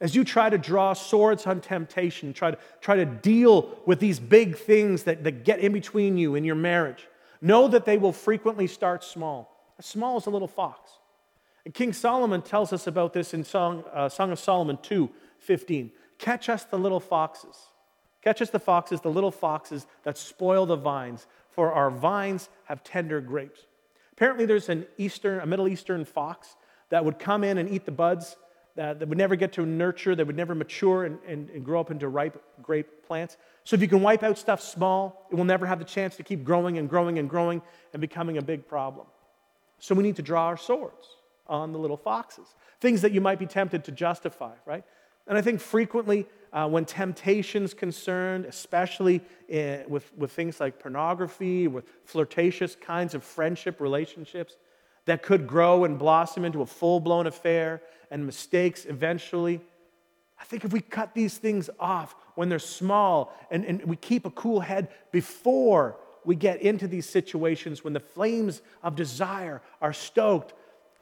As 0.00 0.16
you 0.16 0.24
try 0.24 0.50
to 0.50 0.58
draw 0.58 0.94
swords 0.94 1.46
on 1.46 1.60
temptation, 1.60 2.32
try 2.32 2.50
to, 2.50 2.58
try 2.80 2.96
to 2.96 3.04
deal 3.04 3.78
with 3.86 4.00
these 4.00 4.18
big 4.18 4.56
things 4.56 5.04
that, 5.04 5.22
that 5.22 5.44
get 5.44 5.60
in 5.60 5.72
between 5.72 6.16
you 6.16 6.34
in 6.34 6.42
your 6.42 6.56
marriage, 6.56 7.06
know 7.40 7.68
that 7.68 7.84
they 7.84 7.98
will 7.98 8.12
frequently 8.12 8.66
start 8.66 9.04
small, 9.04 9.56
as 9.78 9.86
small 9.86 10.16
as 10.16 10.26
a 10.26 10.30
little 10.30 10.48
fox. 10.48 10.90
And 11.64 11.72
King 11.72 11.92
Solomon 11.92 12.42
tells 12.42 12.72
us 12.72 12.88
about 12.88 13.12
this 13.12 13.32
in 13.32 13.44
Song, 13.44 13.84
uh, 13.92 14.08
Song 14.08 14.32
of 14.32 14.40
Solomon 14.40 14.76
2 14.82 15.08
15. 15.38 15.92
Catch 16.18 16.48
us 16.48 16.64
the 16.64 16.76
little 16.76 16.98
foxes. 16.98 17.56
Catch 18.22 18.42
us 18.42 18.50
the 18.50 18.58
foxes, 18.58 19.00
the 19.00 19.10
little 19.10 19.30
foxes 19.30 19.86
that 20.02 20.18
spoil 20.18 20.66
the 20.66 20.76
vines, 20.76 21.26
for 21.50 21.72
our 21.72 21.90
vines 21.90 22.48
have 22.64 22.82
tender 22.84 23.20
grapes. 23.20 23.60
Apparently, 24.12 24.46
there's 24.46 24.68
an 24.68 24.86
Eastern, 24.96 25.40
a 25.40 25.46
Middle 25.46 25.68
Eastern 25.68 26.04
fox 26.04 26.56
that 26.90 27.04
would 27.04 27.18
come 27.18 27.44
in 27.44 27.58
and 27.58 27.68
eat 27.68 27.84
the 27.84 27.92
buds 27.92 28.36
that, 28.74 29.00
that 29.00 29.08
would 29.08 29.18
never 29.18 29.36
get 29.36 29.52
to 29.54 29.66
nurture, 29.66 30.14
that 30.14 30.26
would 30.26 30.36
never 30.36 30.54
mature 30.54 31.04
and, 31.04 31.18
and, 31.26 31.50
and 31.50 31.64
grow 31.64 31.80
up 31.80 31.90
into 31.90 32.08
ripe 32.08 32.42
grape 32.62 33.06
plants. 33.06 33.36
So 33.64 33.74
if 33.74 33.82
you 33.82 33.88
can 33.88 34.02
wipe 34.02 34.22
out 34.22 34.38
stuff 34.38 34.60
small, 34.60 35.26
it 35.30 35.34
will 35.34 35.44
never 35.44 35.66
have 35.66 35.78
the 35.78 35.84
chance 35.84 36.16
to 36.16 36.22
keep 36.22 36.44
growing 36.44 36.78
and 36.78 36.88
growing 36.88 37.18
and 37.18 37.28
growing 37.28 37.60
and 37.92 38.00
becoming 38.00 38.38
a 38.38 38.42
big 38.42 38.68
problem. 38.68 39.06
So 39.80 39.94
we 39.94 40.02
need 40.02 40.16
to 40.16 40.22
draw 40.22 40.46
our 40.46 40.56
swords 40.56 41.08
on 41.46 41.72
the 41.72 41.78
little 41.78 41.96
foxes, 41.96 42.54
things 42.80 43.02
that 43.02 43.12
you 43.12 43.20
might 43.20 43.38
be 43.38 43.46
tempted 43.46 43.84
to 43.84 43.92
justify, 43.92 44.54
right? 44.64 44.84
And 45.26 45.36
I 45.36 45.42
think 45.42 45.60
frequently 45.60 46.26
uh, 46.52 46.68
when 46.68 46.84
temptation's 46.84 47.74
concerned, 47.74 48.44
especially 48.46 49.20
in, 49.48 49.84
with, 49.88 50.10
with 50.16 50.32
things 50.32 50.60
like 50.60 50.78
pornography, 50.78 51.68
with 51.68 51.84
flirtatious 52.04 52.74
kinds 52.74 53.14
of 53.14 53.22
friendship 53.22 53.80
relationships, 53.80 54.56
that 55.04 55.22
could 55.22 55.46
grow 55.46 55.84
and 55.84 55.98
blossom 55.98 56.44
into 56.44 56.60
a 56.62 56.66
full 56.66 57.00
blown 57.00 57.26
affair 57.26 57.80
and 58.10 58.24
mistakes 58.24 58.84
eventually. 58.84 59.60
I 60.40 60.44
think 60.44 60.64
if 60.64 60.72
we 60.72 60.80
cut 60.80 61.14
these 61.14 61.38
things 61.38 61.70
off 61.80 62.14
when 62.34 62.48
they're 62.48 62.58
small 62.58 63.34
and, 63.50 63.64
and 63.64 63.82
we 63.84 63.96
keep 63.96 64.26
a 64.26 64.30
cool 64.30 64.60
head 64.60 64.88
before 65.10 65.96
we 66.24 66.36
get 66.36 66.60
into 66.60 66.86
these 66.86 67.08
situations 67.08 67.82
when 67.82 67.92
the 67.92 68.00
flames 68.00 68.60
of 68.82 68.94
desire 68.94 69.62
are 69.80 69.92
stoked, 69.92 70.52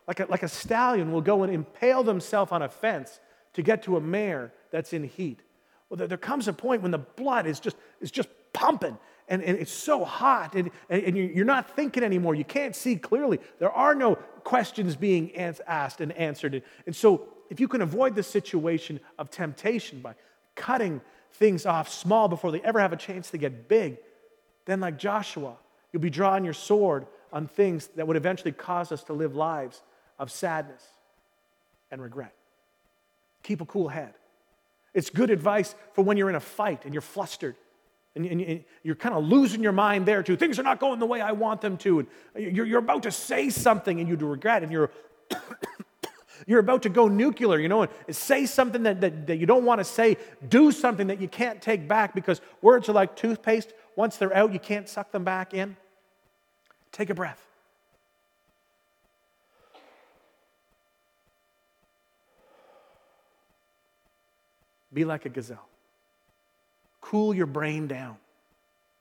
like 0.07 0.21
a, 0.21 0.27
like 0.27 0.45
a 0.45 0.49
stallion 0.49 1.11
will 1.11 1.21
go 1.21 1.43
and 1.43 1.53
impale 1.53 2.03
themselves 2.03 2.53
on 2.53 2.63
a 2.63 2.69
fence 2.69 3.19
to 3.55 3.63
get 3.63 3.83
to 3.83 3.97
a 3.97 4.01
mare 4.01 4.53
that's 4.71 4.93
in 4.93 5.05
heat. 5.05 5.41
Well, 5.89 6.07
there, 6.07 6.19
comes 6.19 6.49
a 6.49 6.53
point 6.53 6.83
when 6.83 6.91
the 6.91 6.99
blood 6.99 7.47
is 7.47 7.61
just, 7.61 7.77
is 8.01 8.11
just 8.11 8.29
pumping 8.53 8.99
and, 9.29 9.43
and 9.43 9.59
it's 9.59 9.73
so 9.73 10.05
hot 10.05 10.55
and, 10.55 10.71
and 10.89 11.17
you're 11.17 11.45
not 11.45 11.75
thinking 11.75 12.03
anymore. 12.03 12.35
You 12.35 12.45
can't 12.45 12.75
see 12.75 12.97
clearly. 12.97 13.39
There 13.59 13.71
are 13.71 13.95
no 13.95 14.17
questions 14.45 14.97
being 14.97 15.35
asked 15.37 16.01
and 16.01 16.13
answered. 16.13 16.63
And 16.87 16.95
so, 16.95 17.29
if 17.49 17.61
you 17.61 17.69
can 17.69 17.81
avoid 17.81 18.17
the 18.17 18.25
situation 18.25 18.99
of 19.19 19.31
temptation 19.31 20.01
by 20.01 20.15
cutting 20.57 21.01
things 21.35 21.65
off 21.65 21.89
small 21.89 22.27
before 22.29 22.51
they 22.51 22.61
ever 22.63 22.81
have 22.81 22.93
a 22.93 22.97
chance 22.97 23.31
to 23.31 23.39
get 23.39 23.69
big, 23.69 23.99
then, 24.65 24.81
like 24.81 24.99
Joshua, 24.99 25.57
you'll 25.93 26.03
be 26.03 26.11
drawing 26.11 26.45
your 26.45 26.55
sword 26.55 27.07
on 27.33 27.47
things 27.47 27.89
that 27.95 28.07
would 28.07 28.17
eventually 28.17 28.53
cause 28.53 28.91
us 28.91 29.05
to 29.05 29.13
live 29.13 29.37
lives 29.37 29.83
of 30.19 30.31
sadness 30.31 30.83
and 31.91 32.03
regret. 32.03 32.35
Keep 33.43 33.61
a 33.61 33.67
cool 33.67 33.89
head. 33.89 34.15
It's 34.97 35.11
good 35.11 35.29
advice 35.29 35.75
for 35.93 36.03
when 36.03 36.17
you're 36.17 36.31
in 36.31 36.37
a 36.37 36.41
fight 36.41 36.87
and 36.87 36.95
you're 36.95 37.03
flustered 37.03 37.55
and, 38.15 38.25
and, 38.25 38.65
you're 38.83 38.97
kind 38.97 39.15
of 39.15 39.25
losing 39.25 39.63
your 39.63 39.73
mind 39.73 40.07
there 40.07 40.23
too. 40.23 40.37
Things 40.37 40.59
are 40.59 40.63
not 40.63 40.81
going 40.81 40.99
the 40.99 41.07
way 41.07 41.21
I 41.21 41.33
want 41.33 41.61
them 41.61 41.77
to. 41.79 41.99
And 41.99 42.09
you're, 42.35 42.65
you're 42.65 42.79
about 42.79 43.03
to 43.03 43.11
say 43.11 43.51
something 43.51 44.01
and 44.01 44.09
you 44.09 44.17
regret, 44.17 44.63
and 44.63 44.73
you're 44.73 44.91
you're 46.47 46.61
about 46.61 46.83
to 46.85 46.89
go 46.89 47.09
nuclear, 47.09 47.59
you 47.59 47.69
know, 47.69 47.83
and 47.83 48.17
say 48.17 48.47
something 48.47 48.85
that, 48.85 49.03
that, 49.03 49.27
that 49.27 49.37
you 49.37 49.45
don't 49.45 49.67
want 49.67 49.81
to 49.81 49.85
say, 49.85 50.17
do 50.49 50.73
something 50.73 51.09
that 51.09 51.21
you 51.21 51.29
can't 51.29 51.61
take 51.61 51.87
back 51.87 52.15
because 52.15 52.41
words 52.63 52.89
are 52.89 52.95
like 52.95 53.17
toothpaste. 53.17 53.75
Once 53.97 54.17
they're 54.17 54.35
out, 54.35 54.51
you 54.51 54.59
can't 54.59 54.89
suck 54.89 55.13
them 55.13 55.25
back 55.25 55.53
in. 55.53 55.77
Take 56.91 57.11
a 57.11 57.15
breath. 57.15 57.46
Be 64.97 65.05
like 65.05 65.27
a 65.27 65.29
gazelle. 65.29 65.69
Cool 67.03 67.35
your 67.35 67.45
brain 67.45 67.87
down 67.87 68.17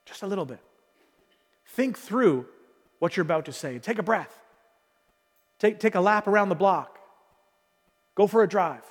just 0.04 0.22
a 0.22 0.26
little 0.26 0.44
bit. 0.44 0.60
Think 1.68 1.96
through 1.96 2.44
what 2.98 3.16
you're 3.16 3.22
about 3.22 3.46
to 3.46 3.52
say. 3.52 3.78
Take 3.78 3.98
a 3.98 4.02
breath. 4.02 4.38
Take, 5.58 5.80
take 5.80 5.94
a 5.94 6.00
lap 6.00 6.26
around 6.26 6.50
the 6.50 6.54
block. 6.54 6.98
Go 8.14 8.26
for 8.26 8.42
a 8.42 8.46
drive. 8.46 8.84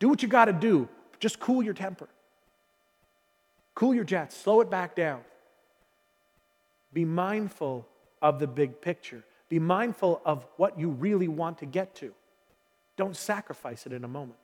Do 0.00 0.08
what 0.08 0.24
you 0.24 0.28
got 0.28 0.46
to 0.46 0.52
do. 0.52 0.88
Just 1.20 1.38
cool 1.38 1.62
your 1.62 1.72
temper. 1.72 2.08
Cool 3.76 3.94
your 3.94 4.02
jets. 4.02 4.36
Slow 4.36 4.60
it 4.60 4.68
back 4.68 4.96
down. 4.96 5.20
Be 6.92 7.04
mindful 7.04 7.86
of 8.20 8.40
the 8.40 8.48
big 8.48 8.80
picture. 8.80 9.22
Be 9.48 9.60
mindful 9.60 10.20
of 10.24 10.44
what 10.56 10.80
you 10.80 10.88
really 10.88 11.28
want 11.28 11.58
to 11.58 11.66
get 11.66 11.94
to. 11.94 12.12
Don't 12.96 13.14
sacrifice 13.14 13.86
it 13.86 13.92
in 13.92 14.02
a 14.02 14.08
moment. 14.08 14.40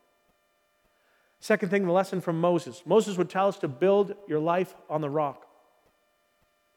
Second 1.40 1.70
thing, 1.70 1.86
the 1.86 1.92
lesson 1.92 2.20
from 2.20 2.40
Moses. 2.40 2.82
Moses 2.84 3.16
would 3.16 3.30
tell 3.30 3.48
us 3.48 3.58
to 3.58 3.68
build 3.68 4.14
your 4.28 4.38
life 4.38 4.74
on 4.88 5.00
the 5.00 5.08
rock. 5.08 5.46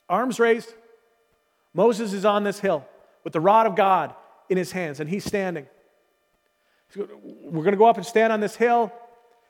Arms 0.10 0.40
raised. 0.40 0.74
Moses 1.74 2.14
is 2.14 2.24
on 2.24 2.44
this 2.44 2.60
hill 2.60 2.86
with 3.24 3.34
the 3.34 3.42
rod 3.42 3.66
of 3.68 3.76
God 3.76 4.16
in 4.50 4.58
his 4.58 4.72
hands, 4.72 5.00
and 5.00 5.10
he's 5.10 5.26
standing. 5.26 5.68
We're 6.96 7.64
going 7.64 7.72
to 7.72 7.78
go 7.78 7.86
up 7.86 7.98
and 7.98 8.06
stand 8.06 8.32
on 8.32 8.40
this 8.40 8.56
hill, 8.56 8.92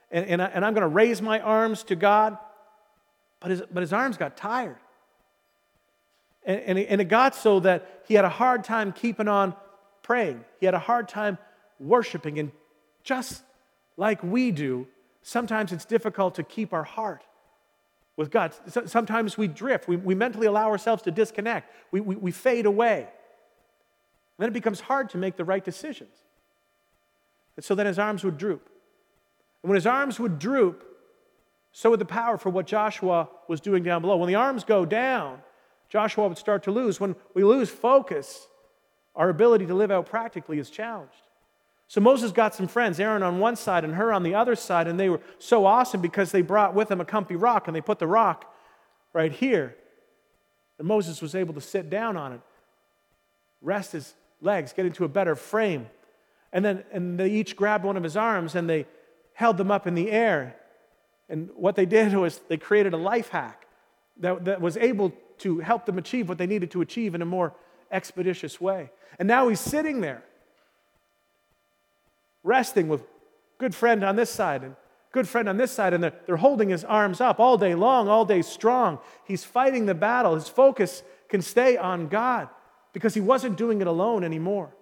and, 0.09 0.25
and, 0.25 0.41
I, 0.41 0.45
and 0.45 0.65
I'm 0.65 0.73
going 0.73 0.81
to 0.83 0.87
raise 0.87 1.21
my 1.21 1.39
arms 1.39 1.83
to 1.83 1.95
God. 1.95 2.37
But 3.39 3.51
his, 3.51 3.61
but 3.71 3.81
his 3.81 3.91
arms 3.93 4.17
got 4.17 4.37
tired. 4.37 4.77
And, 6.45 6.59
and, 6.61 6.79
and 6.79 7.01
it 7.01 7.05
got 7.05 7.35
so 7.35 7.59
that 7.59 8.03
he 8.07 8.13
had 8.13 8.25
a 8.25 8.29
hard 8.29 8.63
time 8.63 8.93
keeping 8.93 9.27
on 9.27 9.53
praying. 10.01 10.43
He 10.59 10.65
had 10.65 10.75
a 10.75 10.79
hard 10.79 11.09
time 11.09 11.37
worshiping. 11.79 12.39
And 12.39 12.51
just 13.03 13.43
like 13.97 14.23
we 14.23 14.51
do, 14.51 14.87
sometimes 15.23 15.71
it's 15.71 15.85
difficult 15.85 16.35
to 16.35 16.43
keep 16.43 16.73
our 16.73 16.83
heart 16.83 17.23
with 18.15 18.29
God. 18.29 18.53
Sometimes 18.85 19.37
we 19.37 19.47
drift. 19.47 19.87
We, 19.87 19.95
we 19.95 20.13
mentally 20.13 20.45
allow 20.45 20.69
ourselves 20.69 21.01
to 21.03 21.11
disconnect. 21.11 21.71
We, 21.91 22.01
we, 22.01 22.15
we 22.15 22.31
fade 22.31 22.67
away. 22.67 23.07
then 24.37 24.49
it 24.49 24.53
becomes 24.53 24.81
hard 24.81 25.09
to 25.11 25.17
make 25.17 25.35
the 25.35 25.45
right 25.45 25.63
decisions. 25.63 26.15
And 27.55 27.65
so 27.65 27.73
then 27.73 27.85
his 27.85 27.97
arms 27.97 28.23
would 28.23 28.37
droop. 28.37 28.69
And 29.63 29.69
when 29.69 29.75
his 29.75 29.87
arms 29.87 30.19
would 30.19 30.37
droop, 30.37 30.85
so 31.71 31.89
would 31.89 31.99
the 31.99 32.05
power 32.05 32.37
for 32.37 32.49
what 32.49 32.67
Joshua 32.67 33.29
was 33.47 33.59
doing 33.59 33.81
down 33.81 34.01
below. 34.01 34.17
When 34.17 34.27
the 34.27 34.35
arms 34.35 34.63
go 34.63 34.85
down, 34.85 35.39
Joshua 35.89 36.27
would 36.27 36.37
start 36.37 36.63
to 36.63 36.71
lose. 36.71 36.99
When 36.99 37.15
we 37.33 37.43
lose 37.43 37.69
focus, 37.69 38.47
our 39.15 39.29
ability 39.29 39.65
to 39.67 39.73
live 39.73 39.89
out 39.89 40.05
practically 40.05 40.59
is 40.59 40.69
challenged. 40.69 41.13
So 41.87 42.01
Moses 42.01 42.31
got 42.31 42.55
some 42.55 42.67
friends, 42.67 42.99
Aaron 42.99 43.23
on 43.23 43.39
one 43.39 43.55
side 43.55 43.83
and 43.83 43.93
Hur 43.93 44.11
on 44.11 44.23
the 44.23 44.35
other 44.35 44.55
side, 44.55 44.87
and 44.87 44.99
they 44.99 45.09
were 45.09 45.21
so 45.37 45.65
awesome 45.65 46.01
because 46.01 46.31
they 46.31 46.41
brought 46.41 46.73
with 46.73 46.87
them 46.87 47.01
a 47.01 47.05
comfy 47.05 47.35
rock 47.35 47.67
and 47.67 47.75
they 47.75 47.81
put 47.81 47.99
the 47.99 48.07
rock 48.07 48.53
right 49.13 49.31
here. 49.31 49.75
And 50.79 50.87
Moses 50.87 51.21
was 51.21 51.35
able 51.35 51.53
to 51.53 51.61
sit 51.61 51.89
down 51.89 52.17
on 52.17 52.33
it, 52.33 52.41
rest 53.61 53.91
his 53.91 54.15
legs, 54.41 54.73
get 54.73 54.85
into 54.85 55.05
a 55.05 55.07
better 55.07 55.35
frame. 55.35 55.87
And 56.51 56.63
then 56.63 56.83
and 56.91 57.19
they 57.19 57.29
each 57.29 57.55
grabbed 57.55 57.83
one 57.83 57.97
of 57.97 58.03
his 58.03 58.17
arms 58.17 58.55
and 58.55 58.69
they 58.69 58.85
held 59.33 59.57
them 59.57 59.71
up 59.71 59.87
in 59.87 59.95
the 59.95 60.11
air. 60.11 60.55
And 61.29 61.49
what 61.55 61.75
they 61.75 61.85
did 61.85 62.13
was 62.15 62.39
they 62.47 62.57
created 62.57 62.93
a 62.93 62.97
life 62.97 63.29
hack 63.29 63.67
that, 64.17 64.45
that 64.45 64.61
was 64.61 64.77
able 64.77 65.13
to 65.39 65.59
help 65.59 65.85
them 65.85 65.97
achieve 65.97 66.29
what 66.29 66.37
they 66.37 66.47
needed 66.47 66.71
to 66.71 66.81
achieve 66.81 67.15
in 67.15 67.21
a 67.21 67.25
more 67.25 67.53
expeditious 67.91 68.59
way. 68.59 68.91
And 69.19 69.27
now 69.27 69.47
he's 69.47 69.59
sitting 69.59 70.01
there 70.01 70.23
resting 72.43 72.87
with 72.87 73.03
good 73.57 73.73
friend 73.73 74.03
on 74.03 74.15
this 74.15 74.29
side 74.29 74.63
and 74.63 74.75
good 75.13 75.27
friend 75.27 75.47
on 75.47 75.57
this 75.57 75.71
side, 75.71 75.93
and 75.93 76.03
they're, 76.03 76.13
they're 76.25 76.37
holding 76.37 76.69
his 76.69 76.83
arms 76.83 77.21
up 77.21 77.39
all 77.39 77.57
day 77.57 77.75
long, 77.75 78.09
all 78.09 78.25
day 78.25 78.41
strong. 78.41 78.99
He's 79.25 79.43
fighting 79.43 79.85
the 79.85 79.93
battle. 79.93 80.35
His 80.35 80.49
focus 80.49 81.03
can 81.29 81.41
stay 81.41 81.77
on 81.77 82.07
God 82.07 82.49
because 82.93 83.13
he 83.13 83.21
wasn't 83.21 83.57
doing 83.57 83.79
it 83.79 83.87
alone 83.87 84.23
anymore. 84.23 84.73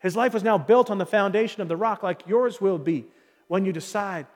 His 0.00 0.16
life 0.16 0.34
was 0.34 0.42
now 0.42 0.58
built 0.58 0.90
on 0.90 0.98
the 0.98 1.06
foundation 1.06 1.62
of 1.62 1.68
the 1.68 1.76
rock, 1.76 2.02
like 2.02 2.26
yours 2.26 2.60
will 2.60 2.78
be 2.78 3.04
when 3.48 3.64
you 3.64 3.72
decide 3.72 4.26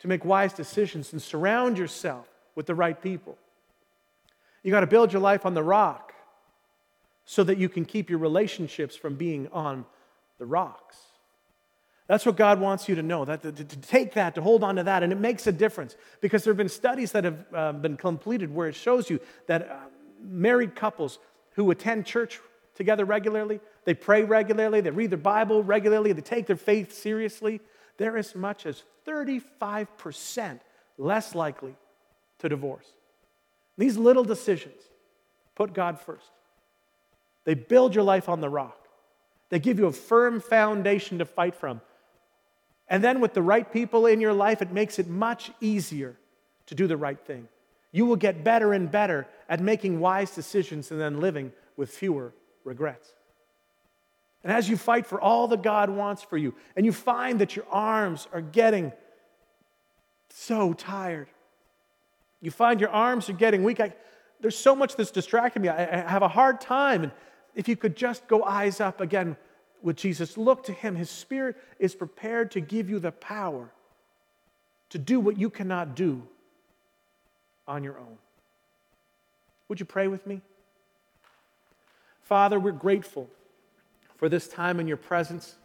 to 0.00 0.08
make 0.08 0.24
wise 0.24 0.52
decisions 0.52 1.12
and 1.12 1.20
surround 1.20 1.78
yourself 1.78 2.26
with 2.54 2.66
the 2.66 2.74
right 2.74 3.00
people. 3.00 3.36
You 4.62 4.70
got 4.70 4.80
to 4.80 4.86
build 4.86 5.12
your 5.12 5.22
life 5.22 5.44
on 5.44 5.54
the 5.54 5.62
rock 5.62 6.12
so 7.24 7.44
that 7.44 7.58
you 7.58 7.68
can 7.68 7.84
keep 7.84 8.10
your 8.10 8.18
relationships 8.18 8.96
from 8.96 9.16
being 9.16 9.48
on 9.52 9.84
the 10.38 10.46
rocks. 10.46 10.96
That's 12.12 12.26
what 12.26 12.36
God 12.36 12.60
wants 12.60 12.90
you 12.90 12.94
to 12.96 13.02
know, 13.02 13.24
that, 13.24 13.40
to, 13.40 13.50
to 13.52 13.64
take 13.64 14.12
that, 14.12 14.34
to 14.34 14.42
hold 14.42 14.62
on 14.62 14.76
to 14.76 14.82
that. 14.82 15.02
And 15.02 15.14
it 15.14 15.18
makes 15.18 15.46
a 15.46 15.52
difference 15.52 15.96
because 16.20 16.44
there 16.44 16.50
have 16.50 16.58
been 16.58 16.68
studies 16.68 17.12
that 17.12 17.24
have 17.24 17.46
uh, 17.54 17.72
been 17.72 17.96
completed 17.96 18.54
where 18.54 18.68
it 18.68 18.74
shows 18.74 19.08
you 19.08 19.18
that 19.46 19.70
uh, 19.70 19.76
married 20.22 20.76
couples 20.76 21.18
who 21.52 21.70
attend 21.70 22.04
church 22.04 22.38
together 22.74 23.06
regularly, 23.06 23.60
they 23.86 23.94
pray 23.94 24.24
regularly, 24.24 24.82
they 24.82 24.90
read 24.90 25.08
their 25.08 25.16
Bible 25.16 25.62
regularly, 25.62 26.12
they 26.12 26.20
take 26.20 26.46
their 26.46 26.54
faith 26.54 26.92
seriously, 26.92 27.62
they're 27.96 28.18
as 28.18 28.34
much 28.34 28.66
as 28.66 28.82
35% 29.06 30.60
less 30.98 31.34
likely 31.34 31.74
to 32.40 32.48
divorce. 32.50 32.88
These 33.78 33.96
little 33.96 34.24
decisions 34.24 34.82
put 35.54 35.72
God 35.72 35.98
first. 35.98 36.30
They 37.44 37.54
build 37.54 37.94
your 37.94 38.04
life 38.04 38.28
on 38.28 38.42
the 38.42 38.50
rock. 38.50 38.86
They 39.48 39.58
give 39.58 39.78
you 39.78 39.86
a 39.86 39.92
firm 39.92 40.42
foundation 40.42 41.16
to 41.16 41.24
fight 41.24 41.54
from. 41.54 41.80
And 42.88 43.02
then, 43.02 43.20
with 43.20 43.32
the 43.32 43.42
right 43.42 43.70
people 43.70 44.06
in 44.06 44.20
your 44.20 44.32
life, 44.32 44.60
it 44.60 44.72
makes 44.72 44.98
it 44.98 45.08
much 45.08 45.50
easier 45.60 46.16
to 46.66 46.74
do 46.74 46.86
the 46.86 46.96
right 46.96 47.18
thing. 47.18 47.48
You 47.90 48.06
will 48.06 48.16
get 48.16 48.44
better 48.44 48.72
and 48.72 48.90
better 48.90 49.26
at 49.48 49.60
making 49.60 50.00
wise 50.00 50.34
decisions 50.34 50.90
and 50.90 51.00
then 51.00 51.20
living 51.20 51.52
with 51.76 51.90
fewer 51.90 52.32
regrets. 52.64 53.12
And 54.42 54.52
as 54.52 54.68
you 54.68 54.76
fight 54.76 55.06
for 55.06 55.20
all 55.20 55.48
that 55.48 55.62
God 55.62 55.88
wants 55.90 56.22
for 56.22 56.36
you, 56.36 56.54
and 56.74 56.84
you 56.84 56.92
find 56.92 57.40
that 57.40 57.54
your 57.54 57.66
arms 57.70 58.26
are 58.32 58.40
getting 58.40 58.92
so 60.30 60.72
tired, 60.72 61.28
you 62.40 62.50
find 62.50 62.80
your 62.80 62.90
arms 62.90 63.28
are 63.28 63.34
getting 63.34 63.62
weak. 63.62 63.78
I, 63.78 63.94
there's 64.40 64.58
so 64.58 64.74
much 64.74 64.96
that's 64.96 65.12
distracting 65.12 65.62
me. 65.62 65.68
I, 65.68 66.04
I 66.04 66.08
have 66.08 66.22
a 66.22 66.28
hard 66.28 66.60
time. 66.60 67.04
And 67.04 67.12
if 67.54 67.68
you 67.68 67.76
could 67.76 67.96
just 67.96 68.26
go 68.26 68.42
eyes 68.42 68.80
up 68.80 69.00
again 69.00 69.36
with 69.82 69.96
Jesus, 69.96 70.36
look 70.36 70.64
to 70.64 70.72
Him. 70.72 70.96
His 70.96 71.10
Spirit 71.10 71.56
is 71.78 71.94
prepared 71.94 72.50
to 72.52 72.60
give 72.60 72.88
you 72.88 72.98
the 72.98 73.12
power 73.12 73.70
to 74.90 74.98
do 74.98 75.18
what 75.20 75.38
you 75.38 75.48
cannot 75.48 75.96
do 75.96 76.22
on 77.66 77.82
your 77.82 77.98
own. 77.98 78.18
Would 79.68 79.80
you 79.80 79.86
pray 79.86 80.06
with 80.06 80.26
me? 80.26 80.42
Father, 82.20 82.60
we're 82.60 82.72
grateful 82.72 83.30
for 84.16 84.28
this 84.28 84.46
time 84.48 84.78
in 84.80 84.86
your 84.86 84.96
presence. 84.96 85.56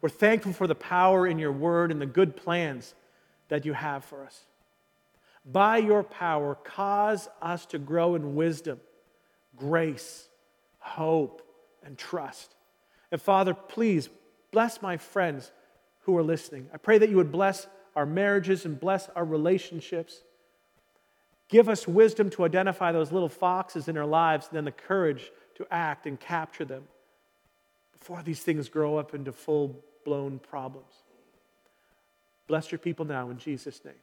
We're 0.00 0.08
thankful 0.08 0.52
for 0.52 0.66
the 0.66 0.74
power 0.74 1.26
in 1.26 1.38
your 1.38 1.52
word 1.52 1.90
and 1.90 2.00
the 2.00 2.06
good 2.06 2.36
plans 2.36 2.94
that 3.48 3.64
you 3.64 3.72
have 3.72 4.04
for 4.04 4.24
us. 4.24 4.40
By 5.46 5.78
your 5.78 6.02
power, 6.02 6.56
cause 6.56 7.28
us 7.40 7.66
to 7.66 7.78
grow 7.78 8.14
in 8.14 8.34
wisdom, 8.34 8.80
grace, 9.56 10.28
hope, 10.78 11.42
and 11.84 11.96
trust. 11.96 12.54
And 13.14 13.22
Father, 13.22 13.54
please 13.54 14.08
bless 14.50 14.82
my 14.82 14.96
friends 14.96 15.52
who 16.00 16.18
are 16.18 16.22
listening. 16.24 16.68
I 16.74 16.78
pray 16.78 16.98
that 16.98 17.08
you 17.08 17.14
would 17.14 17.30
bless 17.30 17.68
our 17.94 18.06
marriages 18.06 18.64
and 18.64 18.80
bless 18.80 19.08
our 19.10 19.24
relationships. 19.24 20.24
Give 21.48 21.68
us 21.68 21.86
wisdom 21.86 22.28
to 22.30 22.44
identify 22.44 22.90
those 22.90 23.12
little 23.12 23.28
foxes 23.28 23.86
in 23.86 23.96
our 23.96 24.04
lives 24.04 24.48
and 24.48 24.56
then 24.56 24.64
the 24.64 24.72
courage 24.72 25.30
to 25.54 25.66
act 25.70 26.06
and 26.08 26.18
capture 26.18 26.64
them 26.64 26.88
before 27.92 28.20
these 28.20 28.40
things 28.40 28.68
grow 28.68 28.96
up 28.96 29.14
into 29.14 29.30
full 29.30 29.84
blown 30.04 30.40
problems. 30.40 30.92
Bless 32.48 32.72
your 32.72 32.80
people 32.80 33.04
now 33.04 33.30
in 33.30 33.38
Jesus' 33.38 33.84
name. 33.84 33.94